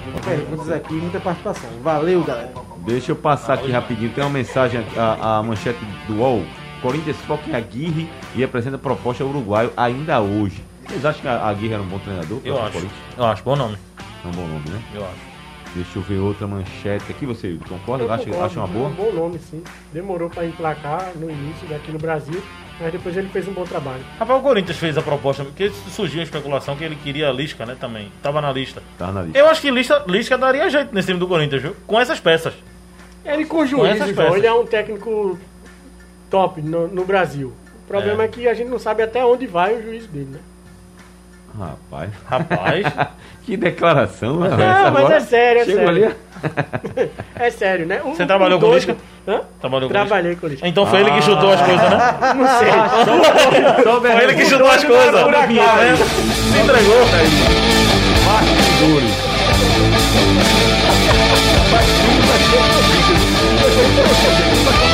Muitas 0.04 0.26
perguntas 0.26 0.72
aqui, 0.72 0.94
muita 0.94 1.20
participação. 1.22 1.70
Valeu, 1.82 2.22
galera. 2.24 2.52
Deixa 2.86 3.14
eu 3.14 3.16
passar 3.16 3.54
aqui 3.54 3.72
rapidinho. 3.72 4.12
Tem 4.12 4.24
uma 4.24 4.30
mensagem, 4.30 4.86
a, 4.96 5.38
a 5.38 5.44
manchete 5.44 5.80
do 6.06 6.18
UOL. 6.18 6.44
Corinthians 6.86 7.18
foca 7.26 7.50
em 7.50 7.56
Aguirre 7.56 8.08
e 8.36 8.44
apresenta 8.44 8.78
proposta 8.78 9.24
ao 9.24 9.30
uruguaio 9.32 9.74
ainda 9.76 10.22
hoje. 10.22 10.64
Vocês 10.88 11.04
acham 11.04 11.20
que 11.22 11.28
a 11.28 11.48
Aguirre 11.48 11.74
era 11.74 11.82
um 11.82 11.88
bom 11.88 11.98
treinador? 11.98 12.40
Eu 12.46 12.62
acho. 12.62 12.74
Corinthians? 12.74 12.94
Eu 13.18 13.26
acho, 13.26 13.44
bom 13.44 13.56
nome. 13.56 13.76
É 14.24 14.28
um 14.28 14.32
bom 14.32 14.46
nome, 14.48 14.70
né? 14.70 14.80
Eu 14.94 15.04
acho. 15.04 15.36
Deixa 15.74 15.98
eu 15.98 16.04
ver 16.04 16.20
outra 16.20 16.46
manchete 16.46 17.06
aqui. 17.10 17.26
Você 17.26 17.58
concorda? 17.68 18.04
Eu 18.04 18.12
Acha, 18.14 18.26
concordo, 18.26 18.46
acha 18.46 18.60
uma 18.60 18.68
boa? 18.68 18.90
Um 18.90 18.94
bom 18.94 19.12
nome, 19.12 19.40
sim. 19.40 19.64
Demorou 19.92 20.30
para 20.30 20.46
emplacar 20.46 21.12
no 21.16 21.28
início 21.28 21.68
daqui 21.68 21.92
no 21.92 21.98
Brasil, 21.98 22.40
mas 22.80 22.92
depois 22.92 23.18
ele 23.18 23.30
fez 23.30 23.48
um 23.48 23.54
bom 23.54 23.64
trabalho. 23.64 24.04
Rapaz, 24.20 24.40
o 24.40 24.44
Corinthians 24.44 24.78
fez 24.78 24.96
a 24.96 25.02
proposta, 25.02 25.44
porque 25.44 25.72
surgiu 25.90 26.20
a 26.20 26.24
especulação 26.24 26.76
que 26.76 26.84
ele 26.84 26.96
queria 26.96 27.30
a 27.30 27.34
Lisca, 27.34 27.66
né, 27.66 27.76
também. 27.80 28.12
Tava 28.22 28.42
na 28.42 28.52
lista. 28.52 28.84
Tá 28.96 29.12
na 29.12 29.24
lista. 29.24 29.40
Eu 29.40 29.50
acho 29.50 29.60
que 29.60 29.72
Lisca, 29.72 30.04
Lisca 30.08 30.38
daria 30.38 30.70
jeito 30.70 30.94
nesse 30.94 31.08
time 31.08 31.20
do 31.20 31.28
Corinthians, 31.28 31.64
viu? 31.64 31.76
Com 31.88 32.00
essas 32.00 32.20
peças. 32.20 32.54
Ele 33.26 33.44
com 33.44 33.64
essas 33.64 33.72
João, 33.72 33.90
peças. 34.16 34.36
ele 34.36 34.46
é 34.46 34.54
um 34.54 34.68
técnico 34.68 35.40
top 36.36 36.62
no, 36.62 36.88
no 36.90 37.06
Brasil. 37.06 37.54
O 37.86 37.88
problema 37.88 38.24
é. 38.24 38.26
É. 38.26 38.28
que 38.28 38.46
a 38.46 38.54
gente 38.54 38.68
não 38.68 38.78
sabe 38.78 39.02
até 39.02 39.24
onde 39.26 39.48
vai 39.48 39.74
o 39.76 39.82
juízo 39.82 40.10
dele, 40.10 40.32
né? 40.34 40.40
Rapaz. 41.58 42.10
Rapaz. 42.26 42.86
que 43.46 43.56
declaração, 43.56 44.42
né? 44.42 44.50
Não, 44.50 44.60
Essa 44.62 44.92
mas 44.92 44.98
agora 44.98 45.16
é 45.16 45.20
sério, 45.22 45.62
é 45.62 45.66
chegou 45.66 45.86
sério. 45.86 46.06
ali. 46.08 46.16
É 47.40 47.50
sério, 47.50 47.86
né? 47.86 48.02
O- 48.04 48.14
Você 48.14 48.26
trabalhou 48.26 48.58
o 48.58 48.62
com 48.62 48.68
o 48.68 48.72
doido-? 48.72 48.98
Hã? 49.26 49.42
Trabalhou 49.62 49.90
com 49.90 49.94
Trabalhei 49.94 50.36
com. 50.36 50.48
Então 50.64 50.86
foi 50.86 51.00
ele 51.00 51.12
que 51.12 51.22
chutou 51.22 51.54
as 51.54 51.62
coisas, 51.62 51.90
né? 51.90 51.98
Não 52.36 52.48
sei. 52.60 53.84
Só 53.84 54.02
Foi 54.02 54.24
ele 54.24 54.34
que 54.36 54.46
chutou 54.46 54.68
as 54.68 54.84
doido 54.84 55.12
coisas. 55.12 55.22
Tá 55.32 55.46
vendo? 55.46 55.98
Se 55.98 56.60
entregou. 56.60 57.06
Bastidores. 58.26 59.12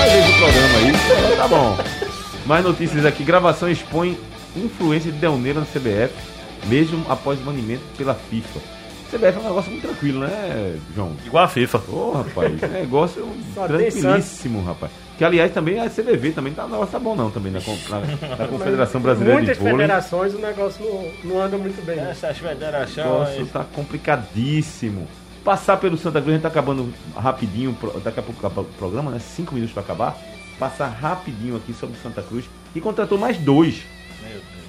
o 0.08 0.11
programa 0.42 0.78
aí. 0.80 0.90
Então 0.90 1.38
Tá 1.38 1.48
bom. 1.48 1.78
Mais 2.46 2.64
notícias 2.64 3.06
aqui. 3.06 3.24
Gravação 3.24 3.70
expõe 3.70 4.18
influência 4.56 5.12
de 5.12 5.18
Delneira 5.20 5.60
na 5.60 5.66
CBF, 5.66 6.14
mesmo 6.68 7.06
após 7.10 7.40
o 7.40 7.44
banimento 7.44 7.84
pela 7.98 8.14
FIFA. 8.16 8.60
CBF 9.12 9.38
é 9.38 9.40
um 9.40 9.44
negócio 9.44 9.72
muito 9.72 9.84
tranquilo, 9.88 10.20
né, 10.22 10.78
João? 10.96 11.12
Igual 11.26 11.44
a 11.44 11.48
FIFA. 11.48 11.82
Ô, 11.90 12.12
rapaz, 12.14 12.62
negócio 12.62 13.28
tem 13.56 13.68
tranquilíssimo, 13.68 14.64
rapaz. 14.64 14.92
Que 15.18 15.24
aliás 15.26 15.52
também 15.54 15.80
a 15.80 15.88
CBV 15.90 16.32
também 16.32 16.54
tá, 16.54 16.66
não 16.66 16.84
tá 16.88 16.98
bom 16.98 17.16
não 17.16 17.30
também 17.30 17.52
na, 17.52 17.60
na- 17.60 18.00
na 18.38 18.48
Confederação 18.48 19.00
Brasileira 19.02 19.38
Muitas 19.38 19.58
de 19.58 19.64
Vôlei. 19.64 19.78
federações 19.78 20.34
o 20.34 20.40
negócio 20.40 20.84
não, 20.84 21.30
não 21.36 21.42
anda 21.44 21.58
muito 21.58 21.86
bem. 21.86 22.00
Essas 22.00 22.38
O 22.38 22.40
federações. 22.40 22.96
negócio 22.98 23.46
tá 23.48 23.64
complicadíssimo. 23.76 25.08
Passar 25.44 25.78
pelo 25.78 25.98
Santa 25.98 26.20
Cruz, 26.22 26.30
a 26.30 26.34
gente 26.34 26.42
tá 26.44 26.48
acabando 26.48 26.92
rapidinho, 27.16 27.76
daqui 28.04 28.20
a 28.20 28.24
pouco 28.24 28.40
acaba 28.46 28.62
o 28.62 28.66
programa, 28.66 29.12
né? 29.12 29.20
Cinco 29.20 29.54
minutos 29.54 29.74
para 29.74 29.84
acabar. 29.84 30.18
Passar 30.62 30.90
rapidinho 30.90 31.56
aqui 31.56 31.74
sobre 31.74 31.98
o 31.98 32.00
Santa 32.04 32.22
Cruz. 32.22 32.46
E 32.76 32.80
contratou 32.80 33.18
mais 33.18 33.36
dois. 33.36 33.82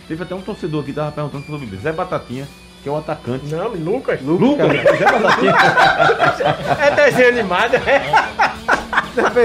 Teve 0.08 0.22
até 0.22 0.34
um 0.34 0.40
torcedor 0.40 0.80
aqui 0.80 0.90
que 0.90 0.96
tava 0.96 1.12
perguntando 1.12 1.44
sobre 1.44 1.66
ele. 1.66 1.76
Zé 1.76 1.92
Batatinha, 1.92 2.48
que 2.82 2.88
é 2.88 2.92
o 2.92 2.96
atacante. 2.96 3.44
Não, 3.44 3.68
Lucas. 3.74 4.22
Lucas, 4.22 4.68
Zé 4.72 5.04
Batatinha. 5.04 5.54
É 6.80 6.90
desenho 6.92 7.28
animado, 7.28 7.74
é. 7.74 8.02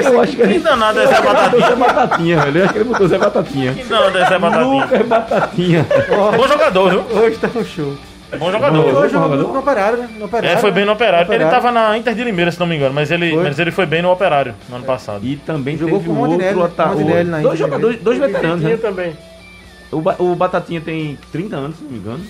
Eu 0.06 0.22
acho 0.22 0.38
que 0.38 0.42
Que 0.42 0.48
gente 0.48 0.60
danado 0.64 0.98
é 1.02 1.08
Zé 1.08 1.16
Zé 1.16 1.22
Batatinha? 1.22 1.76
Batatinha, 1.76 2.40
velho. 2.40 2.58
Eu 2.60 2.64
acho 2.64 2.74
que 2.74 2.80
ele 2.80 2.90
botou 2.90 3.08
Zé 3.10 3.18
Batatinha. 3.18 3.74
Que 3.74 3.84
danado 3.84 4.18
é 4.18 4.26
Zé 4.30 4.40
Batatinha? 4.40 4.82
Lucas 4.82 5.06
Batatinha. 5.06 5.86
Bom 6.38 6.48
jogador, 6.48 6.90
viu? 6.92 7.18
Hoje 7.20 7.38
tá 7.40 7.50
um 7.54 7.66
show. 7.66 7.98
Bom 8.38 8.52
jogador. 8.52 8.84
Bom 8.84 9.00
Hoje 9.00 9.14
jogador? 9.14 9.38
no 9.54 9.60
operário, 9.60 9.98
né? 10.00 10.10
No 10.20 10.26
operário, 10.26 10.58
É, 10.58 10.60
foi 10.60 10.72
bem 10.72 10.84
no 10.86 10.92
Operário. 10.92 11.28
Ele 11.28 11.36
Operário. 11.44 11.52
tava 11.62 11.72
na 11.72 11.98
Inter 11.98 12.14
de 12.14 12.24
Limeira, 12.26 12.52
se 12.52 12.60
não 12.60 12.68
me 12.68 12.76
engano, 12.76 12.94
mas 12.94 13.10
ele, 13.10 13.32
Foi. 13.32 13.44
mas 13.44 13.58
ele 13.60 13.72
foi 13.72 13.86
bem 13.86 14.02
no 14.02 14.12
Operário 14.12 14.54
no 14.68 14.76
ano 14.76 14.86
passado. 14.86 15.26
E 15.26 15.38
também 15.38 15.78
Jogou 15.78 16.00
teve 16.00 16.10
com 16.10 16.16
o 16.16 16.18
um 16.18 16.22
outro 16.30 16.38
né? 16.38 17.24
Na 17.24 17.40
Dois 17.40 17.58
jogadores, 17.60 18.02
dois 18.02 18.18
veteranos, 18.20 18.60
Vitinho 18.60 18.76
né? 18.78 18.82
também. 18.82 19.14
O, 19.92 20.02
Ba- 20.02 20.16
o 20.20 20.36
Batatinha 20.36 20.82
tem 20.82 21.18
30 21.32 21.56
anos, 21.56 21.78
se 21.78 21.84
não 21.84 21.92
me 21.92 21.98
engano. 22.00 22.24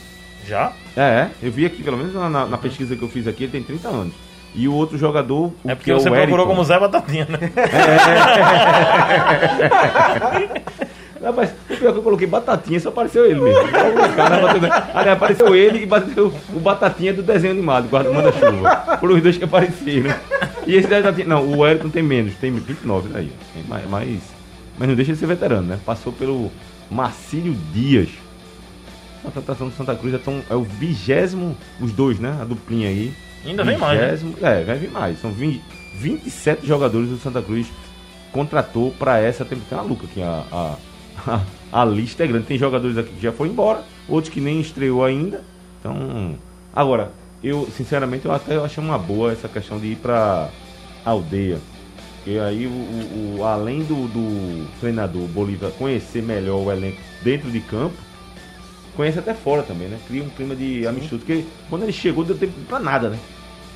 Já? 0.46 0.72
É, 0.96 1.02
é. 1.02 1.30
Eu 1.42 1.52
vi 1.52 1.66
aqui, 1.66 1.82
pelo 1.82 1.98
menos 1.98 2.14
na, 2.14 2.30
na- 2.46 2.58
pesquisa 2.58 2.96
que 2.96 3.02
eu 3.02 3.10
fiz 3.10 3.28
aqui, 3.28 3.46
ele 3.46 3.52
tem 3.52 3.64
30 3.64 3.88
anos. 3.88 4.14
E 4.56 4.68
o 4.68 4.74
outro 4.74 4.98
jogador, 4.98 5.48
o 5.48 5.54
É 5.66 5.70
que 5.72 5.76
porque 5.78 5.92
é 5.92 5.94
você 5.96 6.10
o 6.10 6.14
procurou 6.14 6.46
como 6.48 6.64
Zé 6.64 6.80
Batatinha, 6.80 7.28
né? 7.30 7.38
Não, 7.42 7.58
mas 11.36 11.52
o 11.70 11.76
pior 11.78 11.92
que 11.94 12.00
eu 12.00 12.04
coloquei 12.04 12.28
Batatinha, 12.28 12.80
só 12.80 12.90
apareceu 12.90 13.26
ele 13.26 13.40
mesmo. 13.42 13.68
Cara, 14.94 15.14
apareceu 15.14 15.56
ele 15.56 15.84
e 15.84 15.86
bateu 15.86 16.34
o 16.54 16.60
Batatinha 16.60 17.14
do 17.14 17.22
desenho 17.24 17.54
animado, 17.54 17.88
guarda 17.90 18.12
manda-chuva. 18.12 18.98
Foram 19.00 19.16
os 19.16 19.22
dois 19.24 19.38
que 19.38 19.44
apareceram. 19.44 20.14
E 20.66 20.76
esse 20.76 20.88
Batatinha, 20.88 21.28
não, 21.28 21.44
o 21.44 21.60
Wellington 21.60 21.90
tem 21.90 22.04
menos, 22.04 22.36
tem 22.36 22.52
29 22.52 23.10
daí. 23.10 23.32
Tem 23.54 23.64
mais, 23.64 23.90
mais- 23.90 24.20
mas 24.78 24.88
não 24.88 24.96
deixa 24.96 25.14
de 25.14 25.18
ser 25.20 25.26
veterano, 25.26 25.68
né? 25.68 25.80
Passou 25.86 26.14
pelo 26.14 26.52
Marcílio 26.92 27.56
Dias. 27.74 28.10
A 29.22 29.26
contratação 29.32 29.68
do 29.70 29.76
Santa 29.76 29.96
Cruz 29.96 30.14
é, 30.14 30.18
tão, 30.20 30.42
é 30.50 30.56
o 30.56 30.62
vigésimo, 30.64 31.58
os 31.82 31.92
dois, 31.92 32.20
né? 32.20 32.38
A 32.40 32.46
duplinha 32.46 32.88
aí. 32.88 33.12
Ainda 33.46 33.64
vem 33.64 33.78
mais, 33.78 34.00
né? 34.00 34.06
Vigésimo- 34.12 34.36
É, 34.42 34.64
vai 34.64 34.78
vir 34.78 34.92
mais. 34.92 35.20
São 35.20 35.32
20, 35.32 35.62
27 35.96 36.66
jogadores 36.68 37.10
do 37.10 37.18
Santa 37.18 37.42
Cruz 37.42 37.68
contratou 38.32 38.92
para 39.00 39.20
essa 39.20 39.44
temporada. 39.44 39.70
Tem 39.70 39.78
uma 39.80 39.84
luca 39.86 40.06
aqui, 40.06 40.22
a, 40.22 40.44
a, 40.52 40.76
a, 41.28 41.42
a 41.82 41.86
lista 41.86 42.24
é 42.24 42.28
grande. 42.28 42.46
Tem 42.48 42.58
jogadores 42.58 42.98
aqui 42.98 43.14
que 43.14 43.22
já 43.22 43.32
foram 43.32 43.52
embora, 43.52 43.84
outros 44.08 44.34
que 44.34 44.42
nem 44.42 44.60
estreou 44.60 45.04
ainda. 45.04 45.42
Então, 45.80 46.36
agora, 46.74 47.12
eu 47.44 47.68
sinceramente 47.76 48.26
eu 48.26 48.32
até 48.32 48.58
achei 48.58 48.84
uma 48.84 48.98
boa 48.98 49.32
essa 49.32 49.48
questão 49.48 49.80
de 49.80 49.88
ir 49.88 49.96
para 49.98 50.50
aldeia. 51.06 51.60
E 52.26 52.38
aí, 52.40 52.68
o, 52.68 52.70
o- 52.72 53.38
o- 53.40 53.46
além 53.46 53.84
do, 53.84 54.08
do 54.08 54.68
treinador 54.80 55.28
Bolívar 55.30 55.72
conhecer 55.72 56.22
melhor 56.22 56.58
o 56.66 56.72
elenco 56.72 56.98
dentro 57.24 57.50
de 57.50 57.62
campo, 57.62 57.96
conhece 58.96 59.20
até 59.20 59.34
fora 59.34 59.64
também, 59.64 59.88
né? 59.88 59.98
Cria 60.08 60.24
um 60.24 60.30
clima 60.30 60.56
de 60.56 60.86
amistoso. 60.88 61.20
Porque 61.20 61.46
quando 61.70 61.84
ele 61.84 61.94
chegou, 61.94 62.24
deu 62.24 62.38
tempo 62.38 62.54
pra 62.68 62.80
nada, 62.80 63.10
né? 63.10 63.20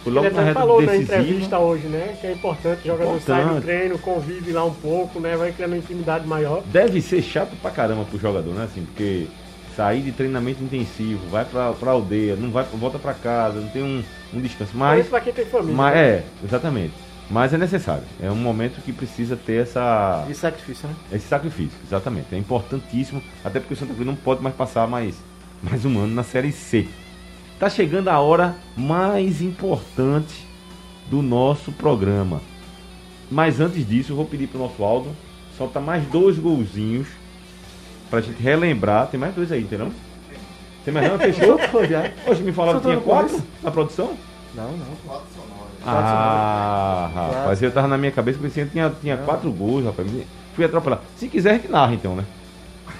Logo 0.05 0.25
Ele 0.25 0.33
na 0.35 0.41
até 0.41 0.47
reta 0.49 0.59
falou 0.59 0.81
na 0.81 0.91
decisiva. 0.93 1.15
entrevista 1.21 1.59
hoje, 1.59 1.87
né? 1.87 2.17
Que 2.19 2.27
é 2.27 2.31
importante, 2.33 2.79
o 2.83 2.85
jogador 2.87 3.21
sai 3.21 3.41
do 3.41 3.41
Importante. 3.49 3.63
treino, 3.65 3.99
convive 3.99 4.51
lá 4.51 4.65
um 4.65 4.73
pouco, 4.73 5.19
né? 5.19 5.35
Vai 5.37 5.51
criando 5.51 5.71
uma 5.73 5.77
intimidade 5.77 6.27
maior. 6.27 6.63
Deve 6.65 7.01
ser 7.01 7.21
chato 7.21 7.55
pra 7.61 7.69
caramba 7.71 8.03
pro 8.05 8.17
jogador, 8.19 8.53
né? 8.53 8.63
Assim, 8.63 8.83
porque 8.85 9.27
sair 9.75 10.01
de 10.01 10.11
treinamento 10.11 10.63
intensivo, 10.63 11.19
vai 11.29 11.45
pra, 11.45 11.71
pra 11.73 11.91
aldeia, 11.91 12.35
não 12.35 12.49
vai, 12.51 12.65
volta 12.73 12.97
pra 12.99 13.13
casa, 13.13 13.59
não 13.61 13.69
tem 13.69 13.83
um, 13.83 14.03
um 14.33 14.41
descanso. 14.41 14.71
Mas 14.75 14.89
Mas, 14.91 14.99
isso 15.01 15.09
pra 15.09 15.21
quem 15.21 15.33
tem 15.33 15.45
família. 15.45 15.75
mas 15.75 15.93
né? 15.95 16.01
é, 16.01 16.23
exatamente. 16.43 16.93
Mas 17.29 17.53
é 17.53 17.57
necessário. 17.57 18.03
É 18.21 18.29
um 18.29 18.35
momento 18.35 18.81
que 18.83 18.91
precisa 18.91 19.37
ter 19.37 19.61
essa, 19.61 20.25
De 20.27 20.35
sacrifício, 20.35 20.87
né? 20.89 20.95
esse 21.13 21.27
sacrifício, 21.27 21.77
exatamente. 21.87 22.27
É 22.33 22.37
importantíssimo, 22.37 23.21
até 23.45 23.59
porque 23.59 23.73
o 23.73 23.77
Santa 23.77 23.93
Cruz 23.93 24.05
não 24.05 24.15
pode 24.15 24.41
mais 24.43 24.53
passar 24.55 24.85
mais, 24.87 25.15
mais 25.63 25.85
um 25.85 25.97
ano 25.99 26.13
na 26.13 26.23
Série 26.23 26.51
C. 26.51 26.87
Tá 27.61 27.69
chegando 27.69 28.07
a 28.07 28.19
hora 28.19 28.55
mais 28.75 29.39
importante 29.39 30.47
do 31.11 31.21
nosso 31.21 31.71
programa. 31.71 32.41
Mas 33.29 33.59
antes 33.59 33.87
disso, 33.87 34.13
eu 34.13 34.15
vou 34.15 34.25
pedir 34.25 34.47
pro 34.47 34.57
nosso 34.57 34.83
Aldo 34.83 35.09
soltar 35.55 35.79
mais 35.79 36.03
dois 36.07 36.39
golzinhos 36.39 37.07
pra 38.09 38.19
gente 38.19 38.41
relembrar. 38.41 39.05
Tem 39.09 39.19
mais 39.19 39.35
dois 39.35 39.51
aí, 39.51 39.61
entendeu? 39.61 39.91
Tem 40.83 40.91
mais 40.91 41.07
não? 41.07 41.19
Fechou? 41.19 41.59
Hoje 42.25 42.41
me 42.41 42.51
falaram 42.51 42.79
que 42.79 42.87
tinha 42.87 42.99
quatro 42.99 43.29
começo. 43.29 43.47
na 43.61 43.69
produção? 43.69 44.17
Não, 44.55 44.71
não. 44.71 45.21
Ah, 45.85 47.11
rapaz, 47.13 47.61
eu 47.61 47.71
tava 47.71 47.87
na 47.87 47.97
minha 47.99 48.11
cabeça 48.11 48.39
pensando 48.41 48.65
que 48.65 48.71
tinha, 48.71 48.91
tinha 48.99 49.17
quatro 49.17 49.51
gols, 49.51 49.85
rapaz. 49.85 50.07
Fui 50.55 50.65
atropelado. 50.65 51.03
Se 51.15 51.27
quiser, 51.27 51.51
a 51.51 51.53
gente 51.53 51.69
narra 51.69 51.93
então, 51.93 52.15
né? 52.15 52.25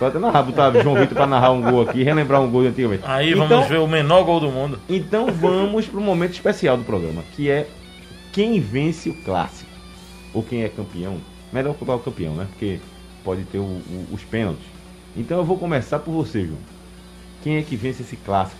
Pode 0.02 0.18
até 0.18 0.20
narrar, 0.26 0.41
botar 0.41 0.72
João 0.82 0.95
Vitor 0.95 1.14
pra 1.16 1.28
narrar 1.28 1.52
um 1.52 1.62
gol 1.62 1.84
aqui, 1.84 2.02
relembrar 2.02 2.41
um 2.41 2.49
gol 2.49 2.64
de 2.64 2.70
antigamente. 2.70 3.04
Aí 3.06 3.34
Então- 3.34 3.47
vamos 3.47 3.68
ver 3.68 3.78
o 3.78 3.86
menor 3.86 4.24
gol 4.24 4.39
do 4.39 4.49
mundo. 4.49 4.80
Então 4.89 5.28
vamos 5.28 5.86
pro 5.86 6.02
momento 6.02 6.32
especial 6.34 6.76
do 6.76 6.84
programa, 6.84 7.22
que 7.36 7.52
é 7.52 7.68
quem 8.34 8.60
vence 8.60 9.10
o 9.12 9.14
clássico. 9.14 9.70
Ou 10.34 10.41
quem 10.41 10.64
é 10.64 10.70
campeão. 10.70 11.18
Melhor 11.54 11.76
colocar 11.76 11.97
o 11.97 12.04
campeão, 12.04 12.34
né? 12.34 12.47
Porque 12.49 12.80
pode 13.24 13.43
ter 13.43 13.60
o- 13.60 13.62
o- 13.62 14.08
os 14.12 14.24
pênaltis. 14.24 14.66
Então 15.16 15.38
eu 15.38 15.43
vou 15.45 15.56
começar 15.60 15.99
por 15.99 16.12
você, 16.14 16.45
João. 16.47 16.58
Quem 17.43 17.58
é 17.58 17.62
que 17.62 17.76
vence 17.76 18.02
esse 18.02 18.16
clássico 18.16 18.60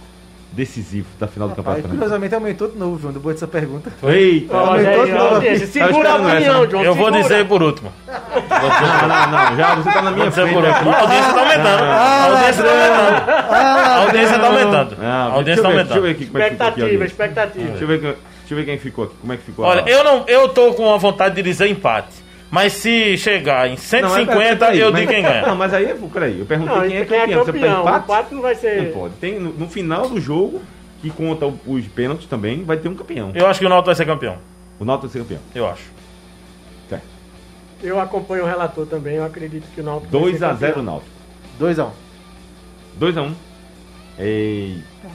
decisivo 0.52 1.08
da 1.20 1.28
final 1.28 1.48
do 1.48 1.56
Rapaz, 1.56 1.78
Campeonato 1.78 1.90
Pernambucano? 1.90 2.00
curiosamente 2.00 2.36
aumentou 2.36 2.68
de 2.68 2.78
novo, 2.78 3.00
João, 3.00 3.14
depois 3.14 3.36
dessa 3.36 3.48
pergunta. 3.48 3.92
Eita! 4.04 4.58
Aumentou 4.58 5.06
de 5.06 5.12
novo. 5.12 5.42
Segura 5.68 6.10
a 6.10 6.16
essa, 6.16 6.28
opinião? 6.28 6.70
João. 6.70 6.84
Eu 6.84 6.96
vou 6.96 7.12
dizer 7.12 7.48
por 7.48 7.64
último. 7.64 7.92
Não, 8.08 9.08
não, 9.08 9.32
não, 9.32 9.58
já 9.58 9.76
você 9.76 9.92
tá 9.92 10.02
na 10.02 10.12
minha 10.12 10.32
frente 10.32 10.54
por 10.54 10.64
último. 10.66 10.92
aqui. 10.92 11.00
A 11.00 11.02
audiência 11.02 11.34
tá 11.34 11.40
aumentando. 11.42 11.84
A 11.84 12.24
audiência 12.26 12.64
tá 12.64 12.70
aumentando. 12.72 13.30
A 13.30 13.98
audiência 14.02 14.40
tá 14.40 14.48
aumentando. 14.48 14.98
A 15.02 15.24
audiência 15.34 15.64
tá 15.64 15.70
ver, 15.70 15.76
deixa 15.76 15.98
eu 15.98 16.02
ver 16.02 16.10
aumentando. 16.10 16.38
é 16.38 16.46
Expectativa, 16.48 17.06
expectativa. 17.06 17.68
Deixa 17.70 17.84
eu 17.84 18.58
ver, 18.58 18.66
quem 18.66 18.78
ficou 18.78 19.06
aqui. 19.06 19.16
Como 19.22 19.34
é 19.34 19.38
que 19.38 19.44
ficou 19.44 19.66
Olha, 19.66 19.84
eu 19.88 20.04
não, 20.04 20.26
eu 20.28 20.50
tô 20.50 20.74
com 20.74 20.94
a 20.94 20.98
vontade 20.98 21.36
de 21.36 21.42
dizer 21.44 21.68
empate. 21.68 22.31
Mas 22.52 22.74
se 22.74 23.18
chegar 23.18 23.66
em 23.68 23.72
Não, 23.72 23.78
150, 23.78 24.34
é, 24.44 24.56
peraí, 24.56 24.80
eu 24.80 24.92
mas- 24.92 25.00
digo 25.02 25.12
quem 25.14 25.24
ganha. 25.24 25.48
Não, 25.48 25.56
mas 25.56 25.74
aí, 25.74 25.86
peraí, 26.14 26.38
eu 26.40 26.46
perguntei 26.46 26.76
Não, 26.76 26.82
quem 26.88 26.98
é 26.98 27.06
quem 27.06 27.18
é 27.18 27.22
campeão. 27.22 27.46
Você 27.46 27.52
campeão? 27.54 27.74
tá 27.74 27.80
O 27.80 27.82
empate? 27.84 28.04
empate 28.04 28.34
não 28.36 28.42
vai 28.42 28.56
ser. 28.56 28.84
Não 28.84 28.92
pode. 28.92 29.14
Tem, 29.16 29.40
no, 29.40 29.54
no 29.54 29.70
final 29.70 30.10
do 30.10 30.20
jogo, 30.20 30.62
que 31.02 31.10
conta 31.10 31.46
os 31.66 31.88
pênaltis 31.88 32.28
também, 32.28 32.64
vai 32.66 32.76
ter 32.76 32.90
um 32.90 32.94
campeão. 32.96 33.32
Eu 33.34 33.48
acho 33.48 33.58
que 33.60 33.66
o 33.66 33.70
Náutico 33.70 33.86
vai 33.86 33.96
ser 33.96 34.06
campeão. 34.06 34.38
O 34.78 34.84
Náutico 34.84 35.08
vai 35.08 35.14
ser 35.14 35.20
campeão. 35.20 35.40
Eu 35.56 35.66
acho. 35.70 35.84
Certo. 36.90 37.06
Eu 37.82 38.00
acompanho 38.02 38.44
o 38.44 38.48
relator 38.48 38.86
também, 38.86 39.16
eu 39.16 39.24
acredito 39.24 39.66
que 39.74 39.80
o 39.80 39.84
Náutico 39.84 40.12
vai 40.20 40.32
ser 40.34 40.40
2x0 40.40 40.60
campeão. 40.60 40.84
Náutico. 40.84 41.12
2x1. 41.58 41.90
2x1. 43.00 43.32
Eita. 44.20 45.10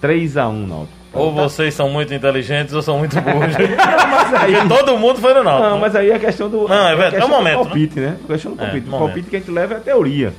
3x1 0.00 0.66
Náutico. 0.68 0.95
Ou 1.16 1.32
vocês 1.32 1.74
são 1.74 1.88
muito 1.88 2.12
inteligentes 2.14 2.74
ou 2.74 2.82
são 2.82 2.98
muito 2.98 3.20
burros. 3.20 3.54
Porque 3.56 4.68
todo 4.68 4.96
mundo 4.98 5.18
foi 5.20 5.34
no 5.34 5.42
Náutico. 5.44 5.68
Não, 5.70 5.78
mas 5.78 5.94
aí 5.96 6.10
é 6.10 6.18
questão 6.18 6.48
do. 6.48 6.68
Não, 6.68 6.88
é 6.88 6.92
a 6.92 6.94
verdade, 6.94 7.22
é 7.22 7.24
o 7.24 7.28
momento, 7.28 7.58
Do 7.58 7.64
palpite, 7.64 8.00
né? 8.00 8.16
A 8.24 8.26
questão 8.26 8.52
do 8.52 8.60
É, 8.62 8.64
palpite. 8.66 8.86
o 8.86 8.90
momento. 8.90 9.06
palpite 9.06 9.30
que 9.30 9.36
a 9.36 9.38
gente 9.38 9.50
leva 9.50 9.74
é 9.74 9.76
a 9.76 9.80
teoria. 9.80 10.32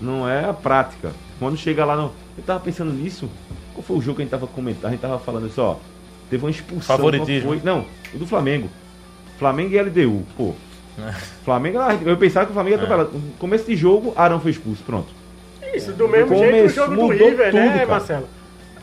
Não 0.00 0.28
é 0.28 0.44
a 0.44 0.52
prática. 0.52 1.10
Quando 1.38 1.56
chega 1.56 1.84
lá 1.84 1.96
no. 1.96 2.12
Eu 2.36 2.44
tava 2.44 2.60
pensando 2.60 2.92
nisso. 2.92 3.28
Qual 3.74 3.82
foi 3.82 3.96
o 3.96 4.00
jogo 4.00 4.16
que 4.16 4.22
a 4.22 4.24
gente 4.24 4.30
tava 4.30 4.46
comentando? 4.46 4.86
A 4.86 4.90
gente 4.90 5.00
tava 5.00 5.18
falando 5.18 5.46
isso, 5.46 5.60
ó. 5.62 5.76
Teve 6.28 6.44
uma 6.44 6.50
expulsão. 6.50 6.96
Favoritismo. 6.96 7.48
foi? 7.50 7.60
Não, 7.64 7.84
o 8.14 8.18
do 8.18 8.26
Flamengo. 8.26 8.68
Flamengo 9.38 9.74
e 9.74 9.80
LDU, 9.80 10.22
pô. 10.36 10.54
É. 10.98 11.12
Flamengo, 11.44 11.78
eu 12.04 12.16
pensava 12.16 12.46
que 12.46 12.52
o 12.52 12.54
Flamengo 12.54 12.76
ia 12.76 12.82
atropelar. 12.82 13.06
No 13.12 13.20
começo 13.38 13.64
de 13.66 13.76
jogo, 13.76 14.12
Arão 14.16 14.40
foi 14.40 14.50
expulso, 14.50 14.82
pronto. 14.84 15.08
Isso, 15.74 15.92
do 15.92 16.06
mesmo 16.06 16.28
Começou- 16.34 16.50
jeito 16.52 16.68
do 16.68 16.74
jogo 16.74 16.96
do 16.96 17.08
River, 17.08 17.50
tudo, 17.50 17.60
né, 17.60 17.72
cara. 17.72 17.86
Marcelo? 17.86 18.28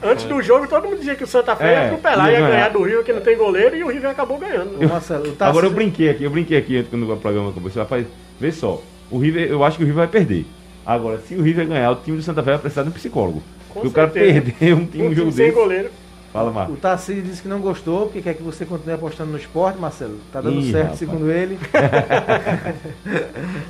Antes 0.01 0.25
do 0.25 0.41
jogo, 0.41 0.67
todo 0.67 0.85
mundo 0.85 0.97
dizia 0.99 1.15
que 1.15 1.23
o 1.23 1.27
Santa 1.27 1.55
Fe 1.55 1.63
É, 1.65 1.71
ia 1.73 1.85
atropelar, 1.87 2.27
ia 2.27 2.31
ia 2.31 2.39
ganhar. 2.39 2.51
ganhar 2.51 2.69
do 2.69 2.83
River, 2.83 3.03
que 3.03 3.13
não 3.13 3.21
tem 3.21 3.37
goleiro, 3.37 3.75
e 3.75 3.83
o 3.83 3.87
River 3.89 4.09
acabou 4.11 4.37
ganhando. 4.37 4.81
Ô, 4.83 4.87
Marcelo, 4.87 5.23
o 5.23 5.31
Tarcísio- 5.33 5.45
Agora 5.47 5.65
eu 5.67 5.71
brinquei 5.71 6.09
aqui, 6.09 6.23
eu 6.23 6.29
brinquei 6.29 6.57
aqui 6.57 6.83
quando 6.89 7.11
o 7.11 7.17
programa 7.17 7.51
começou. 7.51 7.81
Rapaz, 7.83 8.05
vê 8.39 8.51
só. 8.51 8.81
O 9.11 9.17
River, 9.19 9.49
eu 9.49 9.63
acho 9.63 9.77
que 9.77 9.83
o 9.83 9.87
River 9.87 10.05
vai 10.05 10.07
perder. 10.07 10.45
Agora, 10.85 11.19
se 11.19 11.35
o 11.35 11.41
River 11.41 11.67
ganhar, 11.67 11.91
o 11.91 11.95
time 11.97 12.17
do 12.17 12.23
Santa 12.23 12.41
Fé 12.41 12.51
vai 12.51 12.59
precisar 12.59 12.83
de 12.83 12.89
um 12.89 12.93
psicólogo. 12.93 13.43
Com 13.67 13.81
Porque 13.81 13.87
o 13.89 13.91
cara 13.91 14.07
perder 14.07 14.73
um 14.73 14.85
time, 14.85 15.03
Um 15.03 15.07
um 15.07 15.09
time 15.09 15.15
jogo 15.15 15.31
sem 15.31 15.47
desse. 15.47 15.57
goleiro. 15.59 15.89
Fala, 16.31 16.51
O 16.51 16.53
Marcos. 16.53 16.79
Tarcísio 16.79 17.23
disse 17.23 17.41
que 17.41 17.47
não 17.47 17.59
gostou, 17.59 18.03
porque 18.05 18.21
quer 18.21 18.35
que 18.35 18.43
você 18.43 18.63
continue 18.63 18.93
apostando 18.93 19.31
no 19.31 19.37
esporte, 19.37 19.79
Marcelo. 19.79 20.17
Tá 20.31 20.39
dando 20.39 20.59
Ih, 20.59 20.71
certo, 20.71 20.83
rapaz. 20.83 20.99
segundo 20.99 21.31
ele. 21.31 21.57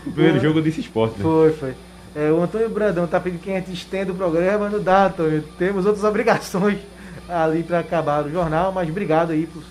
O 0.06 0.12
primeiro 0.12 0.40
jogo 0.40 0.60
eu 0.60 0.64
disse 0.64 0.82
esporte, 0.82 1.16
né? 1.18 1.24
Foi, 1.24 1.52
foi. 1.54 1.74
É, 2.16 2.32
o 2.32 2.42
Antônio 2.42 2.70
Brandão 2.70 3.06
tá 3.08 3.20
pedindo 3.20 3.40
que 3.42 3.52
a 3.52 3.56
gente 3.56 3.72
estenda 3.74 4.12
o 4.12 4.16
programa, 4.16 4.70
não 4.70 4.82
dá, 4.82 5.06
Antônio. 5.08 5.44
Temos 5.58 5.86
outras 5.86 6.04
obrigações 6.04 6.80
ali 7.30 7.62
para 7.64 7.80
acabar 7.80 8.26
o 8.26 8.32
jornal, 8.32 8.72
mas 8.72 8.90
obrigado 8.90 9.32
aí 9.32 9.46
por 9.46 9.62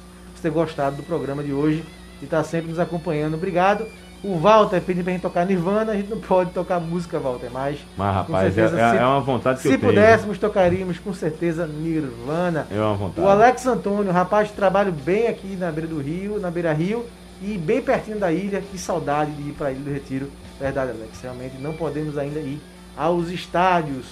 ter 0.40 0.50
gostado 0.50 0.96
do 0.96 1.02
programa 1.02 1.42
de 1.42 1.52
hoje. 1.52 1.84
e 2.20 2.24
está 2.24 2.42
sempre 2.44 2.70
nos 2.70 2.78
acompanhando. 2.80 3.34
Obrigado. 3.34 3.86
O 4.24 4.36
Walter 4.38 4.80
pediu 4.80 5.04
pra 5.04 5.12
gente 5.12 5.22
tocar 5.22 5.46
Nirvana, 5.46 5.92
a 5.92 5.94
gente 5.96 6.10
não 6.10 6.18
pode 6.18 6.50
tocar 6.50 6.80
música, 6.80 7.18
Walter, 7.20 7.48
mas. 7.52 7.78
Mas, 7.96 8.14
rapaz, 8.14 8.48
é, 8.48 8.50
certeza, 8.50 8.80
é- 8.80 8.90
se- 8.90 8.96
é 8.96 9.06
uma 9.06 9.20
vontade 9.20 9.56
que 9.60 9.68
Se 9.68 9.74
eu 9.74 9.78
tenho. 9.78 9.92
pudéssemos, 9.92 10.36
tocaríamos 10.38 10.98
com 10.98 11.12
certeza 11.14 11.64
Nirvana. 11.68 12.66
É 12.72 12.80
uma 12.80 12.94
vontade. 12.94 13.24
O 13.24 13.30
Alex 13.30 13.64
Antônio, 13.66 14.10
rapaz, 14.12 14.50
trabalho 14.50 14.90
bem 14.92 15.28
aqui 15.28 15.54
na 15.56 15.70
beira 15.70 15.88
do 15.88 16.00
rio, 16.00 16.40
na 16.40 16.50
beira 16.50 16.72
rio 16.72 17.04
e 17.40 17.56
bem 17.56 17.80
pertinho 17.80 18.18
da 18.18 18.32
ilha. 18.32 18.60
Que 18.60 18.76
saudade 18.78 19.30
de 19.32 19.50
ir 19.50 19.52
para 19.52 19.68
a 19.68 19.70
Ilha 19.72 19.80
do 19.84 19.90
Retiro. 19.92 20.28
Verdade, 20.60 20.90
Alex. 20.90 21.20
Realmente 21.22 21.56
não 21.58 21.72
podemos 21.72 22.16
ainda 22.18 22.40
ir 22.40 22.60
aos 22.96 23.28
estádios. 23.30 24.06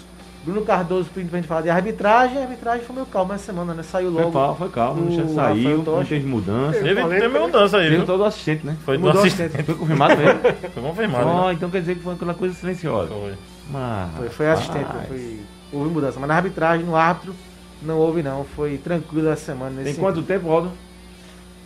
Bruno 0.44 0.62
Cardoso 0.62 1.08
pedindo 1.12 1.30
pra 1.30 1.40
gente 1.40 1.48
falar 1.48 1.62
de 1.62 1.70
arbitragem. 1.70 2.38
A 2.38 2.42
arbitragem 2.42 2.84
foi 2.84 2.94
meio 2.94 3.06
calma 3.06 3.34
essa 3.34 3.46
semana, 3.46 3.74
né? 3.74 3.82
Saiu 3.82 4.12
Foi 4.12 4.22
logo. 4.22 4.32
calmo, 4.32 4.54
foi 4.54 4.68
calmo. 4.68 5.02
o 5.02 5.08
O 5.08 5.10
chefe 5.10 5.28
Rafael 5.34 5.54
saiu, 5.56 5.76
não 5.78 5.84
Tocha. 5.84 6.08
teve 6.08 6.26
mudança. 6.26 6.78
Teve, 6.80 7.04
teve 7.04 7.28
mudança 7.38 7.76
aí, 7.78 7.90
Teve 7.90 8.04
todo 8.04 8.20
o 8.20 8.24
assistente, 8.24 8.64
né? 8.64 8.76
Foi 8.84 8.96
do 8.96 9.10
assistente. 9.10 9.62
Foi 9.64 9.74
confirmado 9.74 10.16
mesmo. 10.16 10.40
Foi 10.72 10.82
confirmado. 10.84 11.46
Né? 11.48 11.52
então 11.54 11.68
quer 11.68 11.80
dizer 11.80 11.96
que 11.96 12.02
foi 12.02 12.14
aquela 12.14 12.34
coisa 12.34 12.54
silenciosa. 12.54 13.08
Foi. 13.08 13.34
Mas, 13.72 14.16
Foi, 14.16 14.28
foi 14.28 14.48
assistente, 14.50 14.84
rapaz. 14.84 15.08
foi, 15.08 15.40
houve 15.72 15.90
mudança. 15.90 16.20
Mas 16.20 16.28
na 16.28 16.36
arbitragem, 16.36 16.86
no 16.86 16.94
árbitro, 16.94 17.34
não 17.82 17.98
houve 17.98 18.22
não. 18.22 18.44
Foi 18.44 18.78
tranquilo 18.78 19.28
essa 19.30 19.46
semana. 19.46 19.72
Nesse 19.72 19.94
Tem 19.94 20.00
quanto 20.00 20.22
tempo, 20.22 20.48
Aldo? 20.48 20.70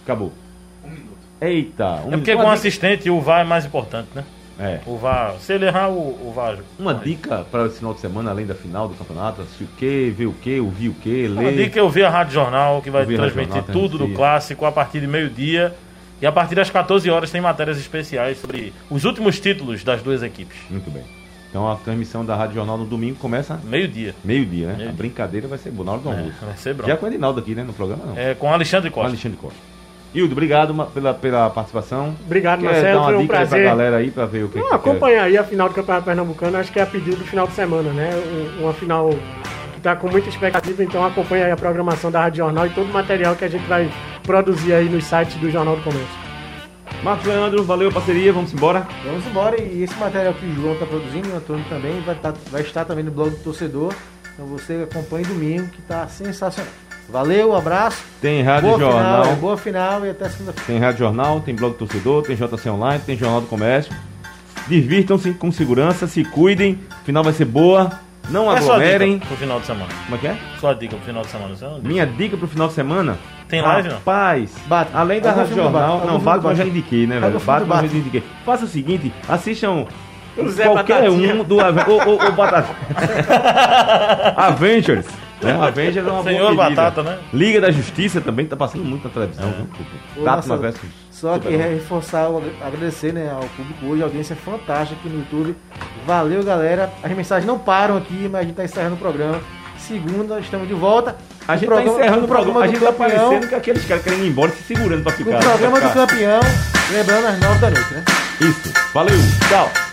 Acabou. 0.04 0.32
Um 0.82 0.88
minuto. 0.88 1.18
Eita, 1.38 1.84
um 1.84 1.88
É 1.90 1.96
porque 2.16 2.30
minuto. 2.30 2.36
com 2.38 2.42
Uma 2.44 2.54
assistente 2.54 3.10
o 3.10 3.20
VAR 3.20 3.42
é 3.42 3.44
mais 3.44 3.66
importante, 3.66 4.08
né? 4.14 4.24
É. 4.60 4.80
O 4.86 4.96
VAR, 4.98 5.36
se 5.40 5.54
ele 5.54 5.64
errar, 5.66 5.88
o, 5.88 6.28
o 6.28 6.32
VAR. 6.34 6.58
Uma 6.78 6.94
dica 6.94 7.46
para 7.50 7.66
esse 7.66 7.78
final 7.78 7.94
de 7.94 8.00
semana, 8.00 8.30
além 8.30 8.44
da 8.44 8.54
final 8.54 8.86
do 8.88 8.94
campeonato, 8.94 9.40
assistir 9.40 9.64
o 9.64 9.68
quê, 9.78 10.12
ver 10.14 10.26
o 10.26 10.32
quê, 10.34 10.60
ouvir 10.60 10.88
o 10.90 10.94
quê, 10.94 11.26
Uma 11.30 11.42
ler. 11.42 11.56
dica 11.64 11.80
é 11.80 11.82
ouvir 11.82 12.04
a 12.04 12.10
Rádio 12.10 12.34
Jornal, 12.34 12.82
que 12.82 12.90
vai 12.90 13.02
Ouvir 13.02 13.16
transmitir 13.16 13.54
Jornal, 13.56 13.72
tudo 13.72 13.98
do 13.98 14.08
clássico 14.14 14.66
a 14.66 14.72
partir 14.72 15.00
de 15.00 15.06
meio-dia. 15.06 15.74
E 16.20 16.26
a 16.26 16.30
partir 16.32 16.54
das 16.54 16.68
14 16.68 17.08
horas 17.10 17.30
tem 17.30 17.40
matérias 17.40 17.78
especiais 17.78 18.38
sobre 18.38 18.74
os 18.90 19.04
últimos 19.06 19.40
títulos 19.40 19.82
das 19.82 20.02
duas 20.02 20.22
equipes. 20.22 20.58
Muito 20.68 20.90
bem. 20.90 21.02
Então 21.48 21.68
a 21.68 21.76
transmissão 21.76 22.22
da 22.24 22.36
Rádio 22.36 22.56
Jornal 22.56 22.76
no 22.76 22.84
domingo 22.84 23.16
começa 23.18 23.58
Meio-dia. 23.64 24.14
meio-dia, 24.22 24.66
né? 24.66 24.72
Meio-dia. 24.74 24.90
A 24.90 24.92
brincadeira 24.92 25.48
vai 25.48 25.56
ser 25.58 25.70
boa 25.70 25.86
na 25.86 25.92
hora 25.92 26.00
do 26.02 26.08
É, 26.10 26.12
almoço. 26.12 26.34
vai 26.44 26.56
ser 26.58 26.74
bom. 26.74 26.86
Já 26.86 26.96
com 26.96 27.06
o 27.06 27.08
Edinaldo 27.08 27.40
aqui, 27.40 27.54
né? 27.54 27.64
No 27.64 27.72
programa, 27.72 28.04
não. 28.04 28.18
É, 28.18 28.34
com 28.34 28.52
Alexandre 28.52 28.90
Com 28.90 28.96
Costa. 28.96 29.08
Alexandre 29.08 29.38
Costa. 29.38 29.58
Hildo, 30.12 30.32
obrigado 30.32 30.74
pela, 30.92 31.14
pela 31.14 31.50
participação. 31.50 32.14
Obrigado, 32.26 32.60
Quer 32.60 32.66
Marcelo, 32.66 32.92
dar 32.94 32.98
uma 32.98 33.04
foi 33.06 33.16
um 33.16 33.20
dica 33.22 33.32
prazer. 33.34 33.60
pra 33.60 33.70
galera 33.70 33.96
aí 33.98 34.10
pra 34.10 34.26
ver 34.26 34.44
o 34.44 34.48
que, 34.48 34.58
Não, 34.58 34.68
que 34.68 34.74
acompanhar 34.74 35.24
aí 35.24 35.38
a 35.38 35.44
final 35.44 35.68
do 35.68 35.74
Campeonato 35.74 36.04
Pernambucano, 36.06 36.56
acho 36.58 36.72
que 36.72 36.80
é 36.80 36.82
a 36.82 36.86
pedido 36.86 37.16
do 37.18 37.24
final 37.24 37.46
de 37.46 37.52
semana, 37.54 37.90
né? 37.92 38.10
Um- 38.58 38.64
Uma 38.64 38.72
final 38.74 39.10
que 39.72 39.78
está 39.78 39.94
com 39.94 40.08
muita 40.08 40.28
expectativa, 40.28 40.82
então 40.82 41.04
acompanha 41.06 41.46
aí 41.46 41.52
a 41.52 41.56
programação 41.56 42.10
da 42.10 42.22
Rádio 42.22 42.38
Jornal 42.38 42.66
e 42.66 42.70
todo 42.70 42.90
o 42.90 42.92
material 42.92 43.36
que 43.36 43.44
a 43.44 43.48
gente 43.48 43.64
vai 43.66 43.88
produzir 44.24 44.72
aí 44.74 44.88
nos 44.88 45.04
sites 45.04 45.36
do 45.36 45.48
Jornal 45.50 45.76
do 45.76 45.82
Comércio. 45.82 46.20
Marcos 47.04 47.26
Leandro, 47.26 47.62
valeu 47.64 47.90
parceria, 47.92 48.32
vamos 48.32 48.52
embora. 48.52 48.86
Vamos 49.06 49.24
embora 49.26 49.58
e 49.60 49.82
esse 49.84 49.94
material 49.98 50.34
que 50.34 50.44
o 50.44 50.54
João 50.54 50.74
está 50.74 50.84
produzindo 50.86 51.28
e 51.28 51.30
o 51.32 51.36
Antônio 51.36 51.64
também 51.68 52.00
vai, 52.00 52.14
tá- 52.16 52.34
vai 52.50 52.60
estar 52.62 52.84
também 52.84 53.04
no 53.04 53.10
blog 53.12 53.30
do 53.30 53.36
torcedor. 53.42 53.94
Então 54.34 54.44
você 54.46 54.86
acompanhe 54.90 55.24
domingo 55.24 55.68
que 55.68 55.78
está 55.80 56.06
sensacional. 56.08 56.70
Valeu, 57.10 57.50
um 57.52 57.56
abraço. 57.56 58.02
Tem 58.20 58.42
Rádio 58.42 58.68
boa 58.68 58.78
Jornal. 58.78 59.22
Final, 59.22 59.24
é, 59.24 59.36
boa 59.36 59.56
final 59.56 60.06
e 60.06 60.10
até 60.10 60.28
segunda-feira. 60.28 60.66
Tem 60.66 60.78
Rádio 60.78 60.98
Jornal, 61.00 61.40
tem 61.40 61.54
Blog 61.54 61.74
Torcedor, 61.74 62.22
tem 62.22 62.36
JC 62.36 62.70
Online, 62.70 63.02
tem 63.04 63.16
Jornal 63.16 63.40
do 63.40 63.46
Comércio. 63.46 63.92
Divirtam-se 64.68 65.32
com 65.32 65.50
segurança, 65.50 66.06
se 66.06 66.22
cuidem, 66.24 66.78
final 67.04 67.24
vai 67.24 67.32
ser 67.32 67.44
boa. 67.46 67.90
Não 68.28 68.52
é 68.52 68.56
aglomerem. 68.58 69.14
dica 69.14 69.26
pro 69.26 69.36
final 69.36 69.58
de 69.58 69.66
semana? 69.66 69.88
Como 70.04 70.14
é 70.14 70.18
que 70.18 70.26
é? 70.28 70.36
Sua 70.60 70.74
dica 70.74 70.94
pro 70.94 71.04
final 71.04 71.22
de 71.22 71.28
semana. 71.30 71.52
Disse? 71.54 71.64
Minha 71.82 72.06
dica 72.06 72.36
pro 72.36 72.46
final 72.46 72.68
de 72.68 72.74
semana. 72.74 73.18
Tem 73.48 73.60
live, 73.60 73.88
não? 73.88 73.96
Rapaz, 73.96 74.52
Batman. 74.66 75.00
além 75.00 75.20
da 75.20 75.32
Rádio 75.32 75.56
Jornal, 75.56 75.72
Batman, 75.98 76.12
não, 76.12 76.18
Batman 76.20 76.50
eu 76.52 76.56
já 76.56 76.64
indiquei, 76.64 77.06
né, 77.08 77.18
velho? 77.18 77.40
Batman 77.40 77.82
eu 77.82 77.88
já 77.88 77.96
indiquei. 77.96 78.22
Faça 78.44 78.64
o 78.66 78.68
seguinte, 78.68 79.12
assistam 79.28 79.86
qualquer 80.36 81.02
Batatinha. 81.02 81.34
um 81.34 81.42
do 81.42 81.60
Ave- 81.60 81.90
o, 81.90 82.08
o, 82.08 82.28
o 82.28 82.32
Batata. 82.32 82.68
Avengers. 84.36 85.06
Né? 85.42 85.52
Avengers 85.60 86.06
é 86.06 86.10
uma 86.10 86.22
Senhor 86.22 86.54
boa 86.54 86.64
pedida. 86.66 86.82
Batata, 86.82 87.02
né? 87.02 87.18
Liga 87.32 87.60
da 87.60 87.70
Justiça 87.70 88.20
também 88.20 88.46
tá 88.46 88.56
passando 88.56 88.84
muito 88.84 89.04
na 89.04 89.10
televisão. 89.14 89.50
viu? 89.52 89.66
Ô, 90.16 90.24
Batman 90.24 90.56
Marcelo, 90.56 90.58
versus 90.60 90.80
Só 91.10 91.38
que 91.38 91.48
reforçar, 91.56 92.28
agradecer 92.64 93.12
né, 93.12 93.30
ao 93.32 93.44
público 93.56 93.86
hoje, 93.86 94.02
a 94.02 94.06
audiência 94.06 94.36
fantástica 94.36 95.00
aqui 95.00 95.08
no 95.08 95.20
YouTube. 95.20 95.56
Valeu, 96.06 96.42
galera. 96.44 96.90
As 97.02 97.10
mensagens 97.12 97.46
não 97.46 97.58
param 97.58 97.96
aqui, 97.96 98.28
mas 98.30 98.34
a 98.40 98.42
gente 98.42 98.50
está 98.52 98.64
encerrando 98.64 98.94
o 98.94 98.98
programa. 98.98 99.40
Segunda, 99.78 100.38
estamos 100.40 100.68
de 100.68 100.74
volta. 100.74 101.16
A 101.48 101.56
gente 101.56 101.66
programa- 101.66 101.92
tá 101.98 102.00
encerrando 102.04 102.24
o 102.24 102.28
programa. 102.28 102.60
A 102.62 102.66
do 102.66 102.72
gente 102.72 102.80
tá 102.84 102.92
campeão, 102.92 103.08
parecendo 103.18 103.48
que 103.48 103.54
aqueles 103.54 103.84
caras 103.86 104.04
querem 104.04 104.20
ir 104.20 104.28
embora 104.28 104.52
se 104.52 104.62
segurando 104.62 105.02
pra 105.02 105.12
ficar. 105.12 105.38
o 105.38 105.42
programa 105.42 105.78
pra 105.80 105.88
do 105.88 105.94
campeão, 105.94 106.40
lembrando 106.92 107.26
às 107.26 107.40
nove 107.40 107.58
da 107.60 107.70
noite, 107.70 107.94
né? 107.94 108.04
Isso. 108.40 108.72
Valeu. 108.92 109.16
Tchau. 109.48 109.89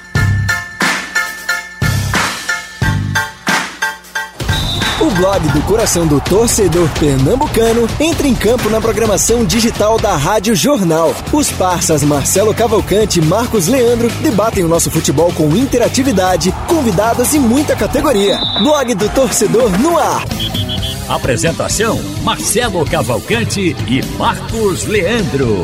O 5.07 5.11
blog 5.11 5.47
do 5.53 5.61
coração 5.61 6.05
do 6.05 6.19
torcedor 6.19 6.89
pernambucano 6.99 7.87
entra 7.97 8.27
em 8.27 8.35
campo 8.35 8.69
na 8.69 8.81
programação 8.81 9.45
digital 9.45 9.97
da 9.97 10.17
Rádio 10.17 10.53
Jornal. 10.53 11.15
Os 11.31 11.49
parças 11.49 12.03
Marcelo 12.03 12.53
Cavalcante 12.53 13.19
e 13.19 13.21
Marcos 13.25 13.67
Leandro 13.67 14.09
debatem 14.21 14.65
o 14.65 14.67
nosso 14.67 14.91
futebol 14.91 15.31
com 15.31 15.55
interatividade, 15.55 16.53
convidados 16.67 17.33
e 17.33 17.39
muita 17.39 17.73
categoria. 17.73 18.37
Blog 18.61 18.93
do 18.95 19.07
torcedor 19.07 19.69
no 19.79 19.97
ar. 19.97 20.25
Apresentação: 21.07 21.97
Marcelo 22.21 22.85
Cavalcante 22.85 23.77
e 23.87 24.05
Marcos 24.17 24.83
Leandro. 24.83 25.63